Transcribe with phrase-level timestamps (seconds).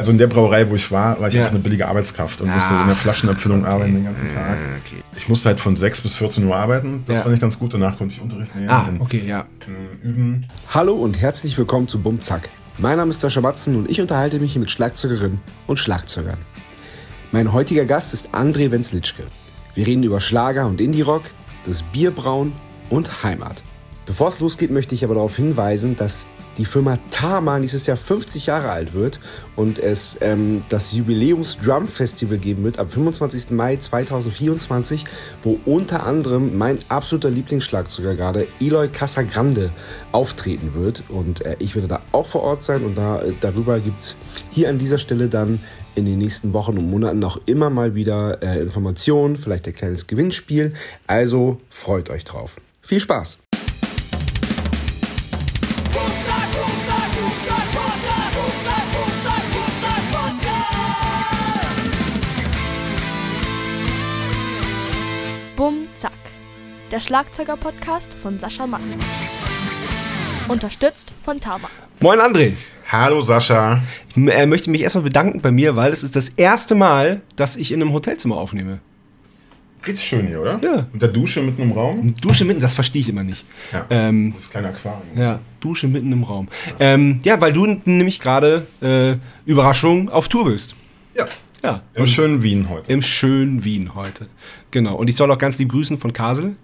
[0.00, 1.40] Also in der Brauerei, wo ich war, war ich Ja.
[1.40, 2.82] einfach eine billige Arbeitskraft und musste Ah.
[2.82, 4.56] in der Flaschenabfüllung arbeiten den ganzen Tag.
[4.86, 5.02] okay.
[5.16, 7.02] Ich musste halt von 6 bis 14 Uhr arbeiten.
[7.04, 7.22] Das Ja.
[7.22, 7.74] fand ich ganz gut.
[7.74, 8.70] Danach konnte ich Unterricht nehmen.
[8.70, 9.46] Ah, und, okay, ja.
[10.04, 10.46] Üben.
[10.72, 12.48] Hallo und herzlich willkommen zu Bumzack.
[12.78, 16.38] Mein Name ist Sascha Matzen und ich unterhalte mich hier mit Schlagzeugerinnen und Schlagzeugern.
[17.32, 19.24] Mein heutiger Gast ist André Wenzlitschke.
[19.74, 21.24] Wir reden über Schlager und Indie-Rock,
[21.64, 22.52] das Bierbrauen
[22.88, 23.64] und Heimat.
[24.08, 28.46] Bevor es losgeht, möchte ich aber darauf hinweisen, dass die Firma Tama nächstes Jahr 50
[28.46, 29.20] Jahre alt wird
[29.54, 33.50] und es ähm, das Jubiläums Drum Festival geben wird am 25.
[33.50, 35.04] Mai 2024,
[35.42, 39.72] wo unter anderem mein absoluter Lieblingsschlagzeuger gerade Eloy Casagrande
[40.10, 41.02] auftreten wird.
[41.10, 44.16] Und äh, ich werde da auch vor Ort sein und da, äh, darüber gibt es
[44.50, 45.60] hier an dieser Stelle dann
[45.96, 50.06] in den nächsten Wochen und Monaten auch immer mal wieder äh, Informationen, vielleicht ein kleines
[50.06, 50.72] Gewinnspiel.
[51.06, 52.56] Also freut euch drauf.
[52.80, 53.47] Viel Spaß!
[66.90, 69.00] Der Schlagzeuger-Podcast von Sascha Matzen.
[70.48, 71.68] Unterstützt von Tama.
[72.00, 72.54] Moin André.
[72.90, 73.82] Hallo Sascha.
[74.08, 77.56] Ich äh, möchte mich erstmal bedanken bei mir, weil es ist das erste Mal, dass
[77.56, 78.78] ich in einem Hotelzimmer aufnehme.
[79.86, 80.58] Richtig schön hier, oder?
[80.62, 80.86] Ja.
[80.92, 82.14] Mit der Dusche mitten im Raum.
[82.20, 83.44] Dusche mitten, das verstehe ich immer nicht.
[83.72, 83.86] Ja.
[83.90, 85.02] Ähm, Das kleine Aquarium.
[85.16, 86.48] ja, Dusche mitten im Raum.
[86.80, 90.74] Ähm, ja, weil du nämlich gerade, äh, Überraschung, auf Tour bist.
[91.14, 91.26] Ja.
[91.62, 91.82] Ja.
[91.94, 92.90] Im Und- schönen Wien heute.
[92.92, 94.28] Im schönen Wien heute.
[94.70, 94.96] Genau.
[94.96, 96.56] Und ich soll auch ganz lieb grüßen von Kasel.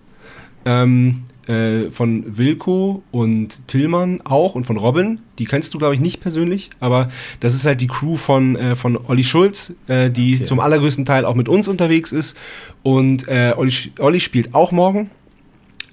[0.65, 5.21] Ähm, äh, von Wilko und Tillmann auch und von Robin.
[5.39, 8.75] Die kennst du, glaube ich, nicht persönlich, aber das ist halt die Crew von, äh,
[8.75, 10.45] von Olli Schulz, äh, die Okay.
[10.45, 12.35] zum allergrößten Teil auch mit uns unterwegs ist.
[12.83, 15.11] Und äh, Olli, Olli spielt auch morgen.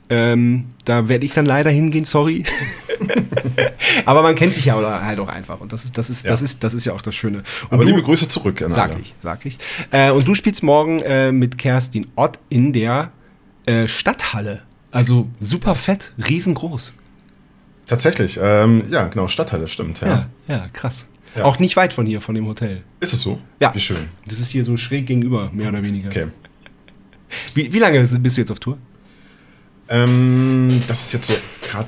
[0.10, 2.44] Ähm, da werde ich dann leider hingehen, sorry.
[4.06, 5.60] aber man kennt sich ja halt auch einfach.
[5.60, 6.32] Und das ist, das ist, Ja.
[6.32, 7.40] das ist, das ist ja auch das Schöne.
[7.64, 8.64] Und Aber du- liebe Grüße zurück.
[8.68, 9.02] Sag alle.
[9.02, 9.58] ich, sag ich.
[9.92, 13.12] Äh, und du spielst morgen äh, mit Kerstin Ott in der
[13.66, 14.62] äh, Stadthalle.
[14.92, 16.94] Also super fett, riesengroß.
[17.88, 18.40] Tatsächlich.
[18.42, 19.28] Ähm, ja, genau.
[19.28, 20.02] Stadthalle, stimmt.
[20.02, 20.30] Ja.
[20.48, 21.08] Ja, ja, krass.
[21.36, 21.46] Ja.
[21.46, 22.84] Auch nicht weit von hier, von dem Hotel.
[23.00, 23.40] Ist es so?
[23.60, 23.74] Ja.
[23.74, 24.10] Wie schön.
[24.28, 26.10] Das ist hier so schräg gegenüber, mehr oder weniger.
[26.10, 26.28] Okay.
[27.54, 28.78] Wie, wie lange bist du jetzt auf Tour?
[29.90, 31.34] Ähm, das ist jetzt so
[31.70, 31.88] gerade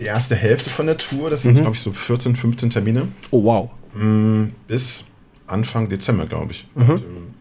[0.00, 1.30] die erste Hälfte von der Tour.
[1.30, 1.60] Das sind, Mhm.
[1.60, 3.08] glaube ich, so 14, 15 Termine.
[3.30, 3.70] Oh, wow.
[3.94, 5.04] Mm, Bis
[5.46, 6.66] Anfang Dezember, glaube ich.
[6.74, 6.90] Mhm.
[6.90, 7.33] Und im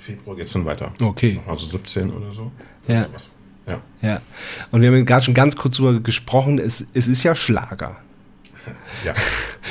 [0.00, 0.92] Februar geht es dann weiter.
[1.00, 1.40] Okay.
[1.46, 2.50] Also 17 oder so.
[2.88, 3.04] Ja.
[3.04, 3.30] Sowas.
[3.66, 3.80] Ja.
[4.02, 4.20] Ja.
[4.70, 6.58] Und wir haben gerade schon ganz kurz drüber gesprochen.
[6.58, 7.96] Es, es ist ja Schlager.
[9.04, 9.14] Ja.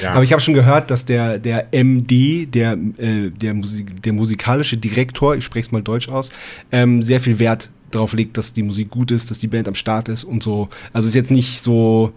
[0.02, 0.14] ja.
[0.14, 4.78] Aber ich habe schon gehört, dass der, der MD, der, äh, der, Musik, der musikalische
[4.78, 6.32] Direktor, ich spreche es mal deutsch aus,
[6.72, 9.76] ähm, sehr viel Wert darauf legt, dass die Musik gut ist, dass die Band am
[9.76, 10.70] Start ist und so.
[10.92, 12.14] Also es ist jetzt nicht so,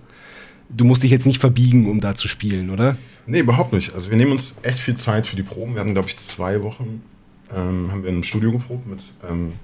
[0.70, 2.96] du musst dich jetzt nicht verbiegen, um da zu spielen, oder?
[3.26, 3.94] Nee, überhaupt nicht.
[3.94, 5.74] Also wir nehmen uns echt viel Zeit für die Proben.
[5.74, 7.02] Wir hatten, glaube ich, zwei Wochen,
[7.54, 9.54] ähm, haben wir in einem Studio geprobt mit ähm,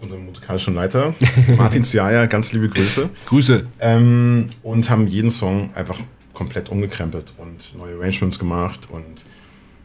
[0.00, 1.14] unserem musikalischen Leiter,
[1.56, 3.10] Martin Ziaya, ganz liebe Grüße.
[3.26, 3.66] Grüße.
[3.80, 5.98] Ähm, und haben jeden Song einfach
[6.32, 9.24] komplett umgekrempelt und neue Arrangements gemacht und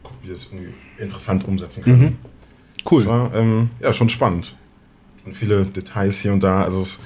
[0.02, 2.02] gucken, wie wir es irgendwie interessant umsetzen können.
[2.02, 2.18] Mhm.
[2.90, 3.02] Cool.
[3.02, 4.54] Es war ähm, ja schon spannend.
[5.24, 6.64] Und viele Details hier und da.
[6.64, 7.00] Also es ist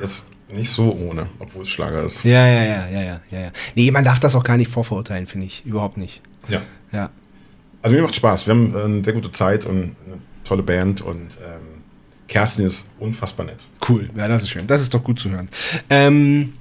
[0.00, 2.24] jetzt nicht so ohne, obwohl es Schlager ist.
[2.24, 3.52] Ja, ja, ja, ja, ja, ja, ja.
[3.74, 5.64] Nee, man darf das auch gar nicht vorverurteilen, finde ich.
[5.64, 6.20] Überhaupt nicht.
[6.48, 6.62] Ja.
[6.92, 7.10] Ja.
[7.82, 8.46] Also mir macht Spaß.
[8.46, 11.82] Wir haben äh, eine sehr gute Zeit und eine tolle Band und ähm,
[12.28, 13.58] Kerstin ist unfassbar nett.
[13.88, 14.66] Cool, ja, das ist schön.
[14.66, 15.48] Das ist doch gut zu hören.
[15.90, 16.54] Ähm,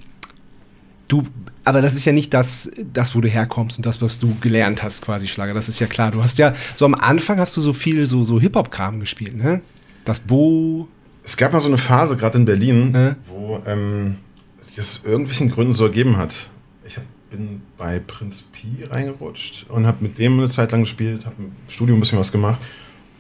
[1.08, 1.24] du,
[1.64, 4.84] aber das ist ja nicht das, das, wo du herkommst und das, was du gelernt
[4.84, 5.54] hast, quasi Schlager.
[5.54, 6.12] Das ist ja klar.
[6.12, 9.62] Du hast ja, so am Anfang hast du so viel so, so Hip-Hop-Kram gespielt, ne?
[10.04, 10.88] Das Bo.
[11.24, 13.16] Es gab mal so eine Phase, gerade in Berlin, Äh?
[13.30, 14.18] wo ähm,
[14.60, 16.50] sich das aus irgendwelchen Gründen so ergeben hat.
[16.86, 21.26] Ich hab, bin bei Prinz Pi reingerutscht und habe mit dem eine Zeit lang gespielt,
[21.26, 22.60] habe im Studio ein bisschen was gemacht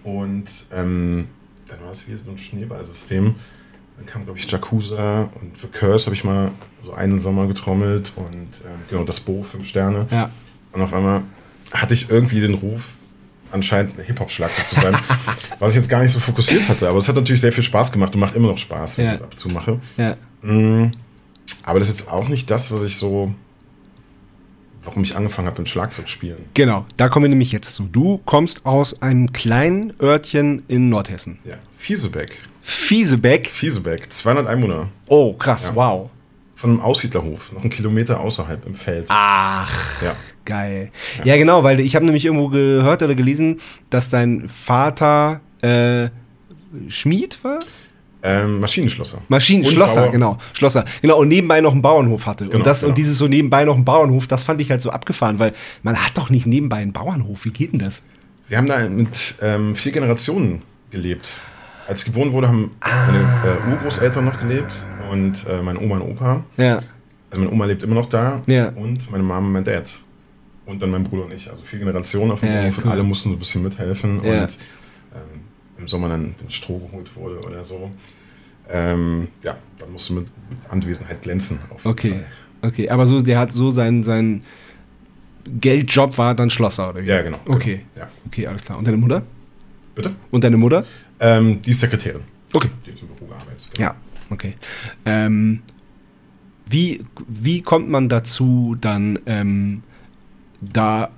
[0.03, 1.27] und ähm,
[1.67, 3.35] dann war es wie so ein Schneeballsystem.
[3.97, 6.51] Dann kam, glaube ich, Jakuza und für Curse habe ich mal
[6.83, 10.07] so einen Sommer getrommelt und ähm, genau das Bo, fünf Sterne.
[10.11, 10.29] Ja.
[10.73, 11.21] Und auf einmal
[11.71, 12.89] hatte ich irgendwie den Ruf,
[13.51, 14.95] anscheinend ein Hip-Hop-Schlagzeug zu sein,
[15.59, 16.89] was ich jetzt gar nicht so fokussiert hatte.
[16.89, 19.11] Aber es hat natürlich sehr viel Spaß gemacht und macht immer noch Spaß, wenn Ja.
[19.13, 19.79] ich das ab und zu mache.
[19.97, 20.17] Ja.
[20.41, 20.91] Mm,
[21.63, 23.33] Aber das ist jetzt auch nicht das, was ich so,
[24.83, 26.37] warum ich angefangen habe mit Schlagzeug spielen.
[26.53, 27.83] Genau, da kommen wir nämlich jetzt zu.
[27.91, 31.39] Du kommst aus einem kleinen Örtchen in Nordhessen.
[31.45, 31.55] Ja.
[31.77, 32.37] Fiesebeck.
[32.61, 33.47] Fiesebeck.
[33.47, 34.89] Fiesebeck, 200 Einwohner.
[35.07, 35.75] Oh, krass, Ja.
[35.75, 36.09] wow.
[36.55, 39.05] Von einem Aussiedlerhof, noch einen Kilometer außerhalb im Feld.
[39.09, 40.15] Ach, Ja.
[40.45, 40.91] geil.
[41.23, 46.09] Ja, genau, weil ich habe nämlich irgendwo gehört oder gelesen, dass dein Vater äh,
[46.87, 47.59] Schmied war?
[48.23, 49.19] Ähm, Maschinenschlosser.
[49.29, 50.37] Maschinenschlosser, genau.
[50.53, 50.85] Schlosser.
[51.01, 52.45] Genau, und nebenbei noch einen Bauernhof hatte.
[52.45, 52.89] Genau, und das genau.
[52.89, 55.53] und dieses so nebenbei noch einen Bauernhof, das fand ich halt so abgefahren, weil
[55.83, 57.45] man hat doch nicht nebenbei einen Bauernhof.
[57.45, 58.03] Wie geht denn das?
[58.47, 61.39] Wir haben da mit ähm, vier Generationen gelebt.
[61.87, 66.01] Als ich geboren wurde, haben meine äh, Urgroßeltern noch gelebt und äh, meine Oma und
[66.03, 66.43] Opa.
[66.57, 66.75] Ja.
[67.31, 68.69] Also meine Oma lebt immer noch da Ja.
[68.69, 69.99] und meine Mama und mein Dad.
[70.65, 71.49] Und dann mein Bruder und ich.
[71.49, 72.83] Also vier Generationen auf dem Ja, Hof cool.
[72.85, 74.21] und alle mussten so ein bisschen mithelfen.
[74.23, 74.43] Ja.
[74.43, 74.57] Und
[75.81, 77.91] im Sommer dann, Stroh geholt wurde oder so,
[78.69, 81.59] ähm, ja, dann musste mit, mit Anwesenheit glänzen.
[81.83, 82.11] Okay.
[82.11, 82.25] Fall.
[82.69, 84.43] Okay, aber so, der hat so sein, sein
[85.45, 87.07] Geldjob war dann Schlosser, oder wie?
[87.07, 87.39] Ja, genau.
[87.45, 87.85] Okay.
[87.93, 88.11] Genau, ja.
[88.27, 88.77] Okay, alles klar.
[88.77, 89.23] Und deine Mutter?
[89.95, 90.15] Bitte?
[90.29, 90.85] Und deine Mutter?
[91.19, 92.21] Ähm, die ist Sekretärin.
[92.53, 92.69] Okay.
[92.85, 93.69] Die hat im Büro gearbeitet.
[93.77, 93.95] Ja,
[94.29, 94.55] okay.
[95.05, 95.63] Ähm,
[96.67, 99.83] wie, wie kommt man dazu, dann ähm,
[100.61, 101.09] da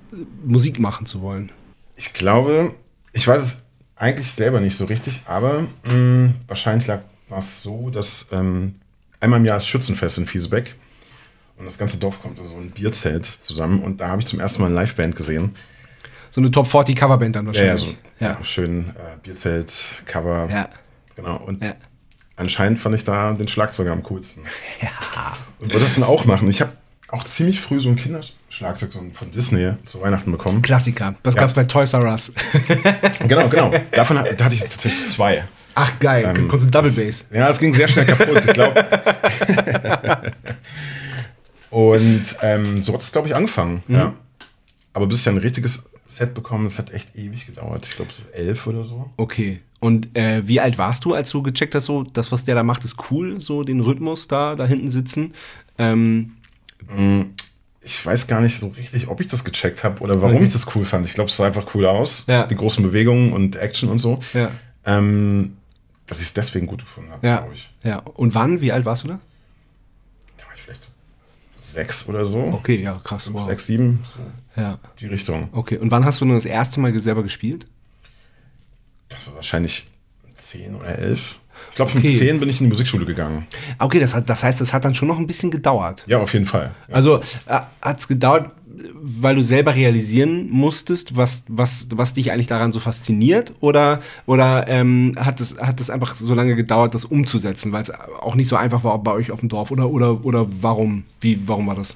[0.45, 1.51] Musik machen zu wollen?
[1.95, 2.74] Ich glaube,
[3.12, 3.62] ich weiß es
[4.03, 8.75] eigentlich selber nicht so richtig, aber mh, wahrscheinlich lag war es so, dass ähm,
[9.19, 10.75] einmal im Jahr ist Schützenfest in Fiesebeck
[11.57, 14.39] und das ganze Dorf kommt in so ein Bierzelt zusammen und da habe ich zum
[14.39, 15.55] ersten Mal eine Liveband gesehen.
[16.31, 17.97] So eine Top 40 Coverband dann Ja, ja, wahrscheinlich.
[18.19, 18.44] so ja.
[18.44, 20.49] schön äh, Bierzelt, Cover.
[20.51, 20.67] Ja.
[21.15, 21.38] Genau.
[21.38, 21.75] Und Ja.
[22.35, 24.44] anscheinend fand ich da den Schlagzeuger am coolsten.
[24.81, 24.89] Ja.
[25.59, 26.49] Und wollte das dann auch machen.
[26.49, 26.73] Ich habe
[27.13, 30.62] auch ziemlich früh so ein Kinderschlagzeug ein- von Disney zu Weihnachten bekommen.
[30.62, 31.15] Klassiker.
[31.24, 31.42] Das Ja.
[31.42, 32.33] gab's bei Toys R Us.
[33.27, 33.71] Genau, genau.
[33.92, 35.44] Davon da hatte ich tatsächlich zwei.
[35.75, 37.25] Ach geil, Ähm, konntest du Double Bass.
[37.31, 38.86] Ja, es ging sehr schnell kaputt, ich glaube.
[41.69, 43.83] und ähm, so hat es, glaube ich, angefangen.
[43.88, 43.95] Mhm.
[43.95, 44.13] Ja.
[44.94, 47.88] Aber bis ich ein richtiges Set bekommen, das hat echt ewig gedauert.
[47.88, 49.09] Ich glaube, so elf oder so.
[49.18, 49.62] Okay.
[49.80, 52.63] Und äh, wie alt warst du, als du gecheckt hast, so das, was der da
[52.63, 55.33] macht, ist cool, so den Rhythmus da, da hinten sitzen?
[55.77, 56.33] Ähm,
[57.81, 60.45] Ich weiß gar nicht so richtig, ob ich das gecheckt habe oder warum Okay.
[60.45, 61.06] ich das cool fand.
[61.06, 62.24] Ich glaube, es sah einfach cool aus.
[62.27, 62.45] Ja.
[62.47, 64.19] Die großen Bewegungen und Action und so.
[64.33, 64.51] ja.
[64.85, 65.57] Ähm,
[66.06, 67.38] dass ich es deswegen gut gefunden habe, Ja.
[67.38, 67.69] glaube ich.
[67.83, 67.97] Ja.
[68.00, 68.59] Und wann?
[68.62, 69.19] Wie alt warst du da?
[70.38, 70.88] Da war ich vielleicht so
[71.62, 72.39] sechs oder so.
[72.44, 73.24] Okay, ja, krass.
[73.25, 73.45] Fünf, Wow.
[73.47, 74.03] Sechs, sieben,
[74.56, 74.77] so Ja.
[75.00, 75.47] die Richtung.
[75.53, 75.77] Okay.
[75.77, 77.65] Und wann hast du dann das erste Mal selber gespielt?
[79.09, 79.88] Das war wahrscheinlich
[80.35, 81.39] zehn oder elf.
[81.73, 82.07] Ich glaube, Okay.
[82.07, 83.47] mit zehn bin ich in die Musikschule gegangen.
[83.79, 86.03] Okay, das, hat, das heißt, das hat dann schon noch ein bisschen gedauert.
[86.07, 86.69] Ja, auf jeden Fall.
[86.87, 86.93] Ja.
[86.93, 87.17] Also
[87.47, 88.51] äh, hat es gedauert,
[89.01, 93.53] weil du selber realisieren musstest, was, was, was dich eigentlich daran so fasziniert?
[93.59, 97.91] Oder, oder ähm, hat es hat es einfach so lange gedauert, das umzusetzen, weil es
[97.91, 99.71] auch nicht so einfach war bei euch auf dem Dorf?
[99.71, 101.05] Oder, oder, oder warum?
[101.21, 101.95] Wie, warum war das?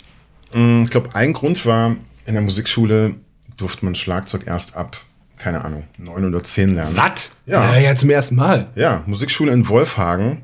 [0.56, 1.96] Mm, Ich glaube, ein Grund war,
[2.26, 3.14] in der Musikschule
[3.58, 4.98] durfte man Schlagzeug erst ab,
[5.38, 6.96] keine Ahnung, neun oder zehn lernen.
[6.96, 7.32] Was?
[7.46, 7.74] Ja.
[7.74, 8.70] ja, ja, zum ersten Mal.
[8.76, 10.44] Ja, Musikschule in Wolfhagen.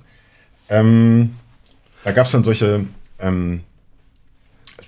[0.69, 1.35] Ähm,
[2.03, 2.85] da gab es dann solche
[3.19, 3.61] ähm,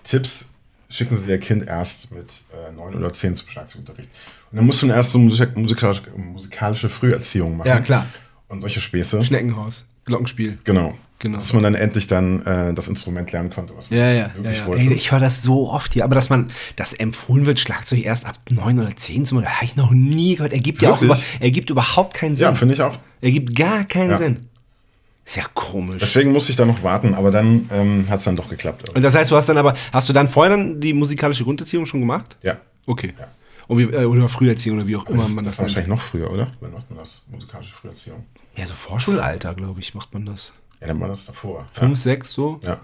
[0.04, 0.50] Tipps,
[0.90, 4.10] schicken Sie Ihr Kind erst mit äh, neun oder zehn zum Schlagzeugunterricht.
[4.52, 7.68] Und dann musst du dann erst so Musik musikalische, musikalische Früherziehung machen.
[7.68, 8.06] Ja, klar.
[8.48, 9.24] Und solche Späße.
[9.24, 10.58] Schneckenhaus, Glockenspiel.
[10.64, 10.98] Genau.
[11.20, 11.38] Genau.
[11.38, 14.58] Dass man dann endlich dann äh, das Instrument lernen konnte, was man Ja, ja, wirklich
[14.58, 14.66] ja.
[14.68, 14.84] wollte.
[14.84, 18.26] Ey, ich höre das so oft hier, aber dass man, dass empfohlen wird, Schlagzeug erst
[18.26, 20.52] ab neun oder zehn zu machen, habe ich noch nie gehört.
[20.52, 21.42] Ergibt ja auch über, Wirklich?
[21.42, 22.46] ergibt überhaupt keinen Sinn.
[22.48, 22.98] ja, finde ich auch.
[23.22, 24.16] ergibt gar keinen.
[24.18, 24.50] Sinn.
[25.26, 25.98] Ist ja komisch.
[26.02, 28.90] Deswegen musste ich da noch warten, aber dann ähm, hat es dann doch geklappt.
[28.90, 31.86] Und das heißt, du hast dann aber, hast du dann vorher dann die musikalische Grunderziehung
[31.86, 32.38] schon gemacht?
[32.44, 32.58] ja.
[32.88, 33.14] Okay.
[33.18, 33.28] Ja.
[33.68, 35.88] Und wie, äh, oder Früherziehung oder wie auch immer Das, man das das, war wahrscheinlich
[35.90, 36.52] noch früher, oder?
[36.60, 37.24] Wann macht man das?
[37.32, 38.24] Musikalische Früherziehung.
[38.56, 40.54] Ja, so Vorschulalter, glaube ich, macht man das.
[40.82, 41.66] Ja, dann war das davor.
[41.74, 42.60] Fünf, sechs, so?
[42.64, 42.80] Ja.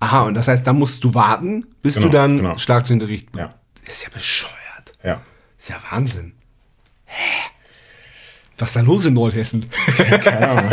[0.00, 2.58] Aha, und das heißt, dann musst du warten, bis Genau, du dann genau.
[2.58, 3.54] Schlagzeugunterricht Ja.
[3.84, 4.54] Das ist ja bescheuert.
[5.02, 5.10] Ja.
[5.10, 5.22] ja.
[5.56, 6.32] Das ist ja Wahnsinn.
[7.04, 7.50] Hä?
[8.58, 9.66] Was ist da los in Nordhessen?
[9.96, 10.70] Keine Ahnung.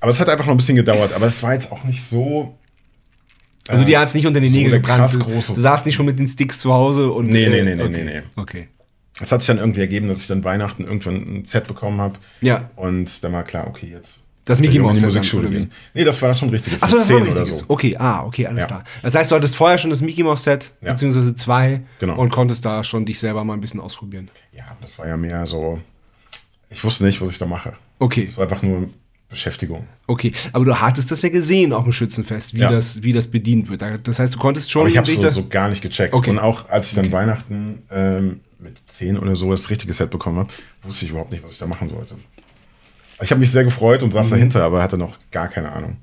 [0.00, 1.12] Aber es hat einfach noch ein bisschen gedauert.
[1.14, 2.58] Aber es war jetzt auch nicht so.
[3.68, 4.98] Also äh, die hat es nicht unter die so Nägel gebrannt.
[4.98, 7.26] krass Du, große- du saßt nicht schon mit den Sticks zu Hause und.
[7.28, 8.04] Nee, nee, äh, nee, nee, okay.
[8.04, 8.22] nee, nee.
[8.36, 8.68] Okay.
[9.20, 12.18] Es hat sich dann irgendwie ergeben, dass ich dann Weihnachten irgendwann ein Set bekommen habe.
[12.40, 12.70] Ja.
[12.76, 14.26] Und dann war klar, okay, jetzt.
[14.44, 15.70] Das Mickey auch in Mouse die Musikschule gehen.
[15.94, 16.82] Nee, das war schon ein richtiges.
[16.82, 17.58] Achso, das war ein 10 oder richtiges.
[17.60, 17.64] so.
[17.68, 18.66] Okay, ah, okay, alles Ja.
[18.66, 18.84] klar.
[19.02, 20.92] Das heißt, du hattest vorher schon das Mickey Mouse Set, Ja.
[20.92, 22.18] beziehungsweise zwei, Genau.
[22.18, 24.30] und konntest da schon dich selber mal ein bisschen ausprobieren.
[24.52, 25.78] Ja, das war ja mehr so.
[26.70, 27.74] Ich wusste nicht, was ich da mache.
[28.00, 28.88] Okay, Es war einfach nur
[29.28, 29.86] Beschäftigung.
[30.08, 30.32] okay.
[30.52, 32.68] Aber du hattest das ja gesehen auf dem Schützenfest, wie, Ja.
[32.70, 33.80] das, wie das bedient wird.
[33.82, 34.80] Da- Das heißt, du konntest schon.
[34.82, 36.14] Aber ich habe dich so, so gar nicht gecheckt.
[36.14, 36.30] Okay.
[36.30, 40.38] Und auch als ich dann Weihnachten ähm, mit 10 oder so das richtige Set bekommen
[40.38, 40.52] habe,
[40.82, 42.14] wusste ich überhaupt nicht, was ich da machen sollte.
[43.20, 44.30] Ich habe mich sehr gefreut und saß Mhm.
[44.30, 45.96] dahinter, aber hatte noch gar keine Ahnung.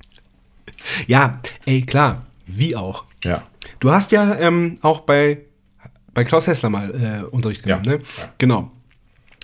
[1.08, 2.26] Ja, ey, klar.
[2.46, 3.04] Wie auch.
[3.24, 3.44] Ja.
[3.80, 5.40] Du hast ja ähm, auch bei,
[6.14, 8.02] bei Klaus Hessler mal äh, Unterricht genommen, Ja, ne?
[8.18, 8.30] ja.
[8.38, 8.72] Genau.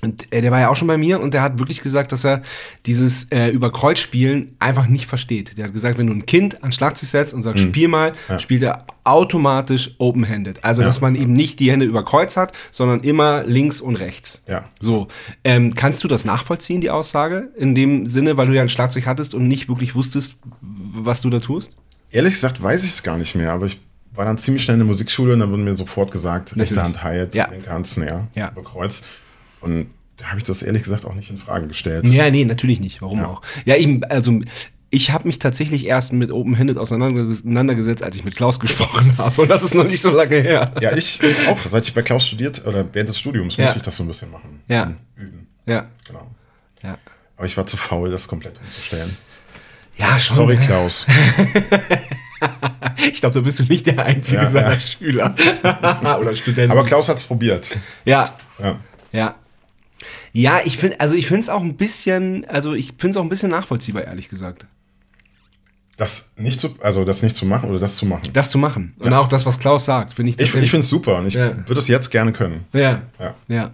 [0.04, 2.24] Und äh, der war ja auch schon bei mir und der hat wirklich gesagt, dass
[2.26, 2.42] er
[2.86, 5.58] dieses äh, über Kreuz spielen einfach nicht versteht.
[5.58, 8.38] Der hat gesagt, wenn du ein Kind ans Schlagzeug setzt und sagst, spiel mal, Ja.
[8.38, 10.64] spielt er automatisch open-handed.
[10.64, 10.88] Also, Ja.
[10.88, 14.44] dass man eben nicht die Hände über Kreuz hat, sondern immer links und rechts.
[14.48, 14.66] Ja.
[14.80, 15.08] So,
[15.44, 17.50] ähm, kannst du das nachvollziehen, die Aussage?
[17.58, 21.30] In dem Sinne, weil du ja ein Schlagzeug hattest und nicht wirklich wusstest, was du
[21.30, 21.76] da tust?
[22.12, 23.80] Ehrlich gesagt weiß ich es gar nicht mehr, aber ich
[24.14, 26.84] war dann ziemlich schnell in der Musikschule und dann wurde mir sofort gesagt, rechte Natürlich.
[26.98, 27.50] Hand Hi-Hat, Ja.
[27.50, 28.52] linke Hand Snare, Ja.
[28.52, 29.04] über Kreuz.
[29.66, 32.08] Und da habe ich das ehrlich gesagt auch nicht in Frage gestellt.
[32.08, 33.02] Ja, nee, natürlich nicht.
[33.02, 33.28] Warum Ja.
[33.28, 33.42] auch?
[33.66, 34.40] Ja, eben, also
[34.92, 39.42] ich habe mich tatsächlich erst mit Open-Handed auseinandergesetzt, als ich mit Klaus gesprochen habe.
[39.42, 40.72] Und das ist noch nicht so lange her.
[40.80, 41.20] Ja, ich
[41.50, 41.60] auch.
[41.68, 43.66] Seit ich bei Klaus studiert oder während des Studiums Ja.
[43.66, 44.62] musste ich das so ein bisschen machen.
[44.70, 44.94] Ja.
[45.18, 45.48] Üben.
[45.66, 45.88] Ja.
[46.08, 46.28] Genau.
[46.84, 46.98] Ja,
[47.36, 49.18] Aber ich war zu faul, das komplett umzustellen.
[49.98, 50.36] ja schon.
[50.36, 51.06] Sorry, Klaus.
[53.12, 54.80] Ich glaube, da bist du nicht der einzige Ja, seiner ja.
[54.80, 55.36] Schüler.
[56.20, 56.72] Oder Studenten.
[56.72, 57.76] Aber Klaus hat es probiert.
[58.04, 58.24] ja,
[58.60, 58.80] Ja.
[59.12, 59.36] ja.
[60.34, 63.24] Ja, ich finde, also ich finde es auch ein bisschen, also ich finde es auch
[63.24, 64.66] ein bisschen nachvollziehbar, ehrlich gesagt.
[65.98, 68.24] Das nicht zu, also das nicht zu machen oder das zu machen.
[68.34, 68.94] Das zu machen.
[69.00, 71.36] Und auch das, was Klaus sagt, finde ich Ich, ich finde es super und ich
[71.36, 71.56] Ja.
[71.68, 72.66] würde es jetzt gerne können.
[72.74, 73.36] Ja, Ja.
[73.48, 73.72] ja.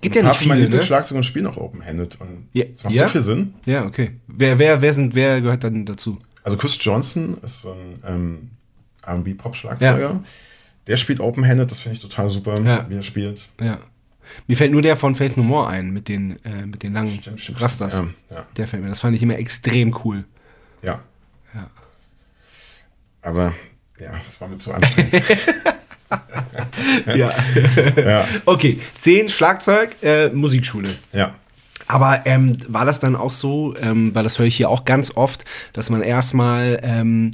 [0.00, 0.60] Gibt ja nicht viele, ne?
[0.62, 2.64] Lieblingsschlagzeuger spielen auch Open-Handed und Ja.
[2.74, 3.04] es macht Ja?
[3.06, 3.54] so viel Sinn.
[3.64, 4.10] Ja, okay.
[4.26, 6.18] Wer, wer, wer, sind, wer gehört dann dazu?
[6.42, 8.50] Also Chris Johnson ist so ein ähm,
[9.06, 10.20] R&B-Pop-Schlagzeuger.
[10.88, 12.86] Der spielt Open-Handed, das finde ich total super, Ja.
[12.90, 13.42] wie er spielt.
[13.60, 13.78] Ja.
[14.46, 17.18] Mir fällt nur der von Faith No More ein, mit den, äh, mit den langen
[17.20, 17.94] Stimmt, stimmt, Rastas.
[17.94, 18.14] stimmt.
[18.30, 18.46] Ja, ja.
[18.56, 18.88] Der fällt mir.
[18.88, 20.24] Das fand ich immer extrem cool.
[20.82, 21.00] Ja.
[21.54, 21.70] Ja.
[23.22, 23.54] Aber
[23.98, 25.22] ja, das war mir zu anstrengend.
[27.06, 27.32] Ja.
[27.96, 30.94] ja, okay, 10 Schlagzeug, äh, Musikschule.
[31.12, 31.34] ja.
[31.88, 35.12] Aber ähm, war das dann auch so, ähm, weil das höre ich hier auch ganz
[35.14, 37.30] oft, dass man erstmal ähm,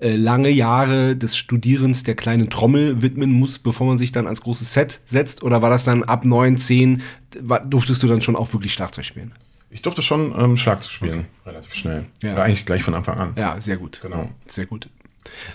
[0.00, 4.42] äh, lange Jahre des Studierens der kleinen Trommel widmen muss, bevor man sich dann ans
[4.42, 5.42] große Set setzt?
[5.42, 7.02] Oder war das dann ab 9, 10,
[7.40, 9.32] war, durftest du dann schon auch wirklich Schlagzeug spielen?
[9.70, 12.04] Ich durfte schon ähm, Schlagzeug spielen, relativ schnell.
[12.22, 12.34] Ja.
[12.34, 13.32] Oder eigentlich gleich von Anfang an.
[13.36, 14.00] Ja, sehr gut.
[14.02, 14.28] Genau.
[14.46, 14.88] Sehr gut.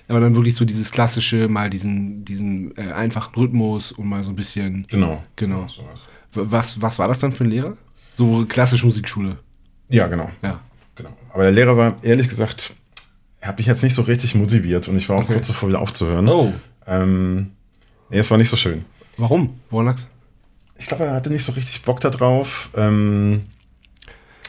[0.08, 4.32] Aber dann wirklich so dieses klassische, mal diesen, diesen äh, einfachen Rhythmus und mal so
[4.32, 4.88] ein bisschen.
[4.89, 5.24] Genau.
[5.36, 5.68] Genau.
[6.34, 7.77] Was, was war das dann für ein Lehrer?
[8.17, 9.38] So klassische Musikschule.
[9.89, 10.29] Ja, genau.
[10.41, 10.59] Ja.
[10.95, 11.12] genau.
[11.31, 12.74] Aber der Lehrer war, ehrlich gesagt,
[13.39, 15.33] er hat mich jetzt nicht so richtig motiviert und ich war auch Okay.
[15.33, 16.27] kurz davor, wieder aufzuhören.
[16.27, 16.51] Oh.
[16.88, 17.51] Ähm,
[18.09, 18.86] nee, es war nicht so schön.
[19.17, 19.59] Warum?
[19.69, 20.07] Woran lag's?
[20.77, 22.69] Ich glaube, er hatte nicht so richtig Bock da drauf.
[22.75, 23.43] Ähm,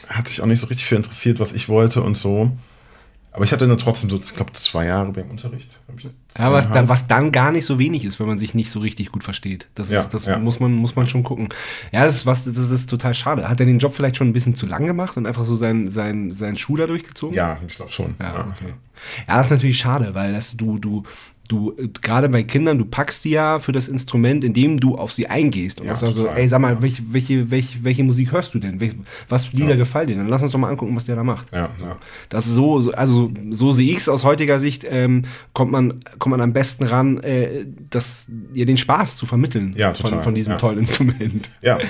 [0.07, 2.51] hat sich auch nicht so richtig für interessiert, was ich wollte und so.
[3.39, 5.79] Aber ich hatte dann trotzdem so, ich glaube, zwei Jahre beim Unterricht.
[6.37, 8.81] Ja, was, dann, was dann gar nicht so wenig ist, wenn man sich nicht so
[8.81, 9.69] richtig gut versteht.
[9.75, 10.37] Das, Ja, ist, das ja.
[10.37, 11.47] muss, man, muss man schon gucken.
[11.93, 13.47] Ja, das ist, was, das ist total schade.
[13.47, 15.89] Hat er den Job vielleicht schon ein bisschen zu lang gemacht und einfach so seinen
[15.89, 17.33] sein, sein Schuh da durchgezogen?
[17.33, 18.15] Ja, ich glaube schon.
[18.19, 18.73] Ja, okay.
[19.25, 21.03] Ja, das ist natürlich schade, weil das du, du,
[21.49, 25.27] du, gerade bei Kindern, du packst die ja für das Instrument, indem du auf sie
[25.27, 25.81] eingehst.
[25.81, 26.37] Und Ja, sagst total.
[26.37, 28.79] ey, sag mal, welche, welche, welche, welche Musik hörst du denn?
[28.79, 28.95] Welche,
[29.27, 29.75] was für Lieder Ja.
[29.75, 30.15] gefallen dir?
[30.15, 31.51] Dann lass uns doch mal angucken, was der da macht.
[31.51, 31.97] Ja, ja.
[32.29, 35.95] Das ist so, so- also so sehe ich es aus heutiger Sicht, ähm, kommt, man,
[36.19, 40.23] kommt man am besten ran, äh, das, ja, den Spaß zu vermitteln Ja, von, total,
[40.23, 40.57] von diesem ja.
[40.59, 41.51] tollen Instrument.
[41.61, 41.77] Ja.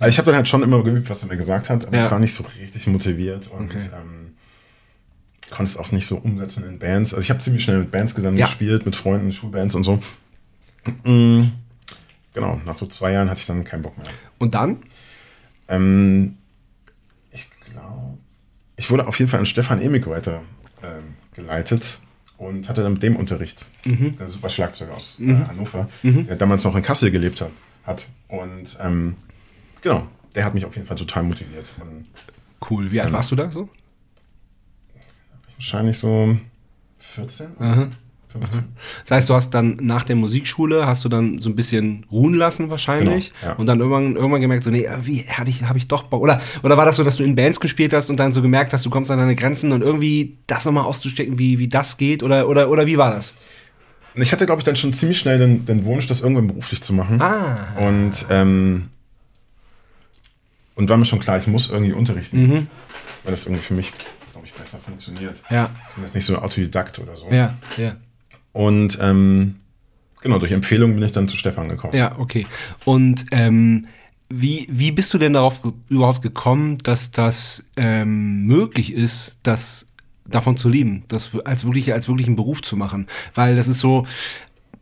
[0.00, 2.10] Also ich habe dann halt schon immer geübt, was er mir gesagt hat, aber ich
[2.10, 3.78] war nicht so richtig motiviert und Okay.
[3.94, 4.23] ähm,
[5.50, 7.12] konnte es auch nicht so umsetzen in Bands.
[7.14, 8.46] Also ich habe ziemlich schnell mit Bands zusammen Ja.
[8.46, 10.00] gespielt, mit Freunden, Schulbands und so.
[11.04, 11.48] Mm,
[12.32, 14.06] Genau, nach so zwei Jahren hatte ich dann keinen Bock mehr.
[14.38, 14.78] Und dann?
[15.68, 16.36] Ähm,
[17.30, 18.18] ich glaube,
[18.76, 20.42] ich wurde auf jeden Fall an Stefan Emig weiter
[20.82, 22.00] ähm, geleitet
[22.36, 23.66] und hatte dann mit dem Unterricht.
[23.84, 24.16] Mhm.
[24.18, 27.50] Der super Schlagzeuger aus äh, Hannover, der damals noch in Kassel gelebt hat.
[27.86, 28.08] hat.
[28.26, 29.14] Und ähm,
[29.80, 31.72] genau, der hat mich auf jeden Fall total motiviert.
[31.80, 32.06] Und
[32.68, 32.90] Cool.
[32.90, 33.68] Wie alt warst du da so?
[35.64, 36.36] Wahrscheinlich so
[36.98, 37.88] 14, Aha.
[38.28, 38.64] 15.
[39.04, 42.34] Das heißt, du hast dann nach der Musikschule, hast du dann so ein bisschen ruhen
[42.34, 43.58] lassen wahrscheinlich Genau, ja.
[43.58, 46.20] und dann irgendwann, irgendwann gemerkt, so, nee, irgendwie habe ich, hab ich doch Bock.
[46.22, 48.72] Oder, oder war das so, dass du in Bands gespielt hast und dann so gemerkt
[48.72, 52.22] hast, du kommst an deine Grenzen und irgendwie das nochmal auszustecken, wie, wie das geht?
[52.24, 53.34] Oder, oder, oder wie war das?
[54.16, 56.92] Ich hatte, glaube ich, dann schon ziemlich schnell den, den Wunsch, das irgendwann beruflich zu
[56.92, 57.20] machen.
[57.22, 57.68] Ah.
[57.78, 58.88] Und, ähm,
[60.74, 62.66] und war mir schon klar, ich muss irgendwie unterrichten, Mhm.
[63.22, 63.92] weil das irgendwie für mich,
[64.56, 65.42] besser funktioniert.
[65.50, 65.70] Ja.
[66.00, 67.28] Jetzt nicht so Autodidakt oder so.
[67.30, 67.96] Ja, ja.
[68.52, 69.56] Und ähm,
[70.20, 71.94] genau, durch Empfehlung bin ich dann zu Stefan gekommen.
[71.94, 72.46] Ja, okay.
[72.84, 73.86] Und ähm,
[74.28, 79.86] wie, wie bist du denn darauf überhaupt gekommen, dass das ähm, möglich ist, das
[80.26, 83.06] davon zu leben, das als wirklich als wirklich einen Beruf zu machen?
[83.34, 84.06] Weil das ist so,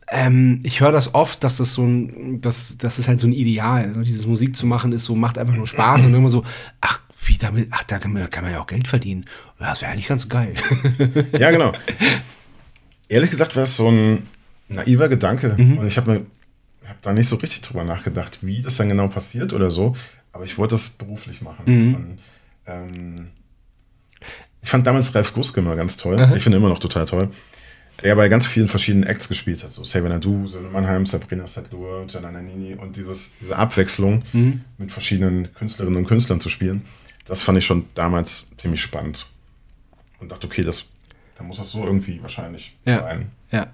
[0.09, 3.33] ähm, ich höre das oft, dass das so ein, das, das ist halt so ein
[3.33, 3.85] Ideal.
[3.85, 6.45] Also dieses Musik zu machen ist so, macht einfach nur Spaß und immer so,
[6.81, 9.25] ach, wie damit, ach, da kann man, kann man ja auch Geld verdienen.
[9.59, 10.55] Das wäre eigentlich ganz geil.
[11.39, 11.73] Ja, genau.
[13.09, 14.27] Ehrlich gesagt war es so ein
[14.69, 15.55] naiver Gedanke.
[15.57, 15.79] Mhm.
[15.79, 16.27] Und ich habe mir
[16.89, 19.95] habe da nicht so richtig drüber nachgedacht, wie das dann genau passiert oder so.
[20.33, 21.63] Aber ich wollte das beruflich machen.
[21.67, 21.95] Mhm.
[21.95, 22.19] Und,
[22.67, 23.29] ähm,
[24.63, 26.19] ich fand damals Ralf Guske immer ganz toll.
[26.21, 26.35] Aha.
[26.37, 27.31] Ich finde immer noch total toll.
[28.03, 29.73] Der bei ganz vielen verschiedenen Acts gespielt hat.
[29.73, 32.75] So Xavier Nadu, Mannheim, Sabrina Sattler, Gianna Nannini.
[32.75, 34.63] Und dieses, diese Abwechslung Mhm.
[34.79, 36.83] mit verschiedenen Künstlerinnen und Künstlern zu spielen,
[37.33, 39.27] das fand ich schon damals ziemlich spannend.
[40.21, 40.85] Und dachte, okay, das,
[41.39, 43.01] da muss das so irgendwie wahrscheinlich Ja.
[43.01, 43.31] sein.
[43.51, 43.69] Ja.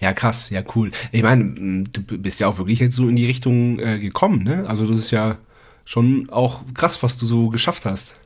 [0.00, 0.90] Ja, krass, ja, cool.
[1.12, 4.64] Ich meine, du bist ja auch wirklich jetzt so in die Richtung äh, gekommen, ne?
[4.66, 5.38] Also das ist ja
[5.84, 8.16] schon auch krass, was du so geschafft hast.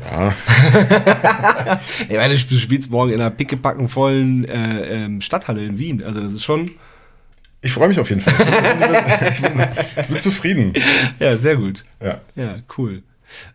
[0.00, 0.32] Ja,
[2.08, 6.02] Ich meine, du spielst morgen in einer pickepacken vollen äh, ähm, Stadthalle in Wien.
[6.02, 6.70] Also das ist schon.
[7.60, 8.34] ich freue mich auf jeden Fall.
[9.34, 9.60] Ich bin,
[10.00, 10.72] ich bin zufrieden.
[11.20, 11.84] Ja, sehr gut.
[12.02, 13.02] Ja, Ja, cool.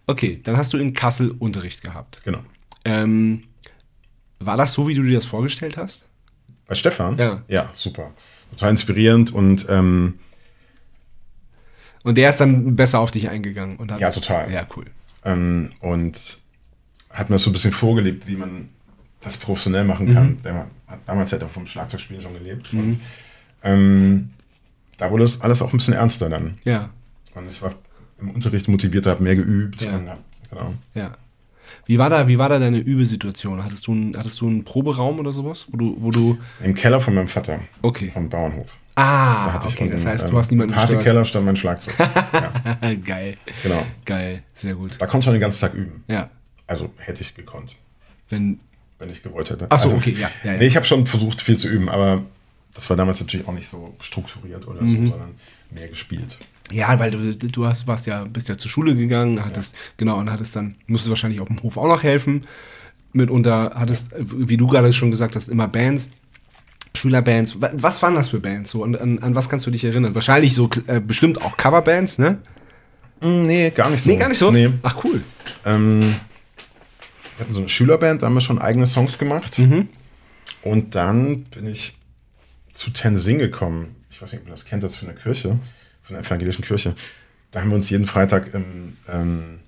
[0.08, 2.22] Okay, dann hast du in Kassel Unterricht gehabt.
[2.24, 2.40] genau.
[2.86, 3.44] Ähm,
[4.40, 6.06] war das so, wie du dir das vorgestellt hast?
[6.68, 7.18] Bei Stefan?
[7.18, 7.44] Ja.
[7.48, 8.12] Ja, super.
[8.52, 10.16] Total inspirierend und ähm,
[12.04, 13.78] Und der ist dann besser auf dich eingegangen.
[13.78, 14.52] Und hat Ja, total.
[14.52, 14.86] Ja, cool.
[15.24, 16.40] ähm, und
[17.10, 18.70] hat mir das so ein bisschen vorgelebt, wie man
[19.22, 20.42] das professionell machen kann.
[20.44, 22.74] Der hat damals halt auch vom Schlagzeugspielen schon gelebt.
[22.74, 23.00] Und
[23.64, 24.32] ähm,
[24.98, 26.58] da wurde es alles auch ein bisschen ernster dann.
[26.66, 26.90] Ja,
[27.36, 27.74] Und ich war
[28.20, 29.82] im Unterricht motivierter, habe mehr geübt.
[29.84, 29.96] Ja.
[29.96, 30.10] Und
[30.50, 30.74] genau.
[30.96, 31.16] ja.
[31.86, 33.64] Wie war da, wie war da deine Übesituation?
[33.64, 35.66] Hattest du, einen, hattest du einen Proberaum oder sowas?
[35.70, 36.38] Wo du, wo du.
[36.64, 38.12] Im Keller von meinem Vater, Okay.
[38.12, 38.68] vom Bauernhof.
[38.96, 41.46] Ah, Da hatte ich okay, das unten, heißt, ähm, du hast niemanden Im Partykeller stand
[41.46, 41.96] mein Schlagzeug.
[42.00, 43.06] ja, gestört.
[43.06, 43.38] Geil.
[43.64, 43.86] genau.
[44.06, 44.96] Geil, sehr gut.
[45.00, 46.04] Da konnte man den ganzen Tag üben.
[46.08, 46.30] Ja.
[46.68, 47.76] Also hätte ich gekonnt,
[48.30, 48.60] Wenn.
[49.00, 49.66] wenn ich gewollt hätte.
[49.70, 50.58] Ach so, also, okay, ja, ja, ja.
[50.60, 52.24] Nee, ich habe schon versucht, viel zu üben, aber
[52.76, 55.06] das war damals natürlich auch nicht so strukturiert oder Mhm.
[55.08, 55.36] so, sondern
[55.72, 56.38] mehr gespielt.
[56.74, 60.32] Ja, weil du, du hast, warst ja, bist ja zur Schule gegangen, hattest, genau, und
[60.32, 62.46] hattest dann, musstest wahrscheinlich auf dem Hof auch noch helfen.
[63.14, 66.10] Mitunter hattest, äh, wie du gerade schon gesagt hast, immer Bands,
[66.96, 67.62] Schülerbands.
[67.62, 68.72] Wa- Was waren das für Bands?
[68.72, 70.16] So, an, an, an was kannst du dich erinnern?
[70.16, 72.40] Wahrscheinlich so äh, bestimmt auch Coverbands, ne?
[73.22, 74.10] Mm, Nee, gar nicht so.
[74.10, 74.52] Nee, gar nicht so.
[74.52, 74.70] Nee.
[74.84, 75.24] Ach cool.
[75.66, 76.16] Ähm,
[77.38, 79.58] wir hatten so eine Schülerband, da haben wir schon eigene Songs gemacht.
[79.60, 79.90] Mhm.
[80.62, 81.96] Und dann bin ich
[82.74, 83.96] zu Tenzing gekommen.
[84.12, 85.58] Ich weiß nicht, ob ihr das kennt, das für eine Kirche,
[86.04, 86.96] für eine evangelischen Kirche.
[87.52, 89.60] Da haben wir uns jeden Freitag im, ähm,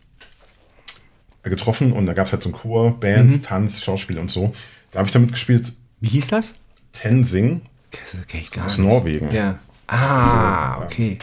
[1.43, 3.43] getroffen und da gab es halt so einen Chor, Band, Mhm.
[3.43, 4.53] Tanz, Schauspiel und so.
[4.91, 5.71] Da habe ich damit gespielt.
[6.01, 6.55] Wie hieß das?
[6.91, 7.61] Tenzing
[7.91, 8.87] Das kenn ich gar aus nicht.
[8.87, 9.29] Norwegen.
[9.31, 9.59] Ja.
[9.87, 10.85] Ah, so, ja.
[10.85, 11.19] okay.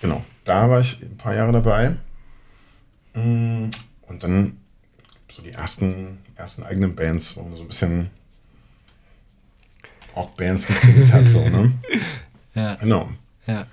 [0.00, 1.96] Genau, da war ich ein paar Jahre dabei.
[3.14, 3.70] Mm,
[4.06, 4.58] Und dann
[5.32, 8.10] so die ersten, ersten eigenen Bands, wo man so ein bisschen
[10.14, 11.24] Rockbands gekriegt hat.
[11.28, 11.72] So, ne?
[12.54, 12.74] Ja.
[12.76, 13.10] Genau.
[13.46, 13.66] Ja.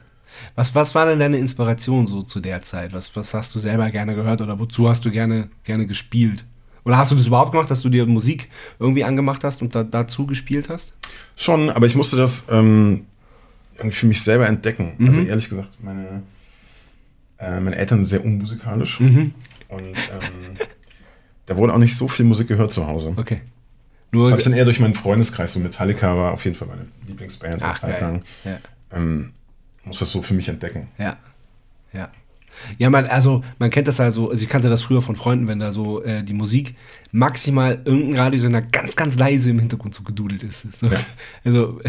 [0.56, 2.92] Was, was war denn deine Inspiration so zu der Zeit?
[2.94, 6.46] Was, was hast du selber gerne gehört oder wozu hast du gerne, gerne gespielt?
[6.86, 9.84] Oder hast du das überhaupt gemacht, dass du dir Musik irgendwie angemacht hast und da,
[9.84, 10.94] dazu gespielt hast?
[11.36, 13.06] Schon, aber ich musste das ähm,
[13.78, 14.94] irgendwie für mich selber entdecken.
[15.00, 15.28] Also Mhm.
[15.28, 16.24] ehrlich gesagt, meine,
[17.38, 19.00] äh, meine Eltern sind sehr unmusikalisch.
[19.00, 19.34] Mhm.
[19.70, 20.58] Und ähm,
[21.46, 23.14] da wurde auch nicht so viel Musik gehört zu Hause.
[23.16, 23.42] Okay.
[24.12, 25.54] Das Nur habe ich dann eher durch meinen Freundeskreis.
[25.54, 28.24] So Metallica war auf jeden Fall meine Lieblingsband eine Zeit lang.
[28.44, 28.60] Ja.
[28.92, 29.32] Ähm,
[29.86, 30.88] muss das so für mich entdecken.
[30.98, 31.18] Ja.
[31.94, 32.10] Ja.
[32.78, 35.60] Ja, man, also man kennt das also, also ich kannte das früher von Freunden, wenn
[35.60, 36.76] da so äh, die Musik
[37.12, 40.62] maximal irgendein Radiosender ganz, ganz leise im Hintergrund so gedudelt ist.
[40.78, 41.00] So, Ja.
[41.44, 41.82] Also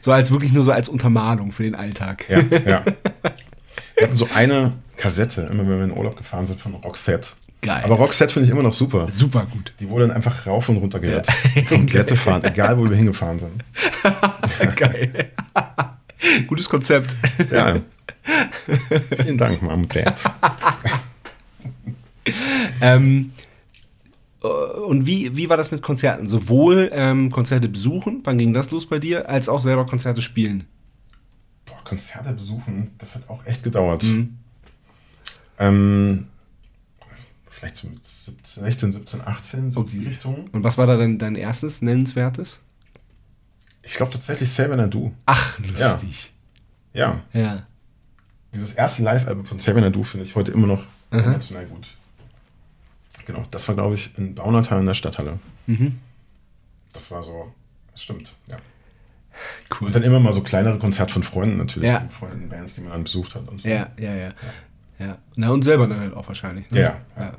[0.00, 2.26] so als wirklich nur so als Untermalung für den Alltag.
[2.28, 2.84] Ja, ja.
[3.96, 7.30] Wir hatten so eine Kassette, immer wenn wir in den Urlaub gefahren sind, von Roxette.
[7.62, 7.82] Geil.
[7.82, 9.10] Aber Roxette finde ich immer noch super.
[9.10, 9.72] Super gut.
[9.80, 11.28] Die wurde dann einfach rauf und runter gehört.
[11.68, 13.64] Komplette Fahrt, egal wo wir hingefahren sind.
[14.76, 15.30] Geil.
[16.46, 17.16] Gutes Konzept.
[17.50, 17.80] Ja.
[19.18, 20.22] Vielen Dank, Mom und Dad.
[22.80, 23.32] Ähm,
[24.42, 26.26] äh, und wie, wie war das mit Konzerten?
[26.26, 30.64] Sowohl ähm, Konzerte besuchen, wann ging das los bei dir, als auch selber Konzerte spielen?
[31.64, 34.02] Boah, Konzerte besuchen, das hat auch echt gedauert.
[34.04, 34.36] Mhm.
[35.58, 36.26] Ähm,
[37.48, 40.48] vielleicht so mit 17, 16, 17, 18, so die Richtung.
[40.52, 42.60] Und was war da dein, dein erstes nennenswertes?
[43.86, 45.12] Ich glaube tatsächlich Saber Nadu.
[45.26, 46.32] Ach, lustig.
[46.92, 47.66] Ja, Ja.
[48.52, 51.96] dieses erste Live-Album von Saber Nadu finde ich heute immer noch sensationell gut.
[53.26, 55.38] Genau, das war, glaube ich, in Baunatal in der Stadthalle.
[55.66, 55.98] Mhm.
[56.92, 57.52] Das war so,
[57.92, 58.56] das stimmt, ja.
[59.78, 59.88] Cool.
[59.88, 62.08] Und dann immer mal so kleinere Konzerte von Freunden natürlich, Ja.
[62.10, 63.68] Freunden, Bands, die man dann besucht hat und so.
[63.68, 64.30] Ja, ja, ja.
[64.98, 65.18] Ja.
[65.36, 66.70] Na, und selber dann halt auch wahrscheinlich.
[66.70, 66.80] Ne?
[66.80, 67.22] Ja, ja.
[67.24, 67.32] ja.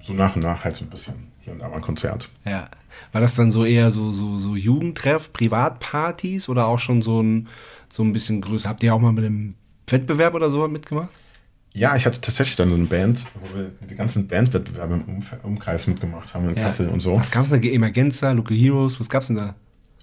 [0.00, 2.28] So nach und nach halt so ein bisschen hier und da mal ein Konzert.
[2.44, 2.68] Ja.
[3.12, 7.48] War das dann so eher so, so, so Jugendtreff, Privatpartys oder auch schon so ein,
[7.88, 8.68] so ein bisschen größer?
[8.68, 9.54] Habt ihr auch mal mit einem
[9.88, 11.08] Wettbewerb oder so mitgemacht?
[11.72, 15.36] Ja, ich hatte tatsächlich dann so eine Band, wo wir die ganzen Bandwettbewerbe im Umf-
[15.44, 17.16] Umkreis mitgemacht haben in Kassel und so.
[17.16, 17.68] Was gab's denn da?
[17.68, 19.54] Emergenza, Local Heroes, was gab's denn da?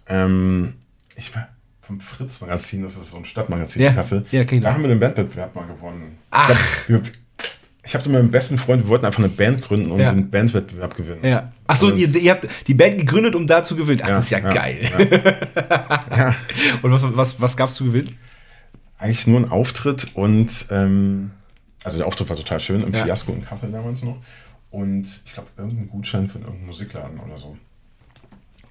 [0.08, 0.74] Ähm,
[1.16, 1.46] ich we-
[1.82, 4.26] vom Fritz-Magazin, das ist so ein Stadtmagazin Ja, in Kassel.
[4.32, 6.18] ja, da haben wir den Bandwettbewerb mal gewonnen.
[6.32, 6.50] Ach.
[6.50, 7.12] Ich, glaub, wir,
[7.86, 10.12] ich habe mit meinem besten Freund, wir wollten einfach eine Band gründen und Ja.
[10.12, 11.20] den Bandwettbewerb gewinnen.
[11.24, 11.52] Ja.
[11.68, 14.02] Achso, Und- ihr, ihr habt die Band gegründet, um da zu gewinnen.
[14.04, 14.90] Ach, Ja, das ist ja, ja, geil.
[16.16, 16.36] Ja.
[16.82, 18.18] Und was, was, was gab's zu gewinnen?
[18.98, 21.32] Eigentlich nur ein Auftritt und ähm,
[21.84, 22.94] also der Auftritt war total schön im.
[22.94, 24.18] Fiasko in Kassel damals noch.
[24.72, 27.56] Und ich glaube, irgendein Gutschein von irgendeinem Musikladen oder so.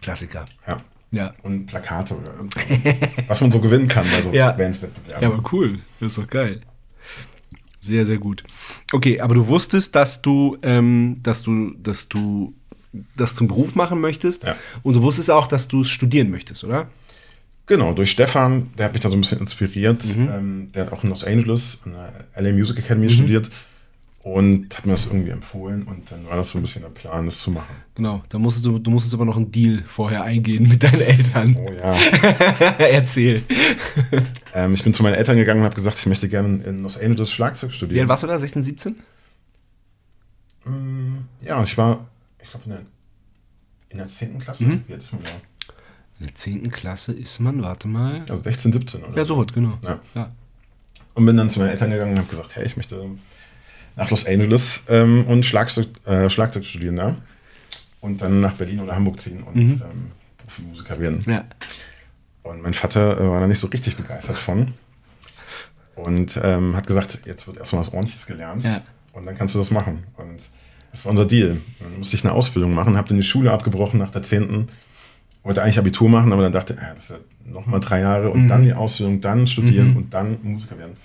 [0.03, 0.47] Klassiker.
[0.67, 0.81] Ja.
[1.13, 1.33] Ja.
[1.43, 2.63] Und Plakate oder irgendwas.
[3.29, 4.51] was man so gewinnen kann bei so Ja.
[4.51, 5.23] Bandwettbewerben.
[5.23, 5.79] Ja, aber cool.
[6.01, 6.61] Das ist doch geil.
[7.85, 8.45] Sehr, sehr gut.
[8.93, 12.55] Okay, aber du wusstest, dass du, ähm, dass du, dass du
[13.15, 14.45] das zum Beruf machen möchtest.
[14.45, 14.57] Ja.
[14.83, 16.89] Und du wusstest auch, dass du es studieren möchtest, oder?
[17.67, 20.05] Genau, durch Stefan, der hat mich da so ein bisschen inspiriert.
[20.05, 20.29] Mhm.
[20.33, 23.51] Ähm, der hat auch in Los Angeles an der LA Music Academy studiert
[24.25, 27.27] und hat mir das irgendwie empfohlen und dann war das so ein bisschen der Plan,
[27.27, 27.75] das zu machen.
[27.95, 28.23] Genau.
[28.31, 31.55] Da musstest du, du musstest aber noch einen Deal vorher eingehen mit deinen Eltern.
[31.59, 31.93] Oh ja.
[32.79, 33.43] Erzähl.
[34.55, 36.97] ähm, ich bin zu meinen Eltern gegangen und habe gesagt, ich möchte gerne in Los
[36.99, 38.09] Angeles Schlagzeug Wie alt studieren.
[38.09, 38.39] warst du da?
[38.39, 38.97] 16, 17?
[40.65, 42.07] Mm, Ja, ich war,
[42.43, 42.81] ich glaube, in der,
[43.91, 44.39] in der 10.
[44.39, 44.65] Klasse.
[44.65, 44.85] Mhm.
[44.87, 45.31] Wie alt ist man da?
[46.21, 46.71] In der 10.
[46.71, 48.25] Klasse ist man, warte mal.
[48.29, 49.79] Also 16, 17 oder Ja, so was, genau.
[49.85, 50.01] Ja.
[50.15, 50.33] Ja.
[51.15, 53.05] Und bin dann zu meinen Eltern gegangen und habe gesagt, hey, ich möchte
[53.97, 57.17] nach Los Angeles ähm, und Schlagzeug, äh, Schlagzeug studieren da.
[58.01, 59.83] Und dann nach Berlin oder Hamburg ziehen und Mhm.
[59.83, 61.21] ähm, Profimusiker werden.
[61.27, 61.45] ja.
[62.43, 64.75] Und mein Vater äh, war da nicht so richtig begeistert von.
[65.95, 68.81] Und ähm, hat gesagt, jetzt wird erstmal was ordentliches gelernt Ja.
[69.13, 70.03] und dann kannst du das machen.
[70.17, 70.41] Und
[70.91, 71.59] das war unser Deal.
[71.81, 74.69] Dann musste ich eine Ausbildung machen, habe dann die Schule abgebrochen nach der 10.
[75.45, 77.17] Wollte eigentlich Abitur machen, aber dann dachte ich, äh, das ist ja
[77.53, 78.49] nochmal drei Jahre und Mhm.
[78.49, 80.97] dann die Ausbildung, dann studieren und dann Musiker werden.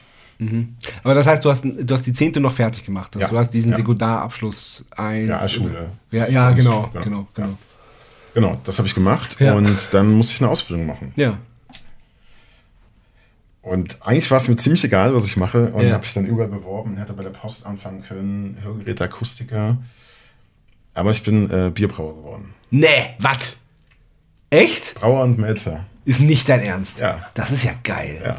[1.04, 2.42] Aber das heißt, du hast, du hast die 10.
[2.42, 3.14] noch fertig gemacht.
[3.16, 3.30] Also Ja.
[3.30, 3.78] Du hast diesen Ja.
[3.78, 5.28] Sekundarabschluss 1.
[5.28, 5.90] Ja, Schule.
[6.12, 7.02] Ja, ja genau, Ja.
[7.02, 7.58] genau, genau.
[8.34, 11.12] Genau, das habe ich gemacht und dann musste ich eine Ausbildung machen.
[11.18, 11.38] Ja.
[13.62, 15.94] Und eigentlich war es mir ziemlich egal, was ich mache und Ja.
[15.94, 19.78] habe ich dann überall beworben, hätte bei der Post anfangen können, Hörgeräte, Akustiker.
[20.94, 22.54] Aber ich bin äh, Bierbrauer geworden.
[22.72, 23.58] Nee, was?
[24.50, 24.96] Echt?
[24.96, 25.86] Brauer und Melzer.
[26.06, 27.00] Ist nicht dein Ernst.
[27.00, 27.28] Ja.
[27.34, 28.22] Das ist ja geil.
[28.24, 28.38] Ja.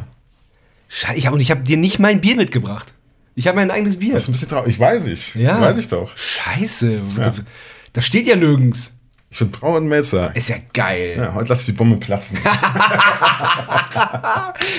[0.93, 2.93] Scheiße, ich habe und ich habe dir nicht mein Bier mitgebracht.
[3.37, 4.13] Ich habe mein eigenes Bier.
[4.13, 4.75] Das ist ein bisschen traurig.
[4.75, 5.35] Ich weiß ich.
[5.37, 5.61] Ja.
[5.61, 6.15] Weiß ich doch.
[6.17, 7.01] Scheiße.
[7.17, 7.33] Ja.
[7.93, 8.93] Das steht ja nirgends.
[9.31, 10.35] Ich bin Brauer und Melzer.
[10.35, 11.15] Ist ja geil.
[11.17, 12.39] Ja, heute lass die Bombe platzen.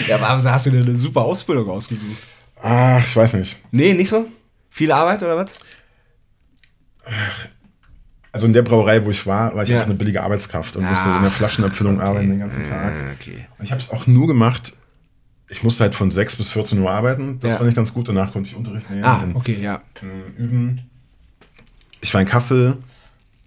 [0.07, 2.17] Ja, aber also hast du dir eine super Ausbildung ausgesucht.
[2.61, 3.57] Ach, ich weiß nicht.
[3.71, 4.25] Nee, nicht so?
[4.69, 5.53] Viel Arbeit oder was?
[8.31, 9.77] Also in der Brauerei, wo ich war, war ich Ja.
[9.77, 12.93] einfach eine billige Arbeitskraft und Ah, musste in der Flaschenabfüllung arbeiten den ganzen Tag.
[13.19, 13.45] Okay.
[13.57, 14.73] Und ich habe es auch nur gemacht,
[15.51, 17.37] ich musste halt von 6 bis 14 Uhr arbeiten.
[17.41, 17.57] Das Ja.
[17.57, 18.07] fand ich ganz gut.
[18.07, 19.81] Danach konnte ich Unterricht nehmen Ah, okay, ja.
[20.01, 20.81] äh, üben.
[21.99, 22.77] Ich war in Kassel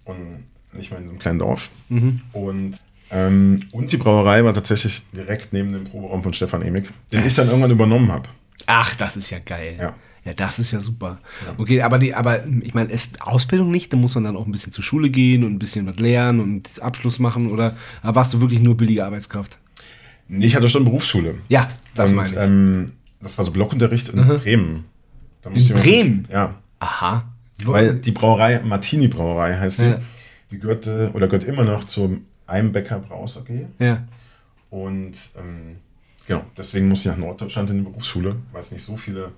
[0.05, 1.71] und nicht mal in so einem kleinen Dorf.
[1.89, 2.21] Mhm.
[2.31, 2.79] Und,
[3.11, 7.35] ähm, und die Brauerei war tatsächlich direkt neben dem Proberaum von Stefan Emig, den ich
[7.35, 8.29] dann irgendwann übernommen habe.
[8.67, 9.75] Ach, das ist ja geil.
[9.79, 9.93] Ja.
[10.23, 11.19] Ja, das ist ja super.
[11.57, 12.89] Okay, aber die, aber ich meine,
[13.19, 15.85] Ausbildung nicht, da muss man dann auch ein bisschen zur Schule gehen und ein bisschen
[15.85, 19.59] was lernen und Abschluss machen oder warst du wirklich nur billige Arbeitskraft?
[20.27, 21.35] Nee, ich hatte schon Berufsschule.
[21.49, 22.35] Ja, das und, meine ich.
[22.35, 24.37] Ähm, das war so Blockunterricht in Mhm.
[24.39, 24.85] Bremen.
[25.53, 26.27] In Bremen?
[26.31, 26.55] Ja.
[26.79, 27.23] Aha.
[27.63, 29.99] Weil die Brauerei, Martini Brauerei heißt die, Ja.
[30.51, 33.67] die gehörte oder gehört immer noch zum Eimbecker Braus AG.
[33.79, 34.03] ja.
[34.71, 35.77] Und ähm,
[36.27, 39.31] genau, deswegen musste ich nach Norddeutschland in die Berufsschule, weil es nicht so viele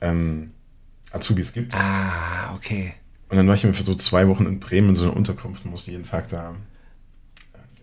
[0.00, 0.50] ähm,
[1.12, 1.74] Azubis gibt.
[1.74, 2.94] Ah, okay.
[3.28, 5.64] Und dann war ich mir für so zwei Wochen in Bremen in so einer Unterkunft
[5.64, 6.54] und musste jeden Tag da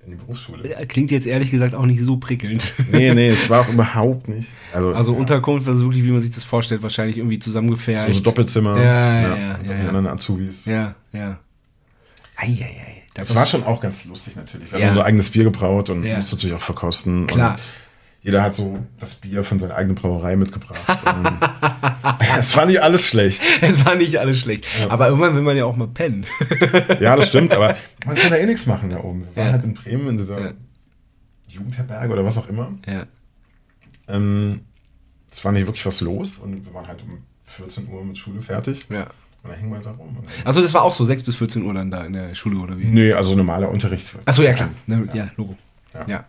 [0.08, 0.70] in die Berufsschule.
[0.88, 2.74] Klingt jetzt ehrlich gesagt auch nicht so prickelnd.
[2.92, 4.48] Nee, nee, es war auch überhaupt nicht.
[4.74, 8.10] Also, Also ja, Unterkunft, also wirklich, wie man sich das vorstellt, wahrscheinlich irgendwie zusammengefärscht.
[8.10, 8.78] also Doppelzimmer.
[8.82, 9.88] Ja, ja, ja, ja, ja.
[9.90, 10.66] anderen Azubis.
[10.66, 11.40] Ja, ja.
[12.36, 13.04] Eieiei.
[13.14, 14.72] Das war schon auch ganz lustig natürlich.
[14.72, 14.86] Wir Ja.
[14.86, 16.18] haben unser eigenes Bier gebraut und Ja.
[16.18, 17.28] musste natürlich auch verkosten.
[17.28, 17.54] Klar.
[17.56, 17.60] Und
[18.22, 20.80] jeder hat so das Bier von seiner eigenen Brauerei mitgebracht.
[21.16, 21.40] Und
[22.40, 23.42] es war nicht alles schlecht.
[23.62, 24.66] Es war nicht alles schlecht.
[24.90, 26.26] Aber irgendwann will man ja auch mal pennen.
[27.00, 27.76] Ja, das stimmt, aber
[28.06, 29.22] man kann da eh nichts machen da oben.
[29.34, 29.52] Wir waren Ja.
[29.54, 30.52] halt in Bremen in dieser Ja.
[31.48, 32.72] Jugendherberge oder was auch immer.
[32.88, 33.06] ja.
[34.10, 34.62] Ähm,
[35.30, 38.42] es war nicht wirklich was los und wir waren halt um 14 Uhr mit Schule
[38.42, 38.86] fertig.
[38.90, 39.08] ja.
[39.44, 40.18] Und dann hingen wir da rum.
[40.44, 42.78] Also das war auch so 6 bis 14 Uhr dann da in der Schule oder
[42.78, 42.86] wie?
[42.86, 44.12] Nee, also normaler Unterricht.
[44.26, 44.70] Achso, ja klar.
[45.14, 45.30] Ja.
[45.38, 45.56] Logo.
[46.08, 46.26] Ja.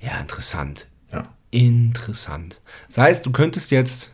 [0.00, 0.20] Ja.
[0.20, 0.86] Interessant.
[1.12, 1.24] Ja.
[1.50, 2.60] Interessant.
[2.88, 4.12] Das heißt, du könntest jetzt,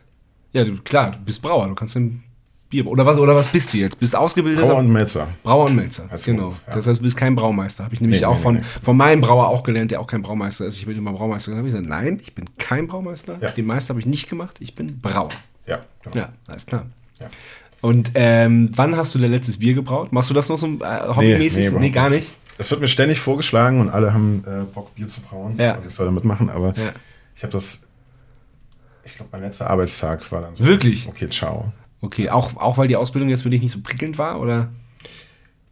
[0.53, 2.23] ja, du, klar, du bist Brauer, du kannst ein
[2.69, 3.99] Bier, oder was, oder was bist du jetzt?
[3.99, 5.27] Bist ausgebildeter Brauer und Melzer.
[5.43, 6.43] Brauer und Melzer, Als genau.
[6.49, 6.73] Beruf, ja.
[6.75, 7.83] Das heißt, du bist kein Braumeister.
[7.83, 8.83] Habe ich nämlich Nee, auch nee, von, nee, nee.
[8.83, 10.77] von meinem Brauer auch gelernt, der auch kein Braumeister ist.
[10.77, 11.51] Ich bin immer Braumeister.
[11.51, 13.37] Dann habe ich gesagt, nein, ich bin kein Braumeister.
[13.41, 13.51] Ja.
[13.51, 15.29] Den Meister habe ich nicht gemacht, ich bin Brauer.
[15.67, 16.15] Ja, genau.
[16.15, 16.87] Ja, alles klar.
[17.19, 17.27] Ja.
[17.81, 20.11] Und ähm, wann hast du dein letztes Bier gebraut?
[20.13, 21.65] Machst du das noch so äh, hobbymäßig?
[21.67, 22.31] überhaupt Nee, gar nicht.
[22.57, 25.57] Es wird mir ständig vorgeschlagen und alle haben äh, Bock, Bier zu brauen.
[25.57, 25.75] Ja.
[25.75, 26.91] Und ich soll da mitmachen, aber Ja.
[27.35, 27.87] ich habe das.
[29.05, 30.63] Ich glaube, mein letzter Arbeitstag war dann so.
[30.63, 31.07] Wirklich?
[31.07, 31.73] Okay, ciao.
[32.01, 34.39] Okay, auch, auch weil die Ausbildung jetzt für dich nicht so prickelnd war?
[34.39, 34.69] Oder,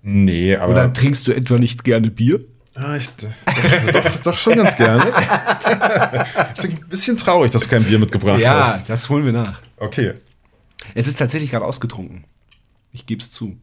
[0.04, 0.74] Nee, aber.
[0.74, 2.44] oder trinkst du etwa nicht gerne Bier?
[2.74, 5.04] Ah, ich, doch, doch, doch schon ganz gerne.
[6.56, 8.90] ist ein bisschen traurig, dass du kein Bier mitgebracht hast.
[8.90, 9.62] das holen wir nach.
[9.78, 10.14] Okay.
[10.96, 12.24] Es ist tatsächlich gerade ausgetrunken.
[12.94, 13.58] Ich gebe es zu.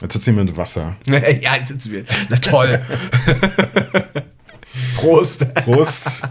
[0.00, 0.96] Jetzt sitzen wir mit Wasser.
[1.06, 2.04] ja, jetzt sitzen wir.
[2.28, 2.78] Na toll.
[4.96, 5.52] Prost.
[5.54, 6.22] Prost.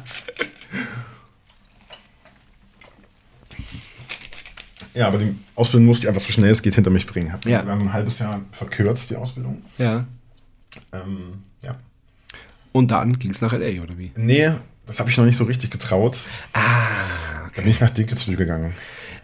[4.93, 7.31] Ja, aber die Ausbildung musste ich einfach so schnell es geht hinter mich bringen.
[7.31, 7.63] Hab Ja.
[7.65, 9.63] Wir haben ein halbes Jahr verkürzt, die Ausbildung.
[9.77, 10.05] Ja.
[10.91, 11.77] Ähm, ja.
[12.73, 14.11] Und dann ging es nach L.A., oder wie?
[14.15, 14.51] Nee,
[14.85, 16.25] das habe ich noch nicht so richtig getraut.
[16.53, 16.59] Ah,
[17.55, 18.73] Da bin ich nach Dinkelsbühl gegangen.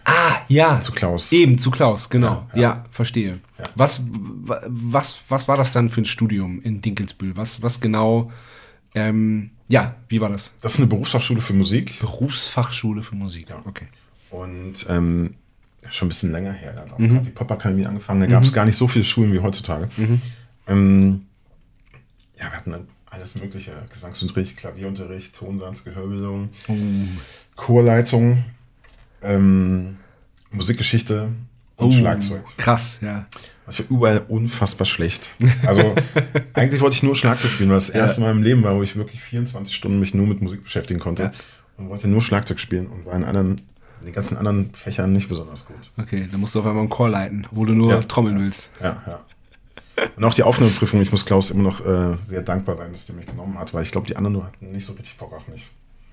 [0.08, 0.82] Ah ja.
[0.82, 1.32] Zu Klaus.
[1.32, 2.48] Eben, zu Klaus, genau.
[2.54, 2.86] Ja, Ja, ja.
[2.92, 3.40] verstehe.
[3.60, 3.66] Ja.
[3.76, 7.36] Was, wa- was, was war das dann für ein Studium in Dinkelsbühl?
[7.38, 8.32] Was, was genau,
[8.96, 10.54] ähm, ja, wie war das?
[10.62, 12.00] Das ist eine Berufsfachschule für Musik.
[12.00, 13.48] Berufsfachschule für Musik.
[13.66, 13.88] Okay.
[14.30, 15.36] Und ähm,
[15.92, 16.74] schon ein bisschen länger her.
[16.74, 17.24] Da hat Mhm.
[17.24, 18.22] die Popakademie angefangen.
[18.22, 19.90] Da gab es gar nicht so viele Schulen wie heutzutage.
[20.68, 21.26] Ähm,
[22.38, 23.72] ja, wir hatten dann alles mögliche.
[23.92, 26.74] Gesangsunterricht, Klavierunterricht, Tonsatz, Gehörbildung, Oh.
[27.56, 28.44] Chorleitung,
[29.22, 29.98] ähm,
[30.52, 31.30] Musikgeschichte
[31.76, 32.42] und Schlagzeug.
[32.46, 33.26] Oh, Krass, ja.
[33.70, 35.32] Ich war überall unfassbar schlecht.
[35.66, 35.94] Also
[36.54, 38.96] eigentlich wollte ich nur Schlagzeug spielen, weil das erste Mal im Leben war, wo ich
[38.96, 41.24] wirklich 24 Stunden mich nur mit Musik beschäftigen konnte.
[41.24, 41.32] Ja.
[41.78, 43.62] Und wollte nur Schlagzeug spielen und war in anderen,
[44.00, 45.92] in den ganzen anderen Fächern nicht besonders gut.
[45.98, 48.00] Okay, dann musst du auf einmal einen Chor leiten, wo du nur Ja.
[48.02, 48.72] trommeln willst.
[48.82, 49.20] Ja, ja.
[50.16, 53.16] Und auch die Aufnahmeprüfung, ich muss Klaus immer noch äh, sehr dankbar sein, dass der
[53.16, 55.48] mich genommen hat, weil ich glaube, die anderen nur hatten nicht so richtig Bock auf
[55.48, 55.70] mich.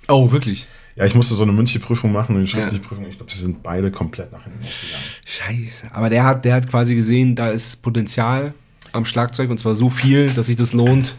[0.08, 0.66] Oh, wirklich?
[0.96, 2.88] Ja, ich musste so eine mündliche Prüfung machen und die schriftliche Ja.
[2.88, 5.04] Prüfung, ich glaube, sie sind beide komplett nach hinten ausgegangen.
[5.26, 5.90] Scheiße.
[5.92, 8.54] Aber der hat, der hat quasi gesehen, da ist Potenzial
[8.92, 11.16] am Schlagzeug und zwar so viel, dass sich das lohnt,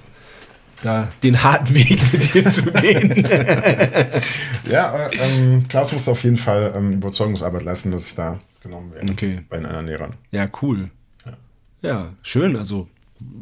[0.82, 3.28] da den harten Weg mit dir zu gehen.
[4.70, 8.92] Ja, äh, ähm, Klaus musste auf jeden Fall ähm, Überzeugungsarbeit leisten, dass ich da genommen
[8.94, 9.12] werde.
[9.12, 9.42] Okay.
[9.50, 10.14] Bei den anderen Lehrern.
[10.32, 10.90] ja, cool.
[11.26, 11.34] Ja.
[11.82, 12.56] Ja, schön.
[12.56, 12.88] Also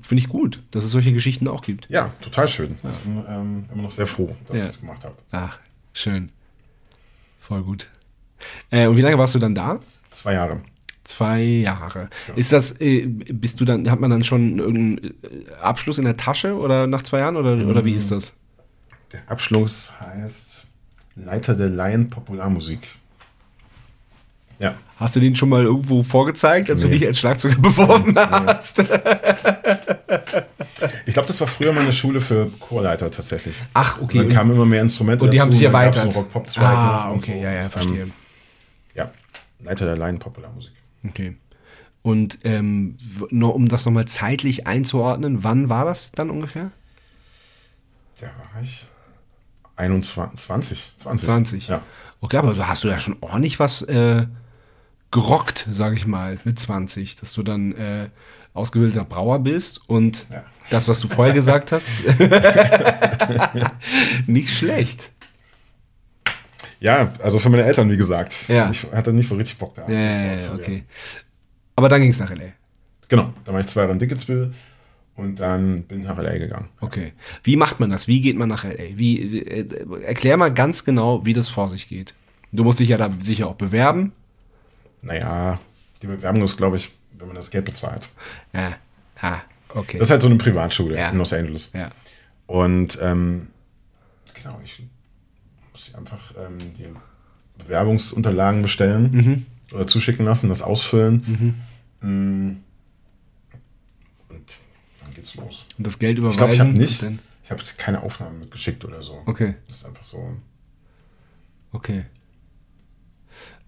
[0.02, 1.90] finde ich gut, dass es solche Geschichten auch gibt.
[1.90, 2.78] Ja, total schön.
[2.84, 4.64] Ich bin ähm, immer noch sehr froh, dass Ja.
[4.64, 5.16] ich das gemacht habe.
[5.32, 5.60] Ach,
[5.94, 6.30] schön.
[7.40, 7.90] Voll gut.
[8.70, 9.80] Äh, und wie lange warst du dann da?
[10.12, 10.62] Zwei Jahre.
[11.04, 12.10] Zwei Jahre.
[12.36, 16.16] Ist das, äh, bist du dann, hat man dann schon irgendeinen äh, Abschluss in der
[16.16, 18.34] Tasche oder nach zwei Jahren oder, oder wie ist das?
[19.12, 20.66] Der Abschluss heißt
[21.16, 22.88] Leiter der Laien Popularmusik.
[24.60, 24.76] Ja.
[24.98, 27.00] Hast du den schon mal irgendwo vorgezeigt, als du Nee.
[27.00, 28.84] dich als Schlagzeuger beworben hast?
[31.06, 33.56] Ich glaube, das war früher meine Schule für Chorleiter tatsächlich.
[33.74, 34.20] Ach, okay.
[34.20, 36.12] Und dann kamen immer mehr Instrumente Und die haben sich erweitert.
[36.12, 37.44] so Rock-Pop-Zweig Ah, okay, so.
[37.44, 38.02] ja, ja, Und, verstehe.
[38.04, 38.12] Ähm,
[38.96, 39.12] ja,
[39.64, 40.74] Leiter der Laien Popularmusik.
[41.08, 41.38] Okay.
[42.02, 42.98] Und ähm,
[43.30, 46.72] nur um das nochmal zeitlich einzuordnen, wann war das dann ungefähr?
[48.20, 48.86] Da war ich
[49.78, 50.92] 21, 20.
[50.98, 51.26] 20.
[51.26, 51.68] 20.
[51.70, 51.82] Ja.
[52.20, 54.26] Okay, aber da hast du ja schon ordentlich was äh,
[55.14, 58.10] gerockt, sage ich mal, mit 20, dass du dann äh,
[58.54, 60.44] ausgebildeter Brauer bist und Ja.
[60.70, 61.88] das, was du vorher gesagt hast,
[64.28, 65.12] nicht schlecht.
[66.80, 68.36] ja, also für meine Eltern, wie gesagt.
[68.48, 68.70] Ja.
[68.72, 69.88] Ich hatte nicht so richtig Bock da.
[69.90, 70.84] Ja, okay.
[71.76, 72.52] Aber dann ging es nach L.A.
[73.10, 74.54] Genau, da war ich zwei Jahre in Dickensville
[75.16, 76.38] und dann bin ich nach L.A.
[76.38, 76.70] gegangen.
[76.82, 77.14] Okay.
[77.44, 78.08] Wie macht man das?
[78.08, 78.98] Wie geht man nach L.A.?
[78.98, 79.68] Wie, äh,
[80.04, 82.14] erklär mal ganz genau, wie das vor sich geht.
[82.52, 84.12] Du musst dich ja da sicher auch bewerben.
[85.04, 85.60] Naja,
[86.02, 88.10] die Bewerbung ist, glaube ich, wenn man das Geld bezahlt.
[88.54, 88.74] Ja.
[89.22, 89.98] Ah, okay.
[90.00, 91.10] Das ist halt so eine Privatschule Ja.
[91.10, 91.70] in Los Angeles.
[91.74, 91.90] ja.
[92.48, 93.48] Und ähm,
[94.34, 94.84] genau, ich
[95.72, 96.88] muss einfach ähm, die
[97.64, 99.46] Bewerbungsunterlagen bestellen Mhm.
[99.76, 101.56] oder zuschicken lassen, das ausfüllen.
[102.02, 102.58] Mm.
[104.30, 104.58] Und
[105.02, 105.66] dann geht's los.
[105.78, 106.38] Und das Geld Ich überweisen.
[106.38, 107.02] glaube, ich habe nicht,
[107.44, 109.22] ich habe keine Aufnahmen mitgeschickt oder so.
[109.26, 109.56] Okay.
[109.68, 110.36] Das ist einfach so.
[111.72, 112.06] Okay.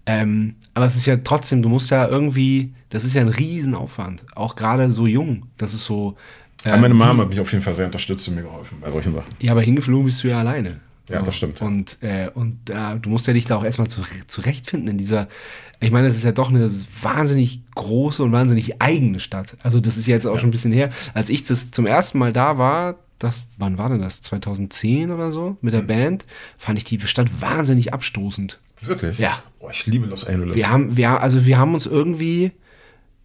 [0.06, 4.22] Ähm, aber es ist ja trotzdem, du musst ja irgendwie, das ist ja ein Riesenaufwand.
[4.34, 5.46] Auch gerade so jung.
[5.56, 6.16] Das ist so.
[6.64, 8.78] äh, Aber meine wie- Mama hat mich auf jeden Fall sehr unterstützt und mir geholfen
[8.80, 9.32] bei solchen Sachen.
[9.40, 10.80] Ja, aber hingeflogen bist du ja alleine.
[11.08, 11.60] Ja, das stimmt.
[11.62, 15.28] Und, äh, und äh, du musst ja dich da auch erstmal zu, zurechtfinden in dieser.
[15.78, 16.68] Ich meine, das ist ja doch eine
[17.00, 19.56] wahnsinnig große und wahnsinnig eigene Stadt.
[19.62, 20.90] Also, das ist ja jetzt auch schon ein bisschen her.
[21.14, 24.20] Als ich das zum ersten Mal da war, das, wann war denn das?
[24.22, 25.56] 2010 oder so?
[25.60, 25.86] Mit der Mhm.
[25.86, 26.26] Band,
[26.58, 28.58] fand ich die Stadt wahnsinnig abstoßend.
[28.80, 29.18] Wirklich?
[29.18, 29.42] Ja.
[29.58, 30.54] Oh, ich liebe Los Angeles.
[30.56, 32.52] Wir haben, wir, also wir haben uns irgendwie,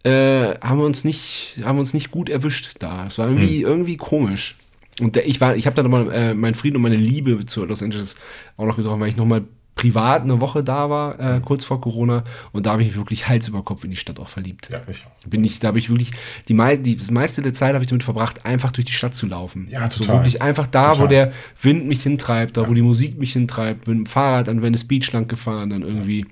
[0.04, 3.06] äh, haben wir uns nicht, haben uns nicht gut erwischt da.
[3.06, 3.66] Es war irgendwie, Hm.
[3.68, 4.56] irgendwie komisch.
[5.00, 7.64] Und der, ich war, ich habe dann nochmal äh, meinen Frieden und meine Liebe zu
[7.64, 8.14] Los Angeles
[8.56, 12.24] auch noch getroffen, weil ich nochmal privat eine Woche da war, äh, kurz vor Corona.
[12.52, 14.68] Und da habe ich mich wirklich Hals über Kopf in die Stadt auch verliebt.
[14.70, 15.28] Ja, ich auch.
[15.28, 16.10] Bin ich, da habe ich wirklich,
[16.48, 19.14] die, mei die das meiste der Zeit habe ich damit verbracht, einfach durch die Stadt
[19.14, 19.68] zu laufen.
[19.70, 20.16] Ja, So total.
[20.16, 21.08] wirklich einfach da, wo Total.
[21.08, 21.32] der
[21.62, 25.10] Wind mich hintreibt, da wo die Musik mich hintreibt, mit dem Fahrrad an Venice Beach
[25.12, 26.26] lang gefahren, dann irgendwie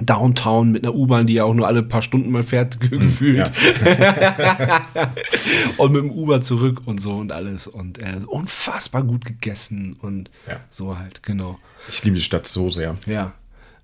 [0.00, 3.50] Downtown mit einer U-Bahn, die ja auch nur alle paar Stunden mal fährt, ge- gefühlt.
[5.76, 7.66] und mit dem Uber zurück und so und alles.
[7.66, 10.56] Und äh, unfassbar gut gegessen und Ja.
[10.70, 11.58] so halt, genau.
[11.88, 12.94] Ich liebe die Stadt so sehr.
[13.06, 13.32] Ja,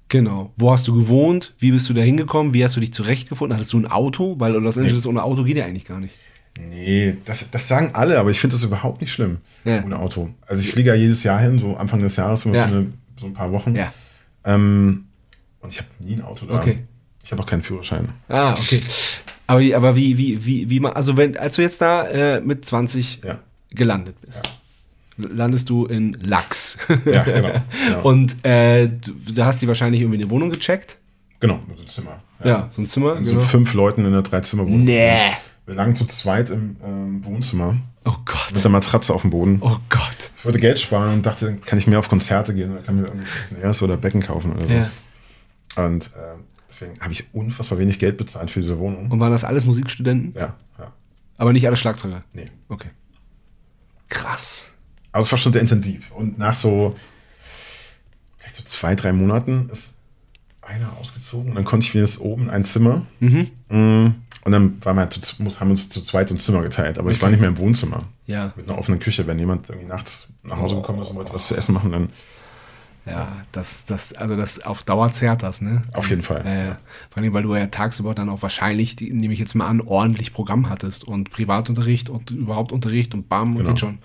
[0.09, 0.53] genau.
[0.57, 1.55] Wo hast du gewohnt?
[1.59, 2.55] Wie bist du da hingekommen?
[2.55, 3.57] Wie hast du dich zurechtgefunden?
[3.57, 4.37] Hattest du ein Auto?
[4.39, 6.15] Weil Los Angeles ohne Auto geht ja eigentlich gar nicht.
[6.61, 9.83] Nee, das, das sagen alle, aber ich finde das überhaupt nicht schlimm Ja.
[9.83, 10.31] ohne Auto.
[10.47, 12.67] Also ich fliege ja jedes Jahr hin, so Anfang des Jahres, immer Ja.
[12.67, 13.75] eine, so ein paar Wochen.
[13.75, 13.93] Ja.
[14.45, 15.07] Ähm,
[15.65, 16.57] und ich habe nie ein Auto da.
[16.57, 16.79] Okay.
[17.25, 18.11] Ich habe auch keinen Führerschein.
[18.29, 18.81] Ah, okay.
[19.47, 22.41] Aber, wie- aber wie, wie, wie, wie man, also wenn, als du jetzt da äh,
[22.41, 23.39] mit 20 Ja.
[23.71, 24.43] gelandet bist,
[25.17, 26.77] landest du in Lachs.
[27.07, 27.53] Ja, genau.
[27.87, 28.03] genau.
[28.09, 30.97] Und äh, du, da hast du wahrscheinlich irgendwie eine Wohnung gecheckt.
[31.41, 32.23] genau, mit so einem Zimmer.
[32.45, 33.17] Ja, so ein Zimmer.
[33.25, 33.41] So Genau.
[33.41, 34.85] fünf Leuten in einer Dreizimmerwohnung.
[34.85, 35.19] Nee.
[35.67, 38.63] Wir lagen zu zweit im ähm, Wohnzimmer Oh mit Gott.
[38.65, 39.59] der Matratze auf dem Boden.
[39.63, 40.31] Oh Gott.
[40.37, 43.07] Ich wollte Geld sparen und dachte, kann ich mehr auf Konzerte gehen oder kann mir
[43.07, 44.75] irgendwie Snares oder Becken kaufen oder so.
[44.75, 44.91] Ja.
[45.77, 46.37] Und äh,
[46.69, 49.11] deswegen habe ich unfassbar wenig Geld bezahlt für diese Wohnung.
[49.11, 50.33] Und waren das alles Musikstudenten?
[50.35, 50.93] Ja, ja.
[51.37, 52.23] Aber nicht alle Schlagzeuger.
[52.33, 52.51] Nee.
[52.69, 52.91] Okay.
[54.09, 54.73] Krass.
[55.13, 56.11] Aber es war schon sehr intensiv.
[56.13, 56.95] Und nach so
[58.37, 59.95] vielleicht so zwei, drei Monaten ist
[60.61, 63.03] einer ausgezogen und dann konnte ich wenigstens oben ein Zimmer.
[63.21, 63.51] Mhm.
[63.69, 66.99] Mm, Und dann waren wir zu, haben wir uns zu zweit ein Zimmer geteilt.
[66.99, 68.05] Aber ich war nicht mehr im Wohnzimmer.
[68.27, 68.53] Ja.
[68.57, 69.27] Mit einer offenen Küche.
[69.27, 72.09] Wenn jemand irgendwie nachts nach Hause gekommen ist und wollte was zu essen machen, dann
[73.07, 75.83] Ja, das, das, also das auf Dauer zerrt das, ne?
[75.93, 76.41] auf jeden Fall.
[76.47, 76.75] Äh,
[77.13, 79.83] vor allem, weil du ja tagsüber dann auch wahrscheinlich, die, nehme ich jetzt mal an,
[79.83, 83.69] ordentlich Programm hattest und Privatunterricht und überhaupt Unterricht und bam, Genau.
[83.71, 83.99] geht schon.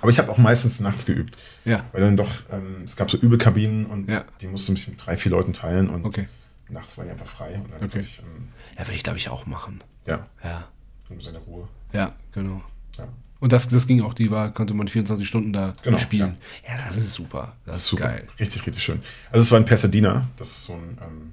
[0.00, 1.36] Aber ich habe auch meistens nachts geübt.
[1.64, 4.24] Ja, Weil dann doch, ähm, es gab so Übekabinen und Ja.
[4.40, 6.28] die musste ich mit drei, vier Leuten teilen und okay.
[6.68, 7.54] nachts war die einfach frei.
[7.54, 8.00] Und dann Okay.
[8.00, 9.82] ich, ähm, Ja, würde ich glaube ich auch machen.
[10.06, 10.68] ja, Ja,
[11.08, 11.66] in seiner Ruhe.
[11.92, 12.62] ja, genau.
[12.98, 13.08] Ja.
[13.42, 16.36] Und das, das ging auch, die war, konnte man 24 Stunden da Genau, spielen.
[16.64, 16.76] Ja.
[16.86, 17.56] das ist super.
[17.66, 18.04] Das, ist Super.
[18.04, 18.28] geil.
[18.38, 19.00] Richtig, richtig schön.
[19.32, 21.32] Also es war in Pasadena, das ist so ein, ähm,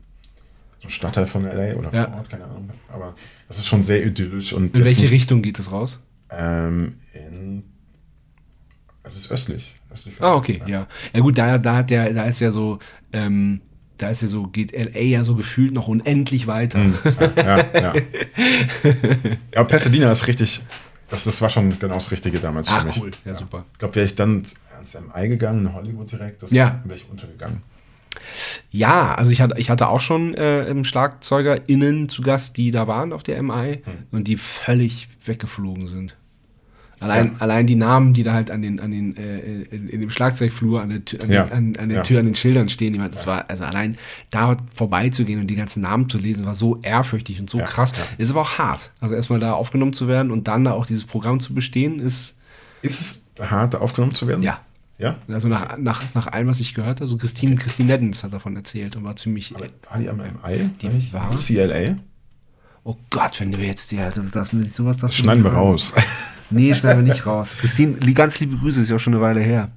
[0.80, 2.06] so ein Stadtteil von LA oder Ja.
[2.06, 2.72] Vorort, keine Ahnung.
[2.92, 3.14] Aber
[3.48, 4.54] das ist schon sehr idyllisch.
[4.54, 6.00] Und In welche Richtung geht es raus?
[6.32, 7.64] Ähm, in,
[9.04, 9.76] es ist östlich.
[9.94, 10.88] östlich Ah, okay, ja.
[11.14, 12.80] Ja gut, da, da hat der, da ist ja so,
[13.14, 13.62] ähm,
[13.98, 16.80] da ist ja so, geht LA ja so gefühlt noch unendlich weiter.
[16.84, 16.96] Hm,
[17.36, 17.94] ja, ja, ja.
[19.54, 20.62] ja, Pasadena ist richtig,
[21.10, 23.02] das, das war schon genau das Richtige damals Ach, für mich.
[23.02, 23.12] cool.
[23.26, 23.66] Ja, super.
[23.74, 24.44] Ich glaube, wäre ich dann
[24.76, 26.82] ans MI gegangen, in Hollywood direkt, das Ja.
[26.86, 27.64] wäre ich untergegangen.
[28.72, 33.14] Ja, also ich hatte, ich hatte auch schon äh, SchlagzeugerInnen zu Gast, die da waren
[33.14, 33.94] auf der MI Hm.
[34.12, 36.16] und die völlig weggeflogen sind.
[37.02, 37.32] Allein, Ja.
[37.40, 40.82] allein die Namen, die da halt an den, an den, äh, in, in dem Schlagzeugflur
[40.82, 41.44] an der, Tür, an, Ja.
[41.46, 42.04] den, an, an der Ja.
[42.04, 42.94] Tür, an den Schildern stehen.
[42.94, 43.98] Die, das war, also allein
[44.32, 47.94] da vorbeizugehen und die ganzen Namen zu lesen, war so ehrfürchtig und so krass.
[48.18, 48.92] Ist aber auch hart.
[49.00, 52.36] Also erstmal da aufgenommen zu werden und dann da auch dieses Programm zu bestehen, ist,
[52.82, 54.44] Ist es hart, aufgenommen zu werden?
[54.44, 54.60] ja.
[54.98, 55.16] Ja?
[55.30, 58.54] Also nach, nach, nach allem, was ich gehört habe, so Christine, Christine Neddens hat davon
[58.58, 60.70] erzählt und war ziemlich, Aber war die am MI?
[60.82, 61.96] Die war- UCLA?
[62.84, 63.96] Oh Gott, wenn du jetzt du
[64.32, 65.94] darfst mir sowas Das schneiden wir raus.
[66.50, 67.50] Nee, schneiden wir nicht raus.
[67.60, 69.70] Christine, ganz liebe Grüße, ist ja auch schon eine Weile her.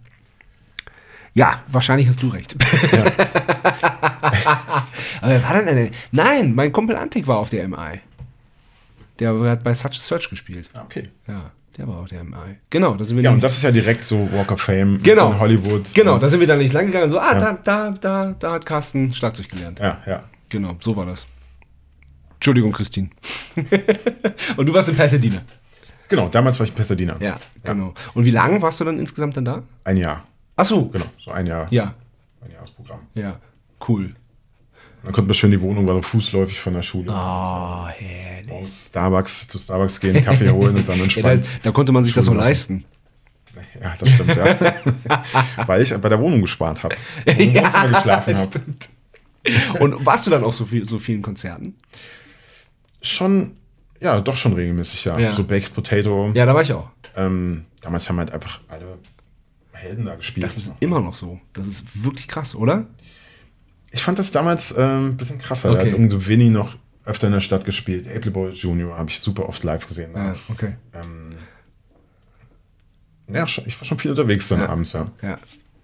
[1.34, 2.56] Ja, wahrscheinlich hast du recht.
[5.20, 5.90] Aber wer war denn eine?
[6.10, 8.00] Nein, mein Kumpel Antik war auf der MI.
[9.18, 10.68] Der hat bei Such a Search gespielt.
[10.74, 11.08] Ah, okay.
[11.28, 12.56] Ja, der war auf der MI.
[12.70, 15.32] Genau, da sind wir Ja, und das ist ja direkt so Walk of Fame Genau.
[15.32, 15.94] in Hollywood.
[15.94, 17.10] Genau, da sind wir dann nicht lang gegangen.
[17.10, 17.38] So, ah, Ja.
[17.38, 19.78] da, da, da, da hat Carsten Schlagzeug gelernt.
[19.78, 20.24] Ja, ja.
[20.48, 21.26] Genau, so war das.
[22.34, 23.08] Entschuldigung, Christine.
[24.56, 25.42] und du warst in Pasadena.
[26.12, 27.16] Genau, damals war ich in Pasadena.
[27.20, 27.94] Ja, genau.
[28.12, 29.62] Und wie lange warst du dann insgesamt dann da?
[29.84, 30.26] Ein Jahr.
[30.56, 30.84] Ach so.
[30.90, 31.66] Genau, so ein Jahr.
[31.70, 31.94] Ja,
[32.44, 33.00] Ein Jahresprogramm.
[33.14, 33.40] ja.
[33.88, 34.14] Cool.
[35.02, 37.10] Dann konnte man schön die Wohnung, war so fußläufig von der Schule.
[37.10, 38.46] Oh, herrlich.
[38.46, 41.50] Morgens Starbucks, zu Starbucks gehen, Kaffee holen und dann Ja, da, entspannt.
[41.62, 42.84] da konnte man sich das so Schule leisten.
[43.82, 44.56] Ja, das stimmt, ja.
[45.66, 46.94] Weil ich bei der Wohnung gespart habe.
[47.26, 48.60] Und im Wohnzimmer geschlafen habe.
[49.80, 51.74] Und warst du dann auf so, viel, so vielen Konzerten?
[53.00, 53.56] Schon,
[54.02, 55.18] ja, doch schon regelmäßig, ja.
[55.18, 55.32] Ja.
[55.34, 56.32] So Baked Potato.
[56.34, 56.90] Ja, da war ich auch.
[57.16, 58.98] Ähm, damals haben halt einfach alle
[59.72, 60.44] Helden da gespielt.
[60.44, 61.40] Das ist immer noch so.
[61.52, 62.86] Das ist wirklich krass, oder?
[63.90, 65.68] Ich fand das damals ähm, ein bisschen krasser.
[65.72, 65.90] Da Okay.
[65.90, 68.06] hat irgendwie Winnie noch öfter in der Stadt gespielt.
[68.08, 70.12] Able Boy Junior habe ich super oft live gesehen.
[70.14, 70.74] Ja, okay.
[70.94, 71.34] Ähm,
[73.32, 74.68] ja, ich war schon viel unterwegs dann Ja.
[74.68, 75.10] abends, ja.
[75.22, 75.38] Ja.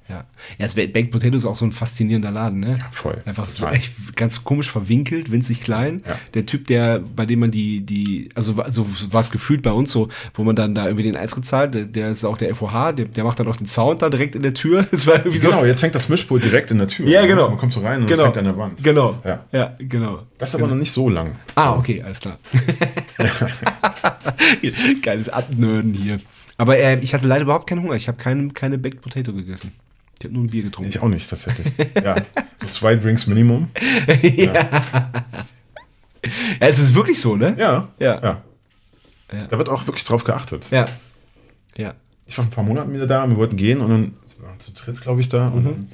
[0.08, 0.16] Ja.
[0.16, 0.24] Ja,
[0.58, 2.80] das Baked Potato ist auch so ein faszinierender Laden, ne?
[2.90, 3.20] voll.
[3.26, 6.02] Einfach so echt ganz komisch verwinkelt, winzig klein.
[6.06, 6.18] Ja.
[6.34, 9.90] Der Typ, der, bei dem man die, die, also so war es gefühlt bei uns
[9.92, 12.92] so, wo man dann da irgendwie den Eintritt zahlt, der, der ist auch der FOH,
[12.92, 14.86] der, der macht dann auch den Sound da direkt in der Tür.
[14.98, 15.50] Es war irgendwie so.
[15.50, 17.06] Genau, jetzt hängt das Mischpult direkt in der Tür.
[17.06, 17.50] Ja, genau.
[17.50, 18.20] Man kommt so rein und Genau.
[18.20, 18.82] es hängt an der Wand.
[18.82, 19.18] Genau.
[19.24, 19.44] Ja.
[19.52, 20.22] ja genau.
[20.38, 21.32] Das ist aber noch nicht so lang.
[21.54, 22.38] Ah, okay, alles klar.
[25.02, 26.18] Geiles Abnörden hier.
[26.56, 27.94] Aber äh, ich hatte leider überhaupt keinen Hunger.
[27.94, 29.72] Ich habe keine, keine Baked Potato gegessen.
[30.18, 30.88] Ich habe nur ein Bier getrunken.
[30.90, 31.72] Ich auch nicht, tatsächlich.
[32.02, 32.16] ja,
[32.60, 33.68] so zwei Drinks Minimum.
[34.22, 34.68] ja,
[36.60, 37.54] es ist wirklich so, ne?
[37.58, 38.22] Ja, Ja.
[38.22, 38.42] ja.
[39.30, 39.46] Ja.
[39.46, 40.68] Da wird auch wirklich drauf geachtet.
[40.70, 40.86] Ja.
[41.76, 41.92] Ja.
[42.24, 44.14] Ich war vor ein paar Monaten wieder da, wir wollten gehen und dann
[44.58, 45.48] zu dritt, glaube ich, da.
[45.48, 45.88] Und dann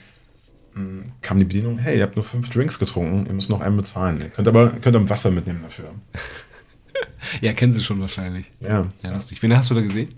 [0.74, 3.76] mh, kam die Bedienung, hey, ihr habt nur fünf Drinks getrunken, ihr müsst noch einen
[3.76, 4.20] bezahlen.
[4.20, 5.90] Ihr könnt aber könnt aber Wasser mitnehmen dafür.
[7.40, 8.50] Ja, kennen sie schon wahrscheinlich.
[8.60, 8.86] Ja.
[9.02, 9.42] Ja, lustig.
[9.42, 10.10] Wen hast du da gesehen?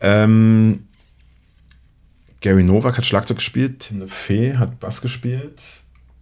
[0.00, 0.88] Ähm,
[2.40, 5.62] Gary Novak hat Schlagzeug gespielt, Tim LeFay hat Bass gespielt,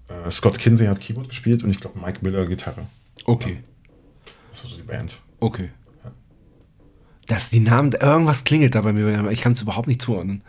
[0.08, 2.86] äh, Scott Kinsey hat Keyboard gespielt und ich glaube Mike Miller Gitarre.
[3.24, 3.58] Okay.
[4.50, 5.18] Das war so die Band.
[5.40, 5.70] Okay.
[7.26, 10.42] Das, die Namen, irgendwas klingelt da bei mir, aber ich kann es überhaupt nicht zuordnen.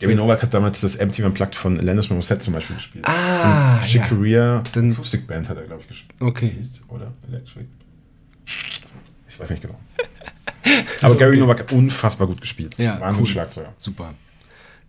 [0.00, 3.06] Gary Novak hat damals das MTV Unplugged von Alanis Morissette zum Beispiel gespielt.
[3.06, 4.06] Ah, und ja.
[4.08, 6.20] Corea, Dann- Acoustic Band hat er, glaube ich, gespielt.
[6.20, 6.56] Okay.
[6.88, 7.66] Oder Electric.
[9.28, 9.78] Ich weiß nicht genau.
[11.02, 12.74] Aber Gary Novak hat unfassbar gut gespielt.
[12.78, 13.28] Ja, Wahnsinn cool.
[13.30, 13.72] Schlagzeuger.
[13.78, 14.14] Super.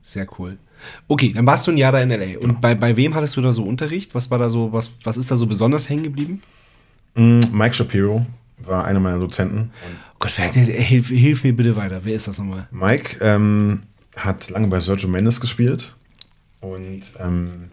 [0.07, 0.59] Sehr cool.
[1.07, 2.37] Okay, dann warst du ein Jahr da in L.A.
[2.39, 4.13] Und bei, bei wem hattest du da so Unterricht?
[4.13, 6.43] Was war da so, was, was ist da so besonders hängen geblieben?
[7.15, 8.23] Mm, Mike Shapiro
[8.59, 9.57] war einer meiner Dozenten.
[9.57, 9.71] Und
[10.13, 12.01] Oh Gott, wer, hilf, hilf mir bitte weiter.
[12.03, 12.67] Wer ist das nochmal?
[12.71, 13.81] Mike ähm,
[14.15, 15.95] hat lange bei Sergio Mendes gespielt
[16.61, 17.71] und ähm,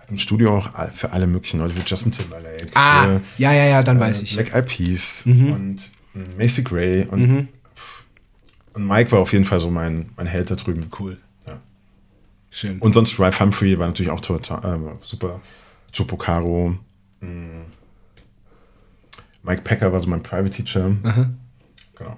[0.00, 3.66] hat im Studio auch für alle möglichen Leute wie Justin Timberlake, Ah, für, ja, ja,
[3.66, 4.34] ja, dann äh, weiß ich.
[4.34, 5.52] Black Eyed Peas Mhm.
[5.52, 7.48] und äh, Macy Gray und, Mhm.
[8.72, 10.86] und Mike war auf jeden Fall so mein, mein Held da drüben.
[10.98, 11.18] Cool.
[12.50, 12.78] Schön.
[12.78, 15.40] Und sonst Ralph Humphrey war natürlich auch total, äh, super.
[15.92, 16.74] Joe Pocaro,
[17.20, 17.28] mh.
[19.42, 20.90] Mike Packer war so mein Private Teacher.
[21.04, 21.30] Aha.
[21.96, 22.16] Genau.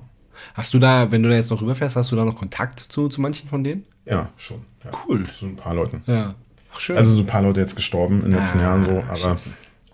[0.54, 3.08] Hast du da, wenn du da jetzt noch rüberfährst, hast du da noch Kontakt zu,
[3.08, 3.84] zu manchen von denen?
[4.06, 4.62] Ja, schon.
[4.84, 4.90] Ja.
[5.06, 5.24] Cool.
[5.38, 6.02] So ein paar Leuten.
[6.06, 6.34] Ja.
[6.74, 6.96] Ach, schön.
[6.96, 9.36] Also so ein paar Leute jetzt gestorben in den letzten Ah, Jahren so, aber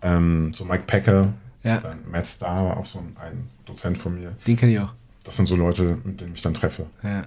[0.02, 1.32] ähm, so Mike Packer,
[1.62, 1.78] Ja.
[1.78, 4.36] dann Matt Starr war auch so ein, ein Dozent von mir.
[4.46, 4.92] Den kenne ich auch.
[5.24, 6.86] Das sind so Leute, mit denen ich dann treffe.
[7.02, 7.22] Ja.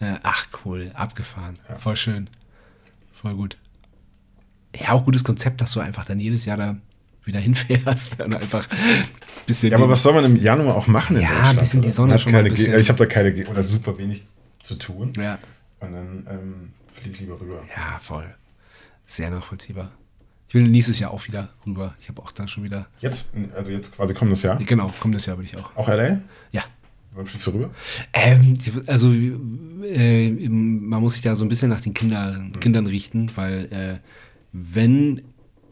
[0.00, 0.06] Ja.
[0.06, 0.20] ja.
[0.22, 0.90] Ach, cool.
[0.94, 1.58] Abgefahren.
[1.68, 1.76] Ja.
[1.78, 2.30] Voll schön.
[3.12, 3.56] Voll gut.
[4.76, 6.76] Ja, auch gutes Konzept, dass du einfach dann jedes Jahr da
[7.24, 8.76] wieder hinfährst und einfach ein
[9.46, 9.70] bisschen.
[9.72, 11.58] Ja, aber was soll man im Januar auch machen in Ja, ein Deutschland?
[11.60, 11.90] bisschen die?
[11.90, 14.24] Sonne schon mal ein keine bisschen- Ich habe da keine oder super wenig
[14.62, 15.12] zu tun.
[15.16, 15.38] Ja.
[15.80, 17.62] Und dann ähm, fliege ich lieber rüber.
[17.76, 18.34] Ja, voll.
[19.04, 19.90] Sehr nachvollziehbar.
[20.48, 21.94] Ich will nächstes Jahr auch wieder rüber.
[22.00, 22.86] Ich habe auch da schon wieder.
[23.00, 24.56] Jetzt, also jetzt quasi kommendes Jahr.
[24.58, 25.74] Genau, kommendes Jahr will ich auch.
[25.76, 26.20] Auch LA?
[26.52, 26.62] Ja.
[27.12, 27.70] Wann fliegst du rüber?
[28.12, 28.54] Ähm,
[28.86, 33.64] also äh, man muss sich da so ein bisschen nach den Kindern, Kindern richten, weil
[33.72, 33.98] äh,
[34.52, 35.22] wenn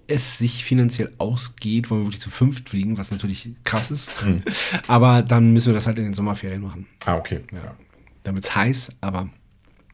[0.08, 4.10] es sich finanziell ausgeht, wollen wir wirklich zu fünft fliegen, was natürlich krass ist.
[4.86, 6.86] Aber dann müssen wir das halt in den Sommerferien machen.
[7.04, 7.40] Ah, okay.
[7.52, 7.74] Ja.
[8.22, 9.30] Dann wird's heiß, aber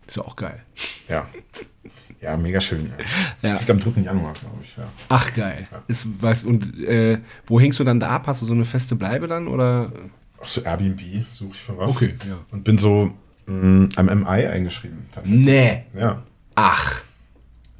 [0.06, 0.62] ist ja auch geil.
[1.06, 1.26] Ja,
[2.22, 2.90] ja mega schön.
[3.42, 3.48] Ja.
[3.48, 3.56] Ja.
[3.58, 4.00] Fliegt am 3.
[4.00, 4.74] Januar, glaube ich.
[4.74, 4.90] Ja.
[5.10, 5.68] Ach geil.
[5.70, 5.82] Ja.
[5.86, 8.26] Ist, was, und äh, wo hängst du dann da ab?
[8.26, 9.48] Hast du so eine feste Bleibe dann?
[9.48, 9.92] Oder?
[10.42, 11.00] Auch so Airbnb
[11.32, 11.92] suche ich für was.
[11.92, 12.38] Okay, ja.
[12.50, 13.12] Und bin so
[13.46, 15.06] mh, am MI eingeschrieben.
[15.12, 15.44] Tatsächlich.
[15.44, 15.84] Nee.
[15.94, 16.22] Ja.
[16.56, 17.02] Ach.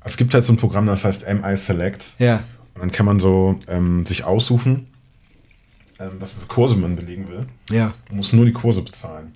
[0.04, 2.14] Es gibt halt so ein Programm, das heißt MI Select.
[2.18, 2.44] Ja.
[2.74, 4.86] Und dann kann man so ähm, sich aussuchen,
[5.98, 7.46] ähm, was für Kurse man belegen will.
[7.70, 7.94] Ja.
[8.08, 9.34] Man muss nur die Kurse bezahlen.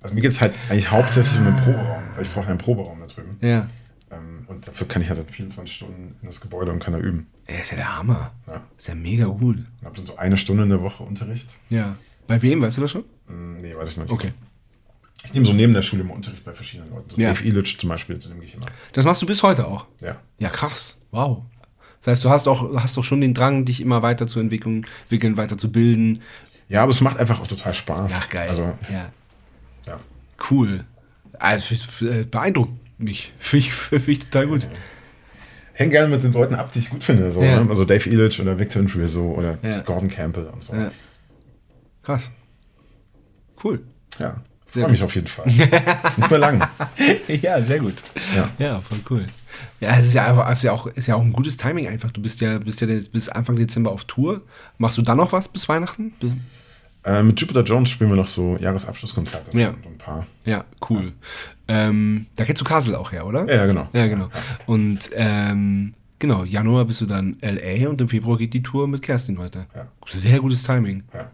[0.00, 3.00] Also mir geht es halt eigentlich hauptsächlich um den Proberaum, weil ich brauche einen Proberaum
[3.00, 3.30] da drüben.
[3.40, 3.68] Ja.
[4.10, 6.98] Ähm, und dafür kann ich halt dann 24 Stunden in das Gebäude und kann da
[7.00, 7.26] üben.
[7.46, 8.32] Ey, ist ja der Hammer.
[8.46, 8.62] Ja.
[8.78, 9.56] Ist ja mega gut.
[9.58, 11.54] Und habe dann so eine Stunde in der Woche Unterricht.
[11.70, 11.96] Ja.
[12.26, 13.04] Bei wem, weißt du das schon?
[13.26, 14.12] Hm, nee, weiß ich noch nicht.
[14.12, 14.32] Okay.
[15.24, 17.10] Ich nehme so neben der Schule immer Unterricht bei verschiedenen Leuten.
[17.10, 17.32] So Ja.
[17.32, 18.66] Dave Illich zum Beispiel, zu dem gehe ich immer.
[18.92, 19.86] Das machst du bis heute auch.
[20.00, 20.16] Ja.
[20.38, 20.96] Ja, krass.
[21.12, 21.42] Wow.
[22.00, 24.84] Das heißt, du hast auch, hast doch schon den Drang, dich immer weiter zu entwickeln,
[25.04, 26.22] entwickeln weiter zu bilden.
[26.68, 28.12] Ja, aber es macht einfach auch total Spaß.
[28.16, 28.48] Ach, geil.
[28.48, 29.10] Also, ja.
[29.86, 30.00] ja.
[30.50, 30.84] Cool.
[31.38, 33.32] Also, äh, beeindruckt mich.
[33.38, 34.66] Finde ich, find ich total gut.
[35.74, 37.30] Häng gerne mit den Leuten ab, die ich gut finde.
[37.30, 37.62] So, Ja.
[37.62, 37.70] ne?
[37.70, 39.80] Also Dave Illich oder Victor Rizzo oder Ja.
[39.80, 40.74] Gordon Campbell und so.
[42.02, 42.06] Ja.
[42.06, 42.30] Krass.
[43.62, 43.84] Cool.
[44.18, 44.36] Ja.
[44.66, 45.46] Freue mich auf jeden Fall.
[45.46, 46.66] Nicht mehr lang.
[47.42, 48.02] ja, sehr gut.
[48.34, 48.48] Ja.
[48.58, 49.26] Ja, voll cool.
[49.80, 52.10] Ja, es ist ja einfach, ist ja auch, ist ja auch ein gutes Timing einfach.
[52.10, 54.40] Du bist ja, bist ja bis Anfang Dezember auf Tour.
[54.78, 56.14] Machst du dann noch was bis Weihnachten?
[57.04, 59.56] Äh, mit Jupiter Jones spielen wir noch so Jahresabschlusskonzerte.
[59.58, 59.68] Ja.
[59.68, 60.26] Ein paar.
[60.46, 61.12] Ja, cool.
[61.68, 63.46] Ähm, da kennst du Kasel auch her, oder?
[63.48, 63.88] Ja, ja, genau.
[63.92, 64.30] Ja, genau.
[64.64, 69.02] Und ähm, genau, Januar bist du dann LA und im Februar geht die Tour mit
[69.02, 69.66] Kerstin weiter.
[69.74, 69.86] Ja.
[70.10, 71.02] Sehr gutes Timing.
[71.12, 71.30] Ja.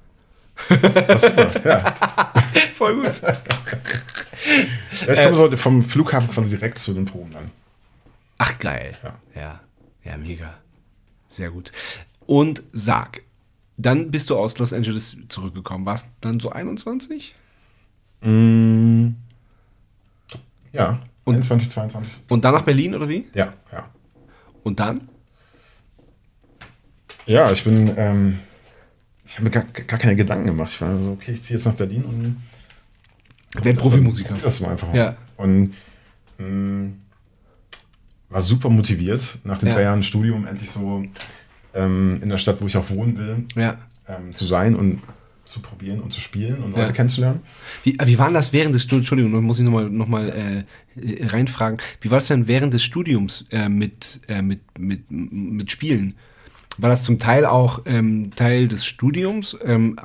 [1.07, 2.33] Das ist super, ja.
[2.75, 3.21] Voll gut.
[3.23, 7.51] ja ich komme so vom Flughafen quasi direkt zu den Proben dann.
[8.39, 8.97] Ach, geil.
[9.03, 9.15] Ja.
[9.41, 9.61] Ja,
[10.05, 10.55] ja, mega.
[11.29, 11.73] Sehr gut.
[12.27, 13.23] Und sag,
[13.77, 15.87] dann bist du aus Los Angeles zurückgekommen.
[15.87, 17.35] Warst dann so 21?
[18.21, 19.11] Mm,
[20.73, 22.17] ja, Und- 21, 22.
[22.29, 23.29] Und dann nach Berlin oder wie?
[23.35, 23.89] Ja, ja.
[24.65, 25.09] Und dann?
[27.27, 28.39] Ja, ich bin, ähm,
[29.29, 30.70] ich habe mir gar, gar keine Gedanken gemacht.
[30.72, 32.37] Ich war so, okay, ich ziehe jetzt nach Berlin und
[33.64, 34.37] Werd Profimusiker.
[34.43, 34.97] Das mal einfach mal.
[34.97, 35.16] Ja.
[35.37, 35.74] Und
[36.39, 36.91] mh,
[38.31, 39.74] war super motiviert, nach den Ja.
[39.74, 41.05] drei Jahren Studium endlich so
[41.74, 43.79] ähm, in der Stadt, wo ich auch wohnen will, Ja.
[44.09, 45.01] ähm, zu sein und
[45.45, 46.81] zu probieren und zu spielen und Ja.
[46.83, 47.41] Leute kennenzulernen.
[47.85, 49.05] Wie, wie war das während des Studiums?
[49.05, 50.66] Entschuldigung, da muss ich nochmal noch mal,
[50.97, 51.79] äh, äh, reinfragen.
[52.03, 56.14] Wie war das denn während des Studiums äh, mit, äh, mit, mit, mit Spielen?
[56.79, 59.57] War das zum Teil auch ähm, Teil des Studiums?
[59.64, 59.97] Ähm,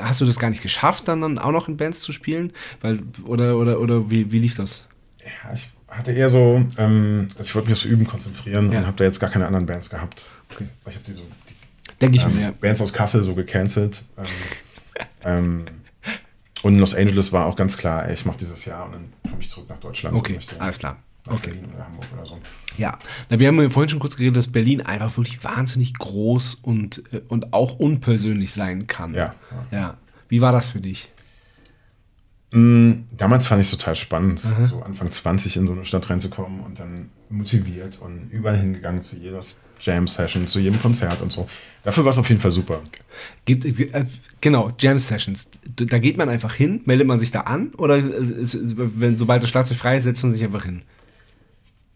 [0.00, 2.52] hast du das gar nicht geschafft, dann, dann auch noch in Bands zu spielen?
[2.80, 4.86] Weil, oder oder, oder wie, wie lief das?
[5.24, 8.80] Ja, ich hatte eher so, ähm, also ich wollte mich aufs Üben konzentrieren Ja.
[8.80, 10.24] und habe da jetzt gar keine anderen Bands gehabt.
[10.50, 11.22] Ich habe die so
[12.00, 12.50] Denke ich ähm, mir, ja.
[12.50, 14.02] Bands aus Kassel so gecancelt.
[14.18, 14.24] Ähm,
[15.24, 15.64] ähm,
[16.62, 19.04] und in Los Angeles war auch ganz klar, ey, ich mache dieses Jahr und dann
[19.22, 20.16] komme ich zurück nach Deutschland.
[20.16, 20.96] Okay, alles klar.
[21.28, 21.50] Okay.
[21.52, 22.38] Berlin oder Hamburg oder so.
[22.76, 22.98] Ja,
[23.30, 27.02] Na, wir haben ja vorhin schon kurz geredet, dass Berlin einfach wirklich wahnsinnig groß und,
[27.12, 29.14] äh, und auch unpersönlich sein kann.
[29.14, 29.34] Ja.
[29.70, 29.96] ja.
[30.28, 31.08] Wie war das für dich?
[32.52, 36.60] Mm, Damals fand ich es total spannend, so Anfang 20 in so eine Stadt reinzukommen
[36.60, 39.40] und dann motiviert und überall hingegangen zu jeder
[39.80, 41.48] Jam-Session, zu jedem Konzert und so.
[41.82, 42.80] Dafür war es auf jeden Fall super.
[43.46, 44.04] Gibt, äh,
[44.40, 45.48] genau, Jam Sessions.
[45.64, 49.42] D- Da geht man einfach hin, meldet man sich da an oder äh, wenn sobald
[49.42, 50.82] das Schlagzeug frei ist, setzt man sich einfach hin.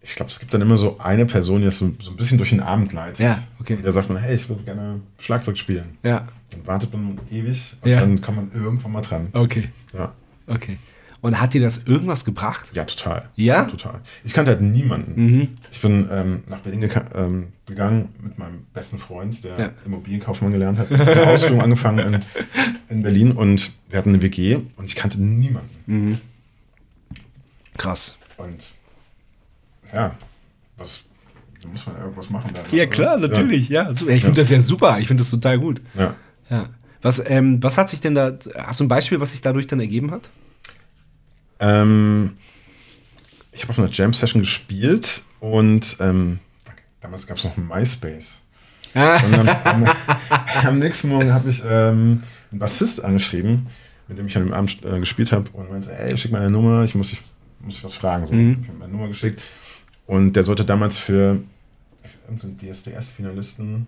[0.03, 2.39] Ich glaube, es gibt dann immer so eine Person, die das so, so ein bisschen
[2.39, 3.19] durch den Abend leitet.
[3.19, 3.75] Ja, okay.
[3.77, 5.99] Und der sagt dann, hey, ich würde gerne Schlagzeug spielen.
[6.03, 8.01] Ja, Dann wartet man ewig und Ja.
[8.01, 9.29] dann kommt man irgendwann mal dran.
[9.35, 10.13] okay, Ja.
[10.47, 10.79] okay.
[11.23, 12.71] Und hat dir das irgendwas gebracht?
[12.73, 13.29] Ja, total.
[13.37, 13.65] Ja?
[13.67, 14.01] Total.
[14.25, 15.23] Ich kannte halt niemanden.
[15.23, 15.49] Mhm.
[15.71, 19.71] Ich bin ähm, nach Berlin ähm, gegangen mit meinem besten Freund, der Ja.
[19.85, 20.89] Immobilienkaufmann gelernt hat.
[20.91, 22.21] Hat eine Ausbildung angefangen in,
[22.89, 25.69] in Berlin und wir hatten eine WG und ich kannte niemanden.
[25.85, 26.19] Mhm.
[27.77, 28.17] Krass.
[28.39, 28.73] Und
[29.93, 30.15] ja,
[30.77, 31.05] was
[31.63, 32.53] da muss man irgendwas machen.
[32.55, 32.87] Dann, Ja, oder?
[32.91, 33.69] klar, natürlich.
[33.69, 34.13] Ja, super.
[34.13, 34.27] Ich Ja.
[34.29, 34.99] finde das ja super.
[34.99, 35.83] Ich finde das total gut.
[35.95, 36.15] Ja.
[36.49, 36.69] Ja.
[37.03, 39.81] Was, ähm, was hat sich denn da, hast du ein Beispiel, was sich dadurch dann
[39.81, 40.29] ergeben hat?
[41.59, 42.37] Ähm,
[43.53, 46.39] ich habe auf einer Jam-Session gespielt und ähm,
[47.01, 48.39] damals gab es noch MySpace.
[48.95, 49.85] Ah, Und am, am,
[50.67, 53.67] am nächsten Morgen habe ich ähm, einen Bassist angeschrieben,
[54.09, 56.51] mit dem ich an dem Abend äh, gespielt habe und meinte, ey, schick mal eine
[56.51, 57.21] Nummer, ich muss dich,
[57.61, 58.27] muss dich was fragen.
[58.27, 58.59] So, Mhm.
[58.63, 59.41] Ich habe meine Nummer geschickt
[60.11, 61.41] und der sollte damals für
[62.27, 63.87] irgendeinen DSDS-Finalisten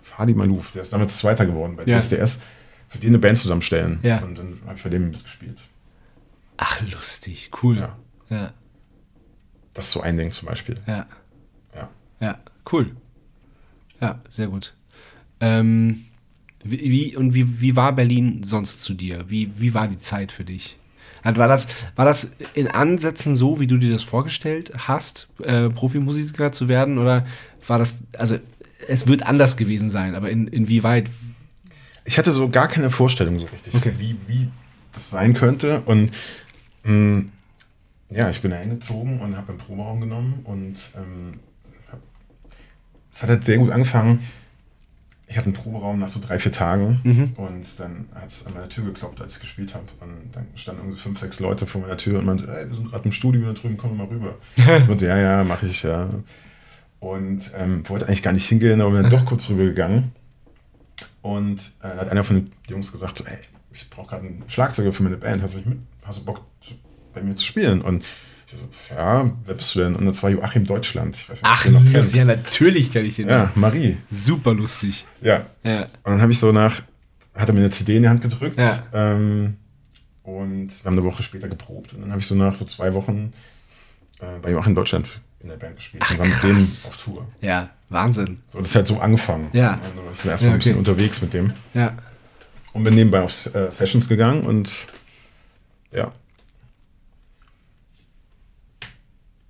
[0.00, 1.98] Fadi Malouf, der ist damals Zweiter geworden bei Ja.
[1.98, 2.40] DSDS,
[2.88, 3.98] für die eine Band zusammenstellen.
[4.02, 4.22] Ja.
[4.22, 5.60] Und dann habe ich bei dem mitgespielt.
[6.56, 7.50] Ach, lustig.
[7.62, 7.76] Cool.
[7.76, 7.98] Ja.
[8.30, 8.52] Ja.
[9.74, 10.80] Das ist so ein Ding zum Beispiel.
[10.86, 11.06] Ja.
[11.74, 11.90] Ja.
[12.20, 12.38] Ja,
[12.72, 12.96] cool.
[14.00, 14.74] Ja, sehr gut.
[15.40, 16.06] Ähm,
[16.64, 19.28] wie, wie, und wie, wie war Berlin sonst zu dir?
[19.28, 20.78] Wie, wie war die Zeit für dich?
[21.22, 25.68] Also War das, war das in Ansätzen so, wie du dir das vorgestellt hast, äh,
[25.70, 26.98] Profimusiker zu werden?
[26.98, 27.26] Oder
[27.66, 28.38] war das, also
[28.88, 31.08] es wird anders gewesen sein, aber in, inwieweit?
[32.04, 33.94] Ich hatte so gar keine Vorstellung so richtig, Okay.
[33.98, 34.48] wie, wie
[34.92, 35.82] das sein könnte.
[35.82, 36.10] Und
[36.82, 37.24] mh,
[38.10, 41.38] ja, ich bin da hingezogen und habe einen Proberaum genommen und ähm,
[43.12, 44.20] es hat halt sehr gut angefangen.
[45.32, 47.32] Ich hatte einen Proberaum nach so drei, vier Tagen Mhm.
[47.36, 49.84] und dann hat es an meiner Tür geklopft, als ich gespielt habe.
[50.00, 52.90] Und dann standen irgendwie fünf, sechs Leute vor meiner Tür und meinte, ey, wir sind
[52.90, 54.34] gerade im Studio da drüben, komm mal rüber.
[54.56, 56.10] ich meinte, ja, ja, mache ich, ja.
[57.00, 60.12] Und ähm, wollte eigentlich gar nicht hingehen, aber bin dann doch kurz rübergegangen.
[61.22, 63.38] Und äh, hat einer von den Jungs gesagt, so, ey,
[63.72, 66.42] ich brauche gerade einen Schlagzeuger für meine Band, hast du, nicht mit, hast du Bock
[67.14, 67.80] bei mir zu spielen?
[67.80, 68.04] Und
[68.56, 69.94] so, ja, wer bist du denn?
[69.96, 71.16] Und das war Joachim Deutschland.
[71.16, 72.14] Ich weiß nicht, Ach, noch kennst.
[72.14, 73.28] ja, natürlich kenne ich den.
[73.28, 73.96] ja, Marie.
[74.10, 75.06] Super lustig.
[75.20, 75.46] Ja.
[75.64, 75.82] Ja.
[75.82, 76.82] Und dann habe ich so nach,
[77.34, 78.58] hat er mir eine CD in die Hand gedrückt.
[78.58, 78.82] Ja.
[78.92, 79.56] Ähm,
[80.22, 81.92] und wir haben eine Woche später geprobt.
[81.94, 83.32] Und dann habe ich so nach so zwei Wochen
[84.20, 85.08] äh, bei Joachim Deutschland
[85.40, 86.02] in der Band gespielt.
[86.06, 87.26] Ach, und war mit dem auf Tour.
[87.40, 88.40] Ja, Wahnsinn.
[88.46, 89.48] So, das ist halt so angefangen.
[89.52, 89.72] Ja.
[89.82, 90.78] Also ich war erstmal Ja, ein bisschen okay.
[90.78, 91.52] unterwegs mit dem.
[91.74, 91.94] Ja.
[92.72, 94.86] Und bin nebenbei auf äh, Sessions gegangen und
[95.90, 96.12] ja.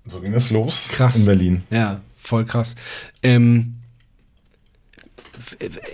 [0.05, 1.17] So ging das los Krass.
[1.17, 1.63] in Berlin.
[1.69, 2.75] Ja, voll krass.
[3.21, 3.75] Ähm,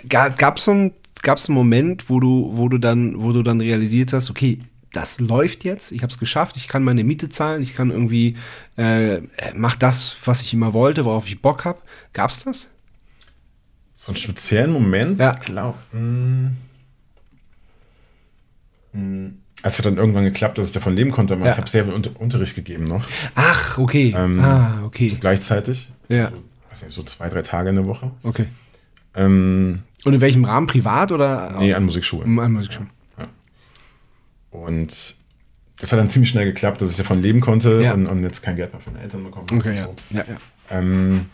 [0.07, 3.61] gab es so einen, gab's einen Moment, wo du, wo du dann, wo du dann
[3.61, 4.59] realisiert hast, okay,
[4.91, 8.37] das läuft jetzt, ich habe es geschafft, ich kann meine Miete zahlen, ich kann irgendwie
[8.77, 9.21] äh,
[9.53, 11.79] mach das, was ich immer wollte, worauf ich Bock habe.
[12.13, 12.67] Gab's das?
[13.95, 15.33] So einen speziellen Moment, Ja.
[15.33, 16.51] glaub, mh,
[19.63, 21.51] es hat dann irgendwann geklappt, dass ich davon leben konnte, aber Ja.
[21.51, 23.05] ich habe selber unter Unterricht gegeben noch.
[23.35, 24.13] Ach, okay.
[24.17, 25.17] Ähm, ah, okay.
[25.19, 25.89] Gleichzeitig.
[26.07, 26.29] Ja.
[26.29, 26.37] So,
[26.71, 28.11] weiß nicht, so zwei, drei Tage in der Woche.
[28.23, 28.45] Okay.
[29.15, 30.67] Ähm, Und in welchem Rahmen?
[30.67, 31.55] Privat oder?
[31.59, 32.39] nee, an Musikschulen.
[32.39, 32.89] An Musikschulen.
[34.51, 35.15] Und
[35.79, 37.93] das hat dann ziemlich schnell geklappt, dass ich davon leben konnte Ja.
[37.93, 39.83] und, und jetzt kein Geld mehr von den Eltern bekommen Okay, und ja.
[39.83, 39.95] so.
[40.09, 40.37] Ja, ja.
[40.71, 41.25] Ähm,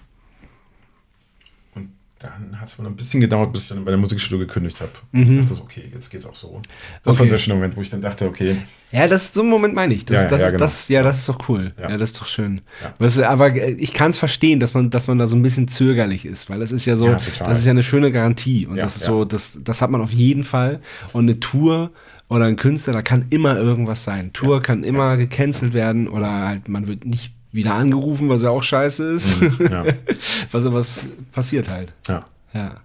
[2.66, 4.92] hat es wohl ein bisschen gedauert, bis ich dann bei der Musikschule gekündigt habe.
[5.12, 5.34] Mhm.
[5.34, 6.62] Ich dachte so, okay, jetzt geht's auch so.
[7.04, 7.24] Das Okay.
[7.26, 8.58] war der schöne Moment, wo ich dann dachte, okay,
[8.92, 10.06] Ja, das so einen Moment meine ich.
[10.06, 10.64] Das, Ja, das, ja, ist, genau.
[10.66, 11.74] das, ja, das ist doch cool.
[11.78, 11.98] Ja, Ja.
[11.98, 12.62] das ist doch schön.
[13.00, 15.68] Du, aber äh, ich kann es verstehen, dass man, dass man da so ein bisschen
[15.68, 18.66] zögerlich ist, weil das ist ja so, das ist ja eine schöne Garantie.
[18.66, 20.80] Und das ist so, das, das hat man auf jeden Fall.
[21.14, 21.92] Und eine Tour
[22.28, 24.34] oder ein Künstler, da kann immer irgendwas sein.
[24.34, 28.64] Tour kann immer gecancelt werden oder halt, man wird nicht wieder angerufen, was ja auch
[28.64, 29.38] scheiße ist.
[29.70, 29.86] ja,
[30.52, 31.94] was was passiert halt.
[32.08, 32.26] ja.
[32.56, 32.82] Ja.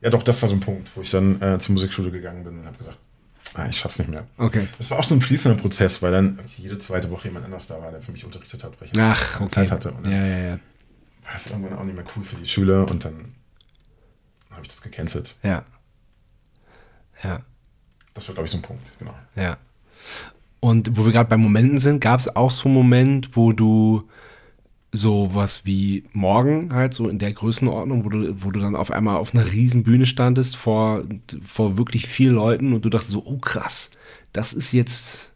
[0.00, 2.60] Ja, doch, das war so ein Punkt, wo ich dann äh, zur Musikschule gegangen bin
[2.60, 2.98] und habe gesagt,
[3.52, 4.26] ah, ich schaff's nicht mehr.
[4.38, 4.66] Okay.
[4.78, 7.80] Das war auch so ein fließender Prozess, weil dann jede zweite Woche jemand anders da
[7.82, 9.54] war, der für mich unterrichtet hat, weil ich Ach, keine okay.
[9.54, 9.92] Zeit hatte.
[9.92, 10.58] Und Ja, ja, ja.
[11.24, 13.34] war es irgendwann auch nicht mehr cool für die Schüler und dann
[14.50, 15.34] habe ich das gecancelt.
[15.42, 15.64] Ja.
[17.22, 17.40] Ja.
[18.14, 19.14] Das war, glaube ich, so ein Punkt, genau.
[19.36, 19.58] Ja.
[20.60, 24.08] Und wo wir gerade bei Momenten sind, gab es auch so einen Moment, wo du
[24.92, 29.16] sowas wie morgen halt so in der Größenordnung, wo du, wo du dann auf einmal
[29.16, 31.04] auf einer riesen Bühne standest vor,
[31.42, 33.90] vor wirklich vielen Leuten und du dachtest so, oh krass,
[34.32, 35.32] das ist jetzt,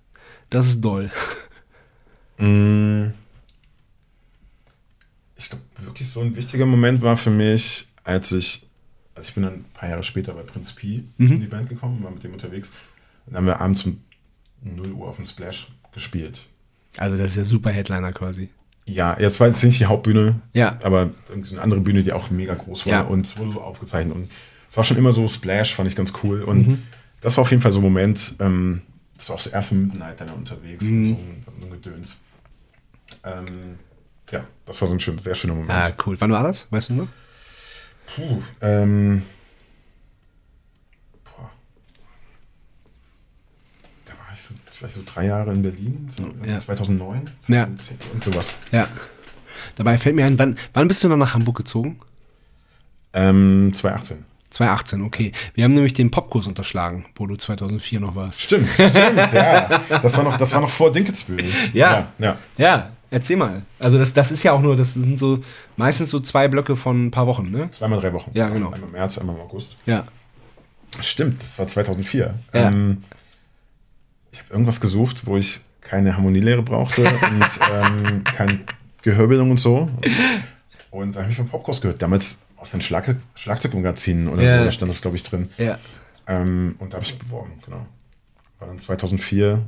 [0.51, 1.11] das ist doll.
[2.39, 3.11] Mm.
[5.37, 8.67] Ich glaube, wirklich so ein wichtiger Moment war für mich, als ich,
[9.15, 11.33] also ich bin dann ein paar Jahre später bei Prinz Pi Mhm.
[11.33, 12.71] in die Band gekommen, war mit dem unterwegs.
[13.27, 14.01] Und dann haben wir abends um
[14.63, 16.41] 0 Uhr auf dem Splash gespielt.
[16.97, 18.49] Also das ist ja super Headliner quasi.
[18.87, 20.79] Ja, jetzt war jetzt nicht die Hauptbühne, Ja.
[20.83, 23.01] aber eine andere Bühne, die auch mega groß war Ja.
[23.03, 24.15] und es wurde so aufgezeichnet.
[24.15, 24.29] Und
[24.71, 26.43] es war schon immer so Splash, fand ich ganz cool.
[26.43, 26.83] Und Mhm.
[27.23, 28.83] das war auf jeden Fall so ein Moment, ähm,
[29.17, 30.99] das war auch so erste Midnight dann unterwegs Mhm.
[30.99, 32.17] und so, ein- so ein Gedöns.
[33.25, 33.79] Ähm,
[34.31, 35.71] ja, das war so ein schön, sehr schöner Moment.
[35.71, 36.21] Ah, cool.
[36.21, 36.67] Wann war das?
[36.71, 37.09] Weißt du noch?
[38.15, 39.23] Puh, ähm,
[41.25, 41.51] boah.
[44.05, 44.53] Da war ich so,
[44.85, 46.61] vielleicht so drei Jahre in Berlin, so Ja.
[46.61, 47.65] 2009, Ja.
[47.67, 48.59] 2010 und sowas.
[48.71, 48.89] Ja.
[49.77, 51.99] Dabei fällt mir ein, wann, wann bist du noch nach Hamburg gezogen?
[53.13, 54.25] Ähm, 2018.
[54.51, 55.33] 2018, okay.
[55.55, 58.43] Wir haben nämlich den Popkurs unterschlagen, wo du 2004 noch warst.
[58.43, 58.95] Stimmt, stimmt,
[59.33, 59.81] ja.
[60.03, 61.45] Das war noch, das war noch vor Dinkelsbühl.
[61.73, 61.93] Ja.
[61.93, 62.09] ja.
[62.19, 62.39] ja.
[62.57, 63.63] Ja, erzähl mal.
[63.81, 65.43] Also das, das ist ja auch nur, das sind so
[65.77, 67.69] meistens so zwei Blöcke von ein paar Wochen, ne?
[67.73, 68.31] Zweimal drei Wochen.
[68.35, 68.67] Ja, genau.
[68.67, 69.77] Einmal im März, einmal im August.
[69.87, 70.05] Ja.
[71.01, 72.35] Stimmt, das war 2004.
[72.53, 72.69] Ja.
[72.69, 73.03] Ähm,
[74.35, 77.13] ich habe irgendwas gesucht, wo ich keine Harmonielehre brauchte und
[77.73, 78.61] ähm, keine
[79.03, 79.89] Gehörbildung und so.
[80.91, 82.03] Und da habe ich von Popkurs gehört.
[82.03, 84.59] Damals aus den Schlag Schlagzeugmagazinen oder Ja.
[84.59, 85.51] so, da stand das, glaube ich, drin.
[85.57, 85.79] Ja.
[86.27, 87.87] Ähm, und da habe ich beworben, genau.
[88.59, 89.61] War dann 2004,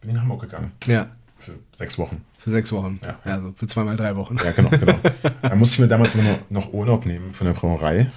[0.00, 0.72] bin ich nach Hamburg gegangen.
[0.86, 1.08] Ja.
[1.38, 2.24] Für sechs Wochen.
[2.38, 3.00] Für sechs Wochen.
[3.02, 3.18] Ja.
[3.24, 4.36] Also für zweimal drei Wochen.
[4.44, 4.94] Ja, genau, genau.
[5.42, 8.12] da musste ich mir damals noch, noch Urlaub nehmen von der Brauerei.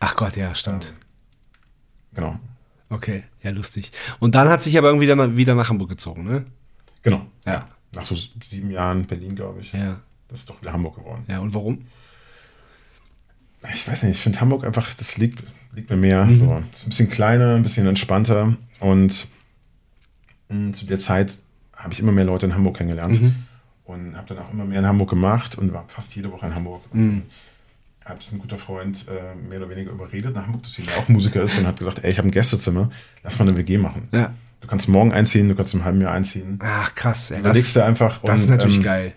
[0.00, 0.92] Ach Gott, ja, stimmt.
[2.14, 2.38] Genau,
[2.88, 3.92] Okay, ja, lustig.
[4.20, 6.46] Und dann hat sich aber irgendwie dann wieder nach Hamburg gezogen, ne?
[7.02, 7.26] genau.
[7.44, 7.66] Ja.
[7.92, 9.72] Nach so sieben Jahren Berlin, glaube ich.
[9.72, 10.00] Ja.
[10.28, 11.24] Das ist doch wieder Hamburg geworden.
[11.28, 11.86] Ja, und warum?
[13.72, 16.24] Ich weiß nicht, ich finde Hamburg einfach, das liegt, liegt mir mehr.
[16.24, 16.34] Mhm.
[16.34, 16.62] So.
[16.70, 18.56] Es ist ein bisschen kleiner, ein bisschen entspannter.
[18.80, 19.28] Und
[20.48, 21.38] mh, zu der Zeit
[21.74, 23.20] habe ich immer mehr Leute in Hamburg kennengelernt.
[23.22, 23.34] Mhm.
[23.84, 26.54] Und habe dann auch immer mehr in Hamburg gemacht und war fast jede Woche in
[26.54, 26.82] Hamburg.
[26.92, 27.22] Mhm.
[28.06, 30.96] Und habe ein guter Freund äh, mehr oder weniger überredet, nach Hamburg zu ziehen, der
[31.02, 32.88] auch Musiker ist und hat gesagt, ey, ich habe ein Gästezimmer,
[33.24, 34.08] lass mal eine WG machen.
[34.12, 34.32] Ja.
[34.60, 36.58] Du kannst morgen einziehen, du kannst im halben Jahr einziehen.
[36.62, 37.32] Ach, krass.
[37.32, 38.20] Ey, Überlegst du einfach.
[38.22, 39.12] das ist und, natürlich ähm, geil.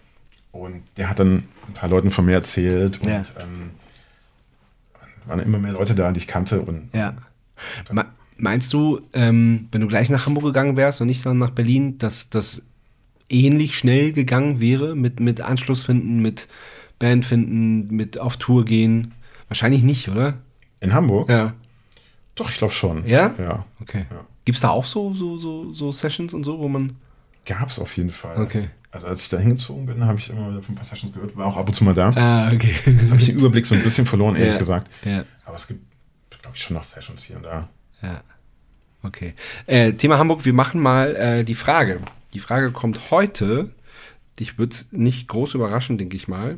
[0.51, 3.23] Und der hat dann ein paar Leuten von mir erzählt und Ja.
[3.39, 3.71] ähm,
[5.27, 6.61] waren immer mehr Leute da, die ich kannte.
[6.61, 7.13] Und Ja.
[7.91, 8.05] Me-
[8.37, 11.97] Meinst du, ähm, wenn du gleich nach Hamburg gegangen wärst und nicht dann nach Berlin,
[11.97, 12.61] dass das
[13.29, 16.47] ähnlich schnell gegangen wäre mit, mit Anschluss finden, mit
[16.99, 19.13] Band finden, mit auf Tour gehen?
[19.47, 20.35] Wahrscheinlich nicht, oder?
[20.81, 21.29] in Hamburg?
[21.29, 21.53] Ja.
[22.35, 23.05] Doch, ich glaube schon.
[23.05, 23.33] Ja?
[23.37, 23.65] Ja.
[23.81, 24.05] Okay.
[24.09, 24.25] Ja.
[24.45, 26.95] Gibt es da auch so, so, so, so Sessions und so, wo man.
[27.45, 28.37] Gab es auf jeden Fall.
[28.41, 28.69] Okay.
[28.91, 31.35] Also als ich da hingezogen bin, habe ich immer wieder von ein paar Sessions gehört,
[31.35, 32.09] war auch ab und zu mal da.
[32.15, 32.73] Ah, okay.
[32.85, 34.57] Jetzt habe ich den Überblick so ein bisschen verloren, ehrlich Ja.
[34.59, 34.89] gesagt.
[35.03, 35.25] ja.
[35.45, 35.81] Aber es gibt,
[36.41, 37.67] glaube ich, schon noch Sessions hier und da.
[38.01, 38.21] Ja.
[39.03, 39.33] Okay.
[39.65, 41.99] Äh, Thema Hamburg, wir machen mal äh, die Frage.
[42.33, 43.69] Die Frage kommt heute.
[44.39, 46.57] Dich wird nicht groß überraschen, denke ich mal.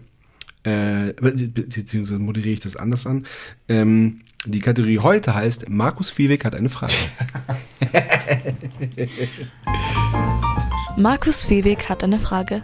[0.64, 3.26] Äh, be- be- beziehungsweise moderiere ich das anders an.
[3.68, 6.94] Ähm, die Kategorie heute heißt Markus Viehweg hat eine Frage.
[10.98, 12.62] Markus Fewig hat eine Frage.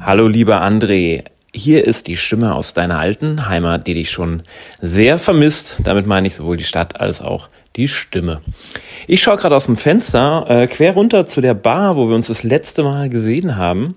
[0.00, 4.42] Hallo lieber André, Hier ist die Stimme aus deiner alten Heimat, die dich schon
[4.80, 5.78] sehr vermisst.
[5.84, 8.40] Damit meine ich sowohl die Stadt als auch die Stimme.
[9.06, 12.26] Ich schaue gerade aus dem Fenster äh, quer runter zu der Bar, wo wir uns
[12.26, 13.94] das letzte Mal gesehen haben.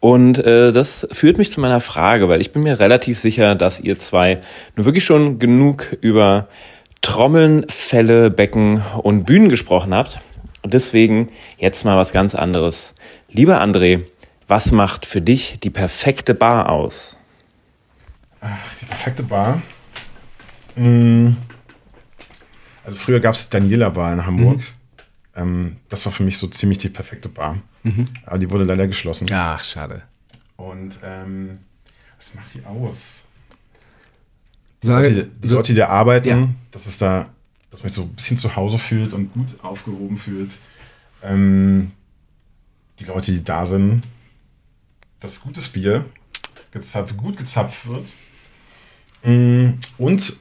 [0.00, 3.78] Und äh, das führt mich zu meiner Frage, weil ich bin mir relativ sicher, dass
[3.78, 4.40] ihr zwei
[4.74, 6.48] nur wirklich schon genug über
[7.02, 10.18] Trommeln, Fälle, Becken und Bühnen gesprochen habt.
[10.62, 12.94] Und deswegen jetzt mal was ganz anderes.
[13.28, 14.02] Lieber André,
[14.48, 17.16] was macht für dich die perfekte Bar aus?
[18.40, 19.62] Ach, die perfekte Bar.
[20.74, 21.32] Mm.
[22.84, 24.60] Also früher gab es Daniela Bar in Hamburg.
[25.34, 27.58] Ähm, das war für mich so ziemlich die perfekte Bar.
[28.26, 29.26] Aber die wurde leider geschlossen.
[29.32, 30.02] Ach, schade.
[30.56, 31.58] Und ähm,
[32.16, 33.22] was macht die aus?
[34.82, 36.48] Die Leute, die, so- Leute, die da arbeiten, Ja.
[36.70, 37.28] dass es da,
[37.70, 40.50] dass man sich so ein bisschen zu Hause fühlt und gut aufgehoben fühlt.
[41.22, 41.92] Ähm,
[42.98, 44.02] die Leute, die da sind,
[45.20, 46.04] dass gutes Bier
[46.72, 48.06] gezapft, gut gezapft wird.
[49.24, 50.34] Mm, Und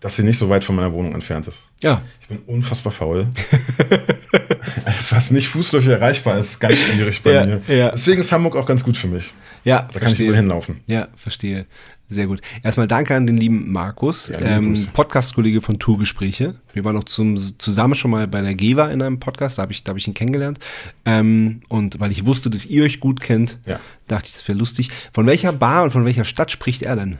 [0.00, 1.68] dass sie nicht so weit von meiner Wohnung entfernt ist.
[1.82, 2.02] Ja.
[2.20, 3.28] Ich bin unfassbar faul.
[4.84, 7.60] Alles, was nicht fußläufig erreichbar ist, ist ganz schwierig bei Ja, mir.
[7.68, 7.90] ja.
[7.90, 9.32] Deswegen ist Hamburg auch ganz gut für mich.
[9.64, 10.80] Ja, Da kann ich überall hinlaufen.
[10.86, 11.66] Ja, verstehe.
[12.10, 12.40] Sehr gut.
[12.62, 14.72] Erstmal danke an den lieben Markus, Ja, ähm.
[14.94, 16.54] Podcast-Kollege von Tourgespräche.
[16.72, 19.72] Wir waren auch zum, zusammen schon mal bei der GEWA in einem Podcast, da habe
[19.72, 20.58] ich, da hab ich ihn kennengelernt.
[21.04, 23.78] Ähm, und weil ich wusste, dass ihr euch gut kennt, Ja.
[24.06, 24.90] dachte ich, das wäre lustig.
[25.12, 27.18] Von welcher Bar und von welcher Stadt spricht er denn?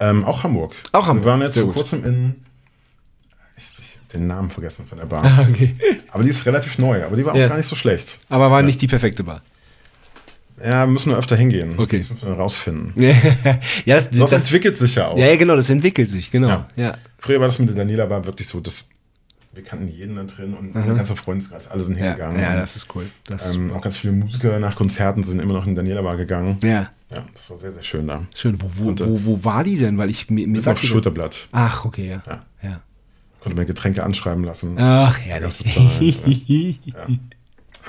[0.00, 0.74] Ähm, auch Hamburg.
[0.92, 1.24] Auch Hamburg.
[1.26, 1.82] Wir waren jetzt Sehr vor gut.
[1.82, 2.34] kurzem in.
[3.56, 5.46] Ich, ich hab den Namen vergessen von der Bar.
[5.50, 5.74] okay.
[6.10, 7.48] Aber die ist relativ neu, aber die war auch Ja.
[7.48, 8.18] gar nicht so schlecht.
[8.28, 9.42] Aber war nicht die perfekte Bar.
[10.62, 11.74] Ja, wir müssen nur öfter hingehen.
[11.78, 12.00] Okay.
[12.00, 12.92] Das müssen wir rausfinden.
[13.00, 13.14] ja,
[13.86, 15.18] das, Das, entwickelt sich ja auch.
[15.18, 16.48] ja, ja, genau, das entwickelt sich, genau.
[16.48, 16.66] Ja.
[16.76, 16.94] Ja.
[17.18, 18.88] Früher war das mit der Daniela Bar wirklich so, dass
[19.52, 22.40] wir kannten jeden da drin und der ganze Freundeskreis, alle sind Ja, hingegangen.
[22.40, 23.06] ja, das ist cool.
[23.26, 23.76] Das ist ähm, super.
[23.78, 26.58] auch ganz viele Musiker nach Konzerten sind immer noch in Daniela Bar gegangen.
[26.62, 28.26] ja, Ja, das war sehr, sehr schön da.
[28.36, 28.60] schön.
[28.60, 29.96] Wo, wo, äh, wo, wo war die denn?
[29.96, 31.48] Weil ich mir, mir auf Schulterblatt.
[31.52, 32.22] Ach, okay, ja.
[32.26, 32.42] Ja.
[32.62, 32.80] ja.
[33.40, 34.78] Konnte mir Getränke anschreiben lassen.
[34.78, 35.78] Ach, herrlich.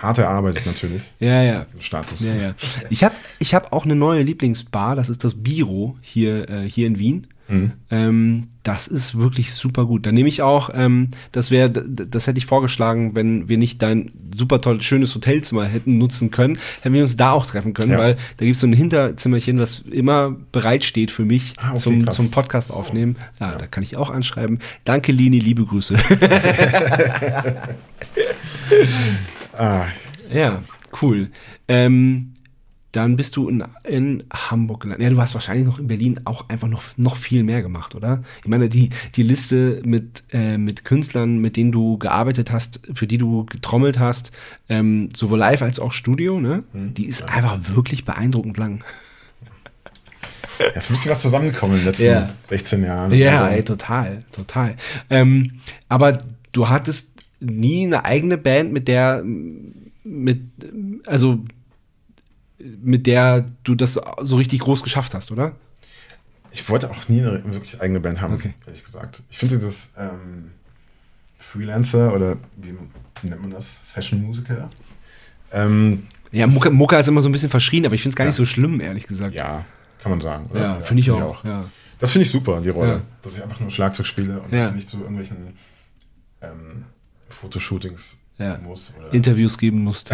[0.02, 1.04] Hart erarbeitet natürlich.
[1.20, 1.66] ja, ja.
[1.80, 2.22] Status.
[2.22, 2.56] Ja, ja.
[2.90, 6.88] Ich habe ich hab auch eine neue Lieblingsbar, das ist das Biro hier, äh, hier
[6.88, 7.28] in Wien.
[7.50, 7.72] Mhm.
[7.90, 10.06] Ähm, das ist wirklich super gut.
[10.06, 14.12] Da nehme ich auch, ähm, das wäre, das hätte ich vorgeschlagen, wenn wir nicht dein
[14.36, 17.98] super tolles, schönes Hotelzimmer hätten nutzen können, hätten wir uns da auch treffen können, Ja.
[17.98, 21.80] weil da gibt es so ein Hinterzimmerchen, das immer bereit steht für mich Ah, okay,
[21.80, 22.16] zum, krass.
[22.16, 23.16] zum Podcast aufnehmen.
[23.40, 24.60] Ja, da kann ich auch anschreiben.
[24.84, 25.96] Danke, Lini, liebe Grüße.
[29.58, 29.88] Ah,
[30.32, 30.62] Ja,
[31.02, 31.30] cool.
[31.68, 32.34] Ähm,
[32.92, 35.04] dann bist du in, in Hamburg gelandet.
[35.04, 38.24] Ja, du hast wahrscheinlich noch in Berlin auch einfach noch, noch viel mehr gemacht, oder?
[38.42, 43.06] Ich meine, die, die Liste mit, äh, mit Künstlern, mit denen du gearbeitet hast, für
[43.06, 44.32] die du getrommelt hast,
[44.70, 46.64] ähm, sowohl live als auch Studio, ne?
[46.74, 48.84] Die ist einfach wirklich beeindruckend lang.
[50.60, 52.30] ja, ist ein bisschen was zusammengekommen in den letzten Ja.
[52.42, 53.14] 16 Jahren.
[53.14, 54.76] Ja, Also, ey, total, total.
[55.10, 56.18] Ähm, aber
[56.52, 57.10] du hattest
[57.40, 59.24] nie eine eigene Band, mit der,
[60.04, 60.42] mit,
[61.06, 61.40] also,
[62.60, 65.54] mit der du das so richtig groß geschafft hast, oder?
[66.52, 68.54] Ich wollte auch nie eine wirklich eigene Band haben, Okay.
[68.66, 69.22] ehrlich gesagt.
[69.30, 70.52] Ich finde dieses ähm,
[71.38, 72.76] Freelancer oder wie
[73.28, 73.94] nennt man das?
[73.94, 74.68] Session-Musiker.
[75.52, 78.16] Ähm, Ja, das- Mucka, Mucka ist immer so ein bisschen verschrien, aber ich finde es
[78.16, 78.38] gar nicht Ja.
[78.38, 79.34] so schlimm, ehrlich gesagt.
[79.36, 79.66] Ja,
[80.02, 80.46] kann man sagen.
[80.52, 80.62] oder?
[80.62, 81.44] Ja, finde ich auch.
[81.44, 81.70] Ja.
[82.00, 82.92] Das finde ich super, die Rolle.
[82.92, 83.02] Ja.
[83.24, 84.64] Dass ich einfach nur Schlagzeug spiele und Ja.
[84.64, 85.54] jetzt nicht zu irgendwelchen
[86.42, 86.86] ähm,
[87.30, 88.58] Fotoshootings Ja.
[88.58, 88.94] muss.
[88.98, 90.10] Oder Interviews geben musst.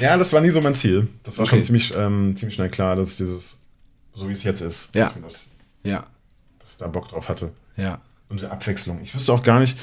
[0.00, 1.08] ja, das war nie so mein Ziel.
[1.22, 1.56] Das war Okay.
[1.56, 3.58] schon ziemlich, ähm, ziemlich schnell klar, dass dieses,
[4.14, 5.06] so wie es jetzt ist, Ja.
[5.10, 5.50] dass, das,
[5.82, 6.06] ja,
[6.60, 7.50] dass ich da Bock drauf hatte.
[7.76, 8.00] ja.
[8.30, 9.00] Und die Abwechslung.
[9.02, 9.78] Ich wüsste auch gar nicht,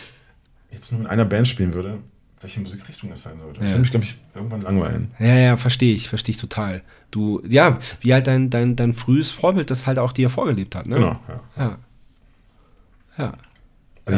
[0.71, 1.99] jetzt nur in einer Band spielen würde,
[2.41, 3.59] welche Musikrichtung das sein sollte.
[3.59, 3.69] Ich Ja.
[3.73, 5.11] würde mich, glaube ich, irgendwann langweilen.
[5.19, 6.81] Ja, ja, verstehe ich, verstehe ich total.
[7.11, 10.87] Du, ja, wie halt dein, dein, dein frühes Vorbild das halt auch dir vorgelebt hat,
[10.87, 10.95] ne?
[10.95, 11.39] Genau, ja.
[11.57, 11.77] Ja.
[13.17, 13.33] Ja.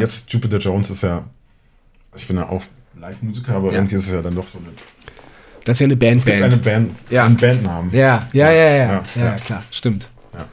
[0.00, 1.16] jetzt Jupiter Jones ist ja,
[2.12, 2.62] also ich bin ja auch
[2.98, 3.74] Live-Musiker, aber Ja.
[3.78, 4.68] irgendwie ist es ja dann doch so eine.
[5.64, 6.52] Das ist ja eine Band, Es gibt Band.
[6.52, 7.24] eine Band, Ja.
[7.24, 7.90] einen Bandnamen.
[7.92, 9.32] Ja, ja, ja, ja, ja, Ja, ja, ja.
[9.36, 10.10] klar, stimmt.
[10.32, 10.46] Ja.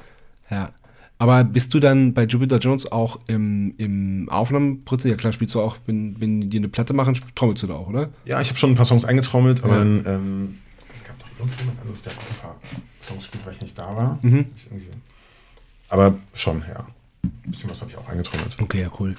[0.50, 0.70] Ja.
[1.18, 5.12] Aber bist du dann bei Jupiter Jones auch im, im Aufnahmeprozess?
[5.12, 7.88] Ja, klar, spielst du auch, wenn, wenn die eine Platte machen, trommelst du da auch,
[7.90, 8.10] oder?
[8.26, 9.80] Ja, ich habe schon ein paar Songs eingetrommelt, aber Ja.
[9.80, 10.58] dann, ähm,
[10.92, 12.56] es gab doch irgendjemand anderes, der auch ein paar
[13.08, 14.18] Songs spielt, weil ich nicht da war.
[14.24, 14.46] Mhm.
[14.56, 14.68] Ich
[15.90, 16.88] aber schon, ja.
[17.24, 18.56] Ein bisschen was habe ich auch eingetrommelt.
[18.60, 19.16] Okay, ja, cool.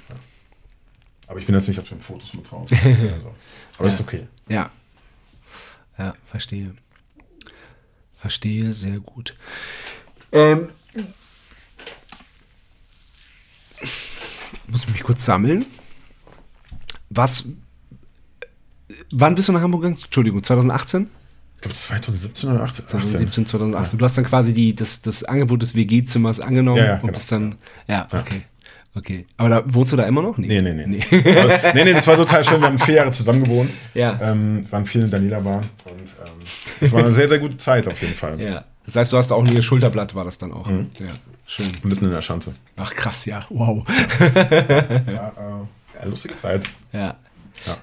[1.27, 2.67] Aber ich bin jetzt nicht auf den Fotos mit drauf.
[2.85, 3.35] also.
[3.79, 4.27] Aber ist okay.
[4.49, 4.71] Ja.
[5.99, 6.75] Ja, verstehe.
[8.13, 9.37] Verstehe sehr gut.
[10.31, 10.69] Ähm,
[14.67, 15.67] muss mich kurz sammeln.
[17.11, 17.45] Was.
[19.11, 20.01] Wann bist du nach Hamburg gegangen?
[20.03, 21.11] Entschuldigung, 2018?
[21.63, 22.89] Glaube 2017 oder 18.
[22.89, 23.99] 2017, 2018.
[23.99, 27.13] Du hast dann quasi die, das, das Angebot des WG-Zimmers angenommen Ja, ja, und genau.
[27.15, 27.57] bist dann.
[27.89, 28.43] Ja, okay.
[28.95, 29.27] Okay.
[29.39, 30.37] Aber da wohnst du da immer noch?
[30.37, 30.87] Nee, nee, nee.
[30.87, 32.61] Nee, Aber, nee, nee, das war total schön.
[32.61, 33.71] Wir haben vier Jahre zusammen gewohnt.
[33.95, 34.19] Ja.
[34.21, 35.63] Ähm, waren viel in Daniela Bar.
[35.87, 36.43] Und ähm,
[36.79, 38.39] es war eine sehr, sehr gute Zeit auf jeden Fall.
[38.39, 38.65] Ja.
[38.85, 40.67] Das heißt, du hast auch nie Schulterblatt, war das dann auch.
[40.67, 40.91] Mhm.
[40.99, 41.15] Ja.
[41.47, 41.71] Schön.
[41.83, 42.53] Mitten in der Schanze.
[42.77, 43.47] Ach krass, ja.
[43.49, 43.85] Wow.
[44.21, 46.67] Ja, äh, ja lustige Zeit.
[46.93, 47.17] Ja.
[47.67, 47.77] Ja.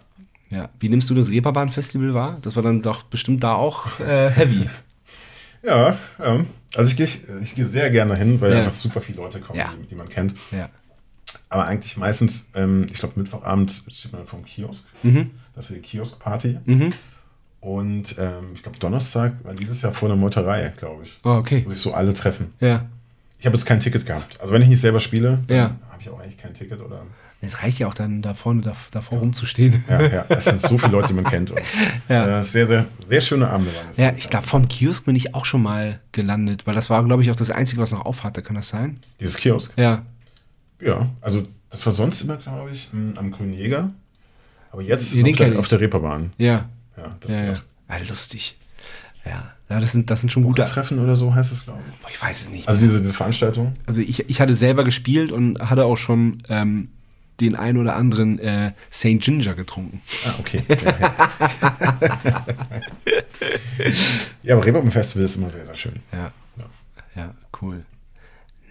[0.50, 0.70] Ja.
[0.80, 2.40] Wie nimmst du das Reeperbahn-Festival wahr?
[2.42, 4.70] Das war dann doch bestimmt da auch äh, heavy.
[5.62, 6.40] Ja, ja.
[6.76, 7.06] Also ich gehe
[7.44, 8.60] ich gehe sehr gerne hin, weil Ja.
[8.60, 9.74] einfach super viele Leute kommen, Ja.
[9.82, 10.34] die, die man kennt.
[10.52, 10.70] Ja.
[11.50, 14.86] Aber eigentlich meistens, ähm, ich glaube, Mittwochabend steht man vom Kiosk.
[15.04, 15.32] Mhm.
[15.56, 16.60] Das ist die Kiosk-Party.
[16.64, 16.94] Mhm.
[17.60, 21.20] Und ähm, ich glaube, Donnerstag war dieses Jahr vor einer Meuterei, glaube ich.
[21.26, 21.64] Oh, okay.
[21.66, 22.54] Wo sich so alle treffen.
[22.62, 22.86] Ja.
[23.38, 24.40] Ich habe jetzt kein Ticket gehabt.
[24.40, 25.64] Also wenn ich nicht selber spiele, dann Ja.
[25.92, 26.80] habe ich auch eigentlich kein Ticket.
[26.82, 27.02] Oder
[27.42, 29.84] Es reicht ja auch dann da vorne da, davor rumzustehen.
[29.90, 31.52] ja, ja, es sind so viele Leute, die man kennt.
[31.52, 31.62] Und,
[32.10, 32.38] Ja.
[32.40, 33.88] äh, sehr, sehr, sehr schöne Abende waren.
[33.96, 37.24] Ja, ich glaube, vom Kiosk bin ich auch schon mal gelandet, weil das war, glaube
[37.24, 38.42] ich, auch das Einzige, was noch auf hatte.
[38.42, 39.00] Kann das sein?
[39.22, 39.72] Dieses Kiosk.
[39.78, 40.04] Ja.
[40.82, 43.92] Ja, also das war sonst immer, glaube ich, am Grünen Jäger.
[44.72, 46.34] Aber jetzt Ja, auf, der, auf der Reeperbahn.
[46.38, 46.70] Ja.
[46.98, 47.54] Ja, das Ja, ja.
[47.88, 48.58] Ah, lustig.
[49.26, 49.52] Ja.
[49.70, 50.64] Ja, das sind, das sind schon gute.
[50.66, 52.00] Treffen oder so heißt es, glaube ich.
[52.02, 52.68] Boah, ich weiß es nicht.
[52.68, 53.76] Also diese, diese Veranstaltung.
[53.86, 56.90] Also ich, ich hatte selber gespielt und hatte auch schon ähm,
[57.42, 59.20] den ein oder anderen äh, St.
[59.20, 60.02] Ginger getrunken.
[60.26, 60.64] Ah, okay.
[64.44, 65.94] Ja, aber Reeperbahn Festival ist immer sehr, sehr schön.
[66.12, 66.32] Ja.
[66.58, 66.66] Ja.
[67.16, 67.84] Ja, cool.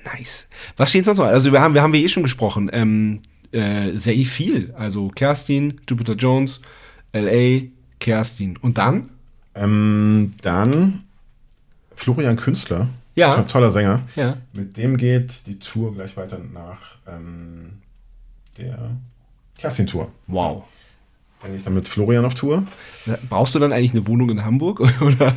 [0.04, 0.46] Nice.
[0.76, 1.26] Was steht sonst noch?
[1.26, 2.70] Also wir haben, wir haben wir eh schon gesprochen.
[2.72, 3.20] Ähm,
[3.52, 4.72] äh, sehr viel.
[4.76, 6.60] Also Kerstin, Jupiter Jones,
[7.12, 7.62] LA,
[7.98, 8.56] Kerstin.
[8.58, 9.10] Und dann?
[9.54, 11.04] Ähm, dann
[11.94, 12.88] Florian Künstler.
[13.16, 13.34] Ja.
[13.34, 14.02] To- Toller Sänger.
[14.14, 14.36] Ja.
[14.52, 17.78] Mit dem geht die Tour gleich weiter nach ähm,
[18.58, 18.90] der
[19.58, 20.10] Kerstin-Tour.
[20.26, 20.64] Wow.
[21.40, 22.66] Dann gehe ich dann mit Florian auf Tour.
[23.28, 24.80] Brauchst du dann eigentlich eine Wohnung in Hamburg?
[25.00, 25.28] Oder?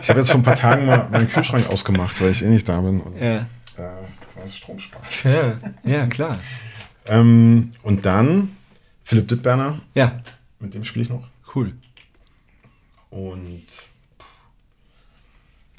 [0.00, 2.68] Ich habe jetzt vor ein paar Tagen mal meinen Kühlschrank ausgemacht, weil ich eh nicht
[2.68, 3.00] da bin.
[3.00, 3.36] Und, Ja.
[3.36, 3.42] äh,
[3.76, 5.04] das war Strom spart.
[5.24, 6.38] Ja, ja, klar.
[7.06, 8.56] Ähm, und dann
[9.02, 10.20] Philipp Dittberner, Ja,
[10.60, 11.26] mit dem spiele ich noch.
[11.56, 11.72] cool.
[13.10, 13.64] Und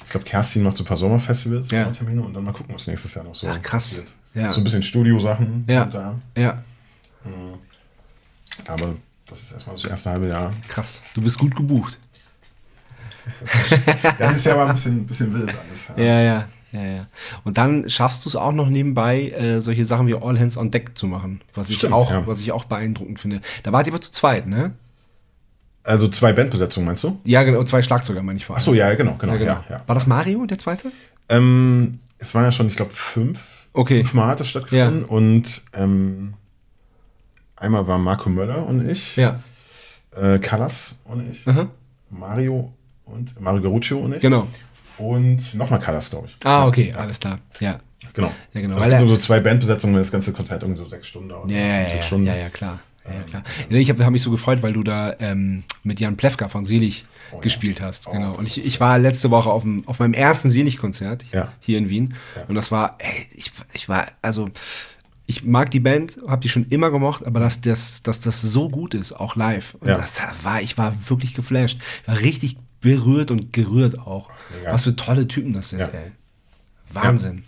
[0.04, 1.86] ich glaube, Kerstin macht so ein paar Sommerfestivals, Ja.
[1.90, 3.88] Termine und dann mal gucken, was nächstes Jahr noch so Ach, krass.
[3.96, 4.08] passiert.
[4.34, 4.50] Ja.
[4.52, 5.84] So ein bisschen Studiosachen Ja.
[5.84, 6.14] da.
[6.36, 6.62] Ja,
[8.66, 8.94] Aber
[9.26, 10.52] das ist erstmal das erste halbe Jahr.
[10.68, 11.02] krass.
[11.14, 11.98] Du bist gut gebucht.
[14.18, 15.92] Ja, dieses Jahr war ein bisschen, bisschen wild alles.
[15.96, 17.06] Ja, ja, ja, ja.
[17.44, 20.70] Und dann schaffst du es auch noch nebenbei, äh, solche Sachen wie All Hands on
[20.70, 21.40] Deck zu machen.
[21.54, 22.26] Was ich, Stimmt, auch, ja.
[22.26, 23.40] was ich auch beeindruckend finde.
[23.62, 24.72] Da wart ihr aber zu zweit, ne?
[25.84, 27.20] Also zwei Bandbesetzungen, meinst du?
[27.24, 27.62] Ja, genau.
[27.64, 28.60] Zwei Schlagzeuger, meine ich vor allem.
[28.60, 29.32] Achso, ja, genau, genau.
[29.34, 29.52] ja, genau.
[29.52, 29.82] Ja, ja.
[29.86, 30.92] War das Mario, der zweite?
[31.28, 33.44] Ähm, es waren ja schon, ich glaube, fünf.
[33.72, 33.98] Okay.
[33.98, 35.04] Fünfmal hat es stattgefunden.
[35.04, 36.34] Und ähm,
[37.56, 39.40] einmal war Marco Möller und ich, Ja.
[40.16, 41.68] äh, Callas und ich, Aha.
[42.10, 42.72] Mario
[43.06, 44.20] und Mario Garuccio und ich.
[44.20, 44.46] Genau.
[44.98, 46.36] Und nochmal Callas, glaube ich.
[46.44, 47.38] Ah, okay, alles klar.
[47.60, 47.80] Ja.
[48.14, 48.32] Genau.
[48.52, 51.06] Ja, genau, Also es gibt nur so zwei Bandbesetzungen, das ganze Konzert irgendwie so sechs
[51.06, 51.50] Stunden dauert.
[51.50, 52.26] Ja, ja, ja, Stunden.
[52.26, 52.80] ja, ja, klar.
[53.04, 53.42] Ja, klar.
[53.68, 56.64] Ja, ich habe hab mich so gefreut, weil du da ähm, mit Jan Plewka von
[56.64, 58.06] Selig Oh, gespielt hast.
[58.08, 58.30] Oh, Genau.
[58.30, 61.50] das Und ich, ich war letzte Woche auf, dem, auf meinem ersten Selig-Konzert Ja.
[61.60, 62.14] hier in Wien.
[62.36, 62.44] Ja.
[62.46, 64.50] Und das war, ey, ich, ich war, also,
[65.26, 68.68] ich mag die Band, habe die schon immer gemocht, aber dass das, dass das so
[68.68, 69.74] gut ist, auch live.
[69.80, 69.96] Und Ja.
[69.96, 71.78] das war, ich war wirklich geflasht.
[72.02, 74.28] Ich war richtig berührt und gerührt auch.
[74.70, 76.12] Was für tolle Typen das sind, ey.
[76.90, 77.44] Wahnsinn.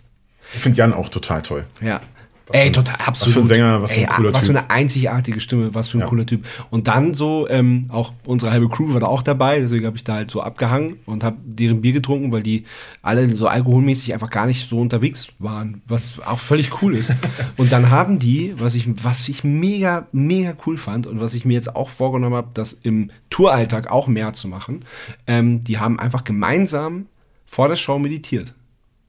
[0.55, 1.65] Ich finde Jan auch total toll.
[1.81, 2.01] Ja.
[2.47, 3.33] Was Ey, total, was absolut.
[3.33, 5.97] für ein Sänger, was für ein Ey, cooler Was für eine einzigartige Stimme, was für
[5.97, 6.05] ein Ja.
[6.07, 6.45] cooler Typ.
[6.69, 10.03] Und dann so, ähm, auch unsere halbe Crew war da auch dabei, deswegen habe ich
[10.03, 12.65] da halt so abgehangen und habe deren Bier getrunken, weil die
[13.01, 17.11] alle so alkoholmäßig einfach gar nicht so unterwegs waren, was auch völlig cool ist.
[17.57, 21.45] und dann haben die, was ich, was ich mega, mega cool fand und was ich
[21.45, 24.85] mir jetzt auch vorgenommen habe, das im Touralltag auch mehr zu machen,
[25.25, 27.07] ähm, die haben einfach gemeinsam
[27.47, 28.53] vor der Show meditiert.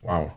[0.00, 0.32] Wow.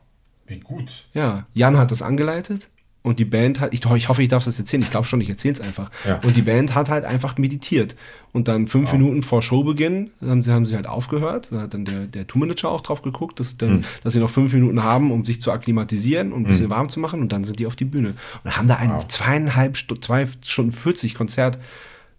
[0.47, 1.05] Wie gut.
[1.13, 2.67] Ja, Jan hat das angeleitet
[3.01, 5.29] und die Band hat, ich, ich hoffe, ich darf das erzählen, ich glaube schon, ich
[5.29, 5.89] erzähle es einfach.
[6.05, 6.19] Ja.
[6.23, 7.95] Und die Band hat halt einfach meditiert.
[8.33, 11.47] Und dann fünf Minuten vor Showbeginn haben sie, haben sie halt aufgehört.
[11.51, 14.51] Da hat dann der, der Tourmanager auch drauf geguckt, dass, dann, dass sie noch fünf
[14.53, 17.21] Minuten haben, um sich zu akklimatisieren und ein bisschen warm zu machen.
[17.21, 18.15] Und dann sind die auf die Bühne.
[18.43, 19.07] Und haben da ein Wow.
[19.07, 21.57] zweieinhalb Stunden, zwei Stunden 40 Konzert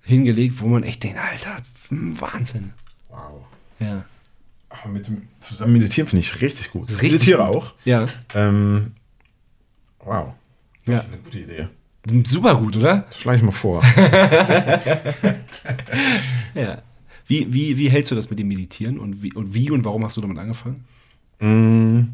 [0.03, 1.59] hingelegt, wo man echt denkt, Alter,
[1.91, 2.73] Wahnsinn.
[3.11, 3.45] Wow.
[3.79, 4.05] Ja.
[4.71, 6.89] Aber mit dem zusammen meditieren finde ich richtig gut.
[6.91, 7.57] Ich Richtig meditiere gut.
[7.57, 7.75] auch.
[7.85, 8.09] Ja.
[8.35, 8.93] Ähm,
[10.05, 10.33] wow.
[10.87, 11.01] Das Ja.
[11.01, 11.69] ist eine gute Idee.
[12.27, 13.05] Super gut, oder?
[13.19, 13.83] Schlage ich mal vor.
[16.55, 16.83] Ja.
[17.27, 20.05] Wie, wie, wie hältst du das mit dem Meditieren und wie, und wie und warum
[20.05, 20.85] hast du damit angefangen?
[21.39, 22.09] Mm.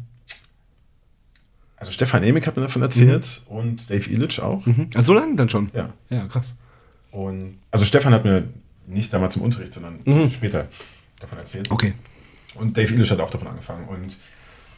[1.75, 4.65] also Stefan Emig hat mir davon erzählt und Dave Illich auch.
[4.65, 4.89] Mhm.
[4.95, 5.69] Also so lange dann schon?
[5.73, 5.93] Ja.
[6.09, 6.55] Ja, krass.
[7.11, 8.47] Und also Stefan hat mir
[8.85, 10.31] nicht damals im Unterricht, sondern Mhm.
[10.31, 10.67] später
[11.19, 11.69] davon erzählt.
[11.71, 11.93] Okay.
[12.55, 13.87] Und Dave Ilish hat auch davon angefangen.
[13.87, 14.17] Und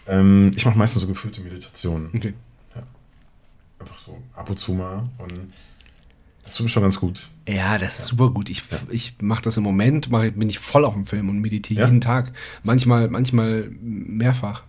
[0.07, 2.09] ähm, ich mache meistens so geführte Meditationen.
[2.15, 2.33] Okay.
[3.79, 5.03] Einfach so ab und zu mal.
[5.17, 5.33] Und
[6.43, 7.27] das tut mir schon ganz gut.
[7.47, 8.49] Ja, das ist super gut.
[8.49, 11.81] Ich, ich mache das im Moment, mach, bin ich voll auf dem Film und meditiere
[11.81, 11.85] Ja?
[11.87, 12.31] jeden Tag.
[12.63, 14.63] Manchmal, manchmal mehrfach.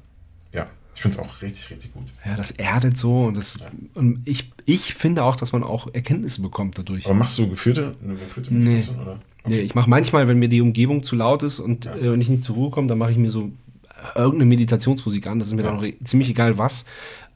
[0.53, 2.05] Ja, ich finde es auch richtig, richtig gut.
[2.25, 3.59] Ja, das erdet so und das
[3.95, 7.07] und ich, ich finde auch, dass man auch Erkenntnisse bekommt dadurch.
[7.07, 8.59] Aber machst du geführte, eine geführte Nee.
[8.77, 9.01] Meditation?
[9.03, 9.21] Oder?
[9.47, 11.97] Nee, ich mache manchmal, wenn mir die Umgebung zu laut ist und, Ja.
[11.97, 13.51] äh, und ich nicht zur Ruhe komme, dann mache ich mir so
[14.15, 15.39] irgendeine Meditationsmusik an.
[15.39, 15.69] Das ist mir Ja.
[15.71, 16.85] dann auch re- ziemlich egal was.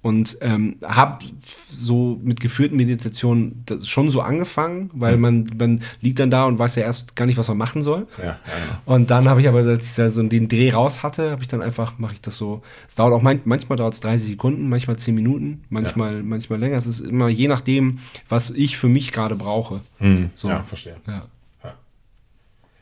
[0.05, 1.25] Und ähm, habe
[1.71, 5.23] so mit geführten Meditationen schon so angefangen, weil Mhm.
[5.23, 8.07] man, man liegt dann da und weiß ja erst gar nicht, was man machen soll.
[8.19, 8.39] Ja, ja.
[8.85, 11.49] Und dann habe ich aber, als ich da so den Dreh raus hatte, habe ich
[11.49, 12.61] dann einfach, mache ich das so.
[12.87, 16.77] Es dauert auch, man, manchmal dauert es 30 Sekunden, manchmal 10 Minuten, manchmal, manchmal länger.
[16.77, 19.81] Es ist immer je nachdem, was ich für mich gerade brauche.
[20.01, 20.49] Hm, So.
[20.49, 20.97] Ja, verstehe.
[21.07, 21.23] Ja.
[21.65, 21.73] Ja,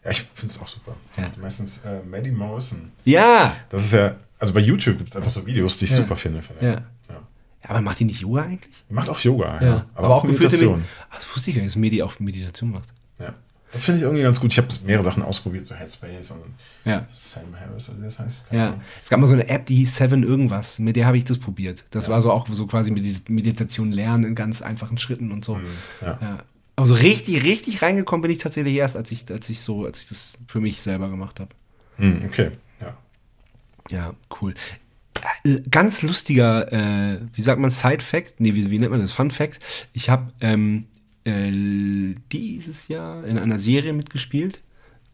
[0.04, 0.96] ja ich finde es auch super.
[1.16, 1.30] Ja.
[1.40, 2.90] Meistens äh, Maddie Morrison.
[3.04, 3.54] Ja!
[3.70, 5.96] Das ist ja, also bei YouTube gibt es einfach so Videos, die ich Ja.
[5.98, 6.42] super finde.
[6.42, 6.56] Von.
[6.60, 6.68] Ja.
[6.72, 6.82] ja.
[7.08, 8.72] Ja, aber macht die nicht Yoga eigentlich?
[8.90, 9.86] Die macht auch Yoga, ja.
[9.94, 10.78] Aber, auch geführte Meditation.
[10.80, 12.88] Med- Ach, das wusste ich gar nicht, dass Medi auch Meditation macht.
[13.20, 13.34] Ja.
[13.72, 14.50] Das finde ich irgendwie ganz gut.
[14.52, 16.40] Ich habe mehrere Sachen ausprobiert, so Headspace und
[16.84, 17.06] Ja.
[17.16, 18.46] Sam Harris, oder wie das heißt.
[18.50, 18.66] Ja.
[18.66, 18.80] Ahnung.
[19.00, 20.78] Es gab mal so eine App, die hieß Seven irgendwas.
[20.80, 21.84] Mit der habe ich das probiert.
[21.90, 22.12] Das Ja.
[22.12, 25.56] war so auch so quasi Medi- Meditation lernen in ganz einfachen Schritten und so.
[25.56, 25.64] Hm,
[26.02, 26.18] Ja.
[26.20, 26.38] Ja.
[26.74, 30.02] Aber so richtig, richtig reingekommen bin ich tatsächlich erst, als ich, als ich so, als
[30.02, 31.50] ich das für mich selber gemacht habe.
[31.96, 32.50] Hm, okay.
[33.92, 33.98] Ja.
[33.98, 34.54] Ja, cool.
[35.44, 38.40] Äh, Ganz lustiger, äh, wie sagt man, Side-Fact?
[38.40, 39.12] Nee, wie, wie nennt man das?
[39.12, 39.60] Fun-Fact.
[39.92, 40.86] Ich habe ähm,
[41.24, 44.60] äh, dieses Jahr in einer Serie mitgespielt.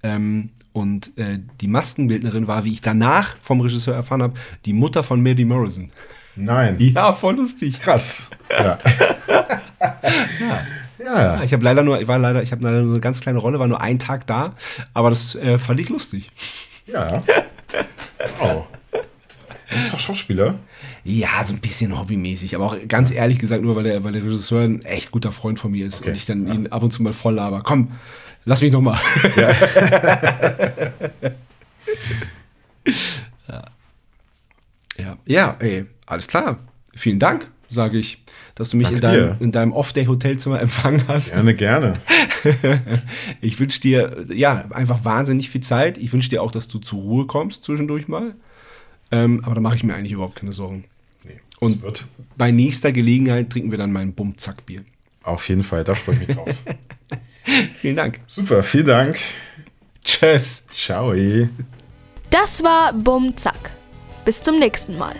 [0.02, 5.02] Ähm, und äh, die Maskenbildnerin war, wie ich danach vom Regisseur erfahren habe, die Mutter
[5.02, 5.90] von Maddie Morrison.
[6.36, 6.76] Nein.
[6.94, 7.80] Ja, voll lustig.
[7.80, 8.30] Krass.
[8.50, 8.78] Ja.
[10.40, 10.66] ja.
[11.04, 13.38] Ja, ich habe leider nur, ich war leider, ich habe leider nur eine ganz kleine
[13.38, 14.54] Rolle, war nur einen Tag da,
[14.94, 16.30] aber das äh, fand ich lustig.
[16.86, 17.22] Ja.
[18.38, 18.66] Wow.
[18.92, 20.58] Du bist doch Schauspieler.
[21.04, 24.22] Ja, so ein bisschen hobbymäßig, aber auch ganz ehrlich gesagt nur, weil der, weil der
[24.22, 26.54] Regisseur ein echt guter Freund von mir ist Okay, und ich dann ja.
[26.54, 27.62] ihn ab und zu mal voll laber.
[27.62, 27.92] Komm,
[28.44, 28.98] lass mich noch mal.
[29.36, 29.50] Ja.
[34.98, 35.18] ja.
[35.26, 36.58] ja, ey, alles klar.
[36.94, 38.22] Vielen Dank, sage ich,
[38.58, 41.32] dass du mich in deinem, in deinem Off-Day-Hotelzimmer empfangen hast.
[41.34, 41.94] Gerne, gerne.
[43.40, 45.96] Ich wünsche dir ja einfach wahnsinnig viel Zeit.
[45.98, 48.34] Ich wünsche dir auch, dass du zur Ruhe kommst zwischendurch mal.
[49.10, 50.84] Ähm, aber da mache ich mir eigentlich überhaupt keine Sorgen.
[51.24, 52.06] Nee, Und- wird
[52.36, 54.82] Bei nächster Gelegenheit trinken wir dann mein Bum-Zack-Bier.
[55.22, 56.48] auf jeden Fall, da freue ich mich drauf.
[57.80, 58.20] Vielen Dank.
[58.26, 59.18] Super, vielen Dank.
[60.04, 60.64] Tschüss.
[60.74, 61.14] Ciao.
[62.30, 63.70] Das war Bum Zack.
[64.26, 65.16] Bis zum nächsten Mal.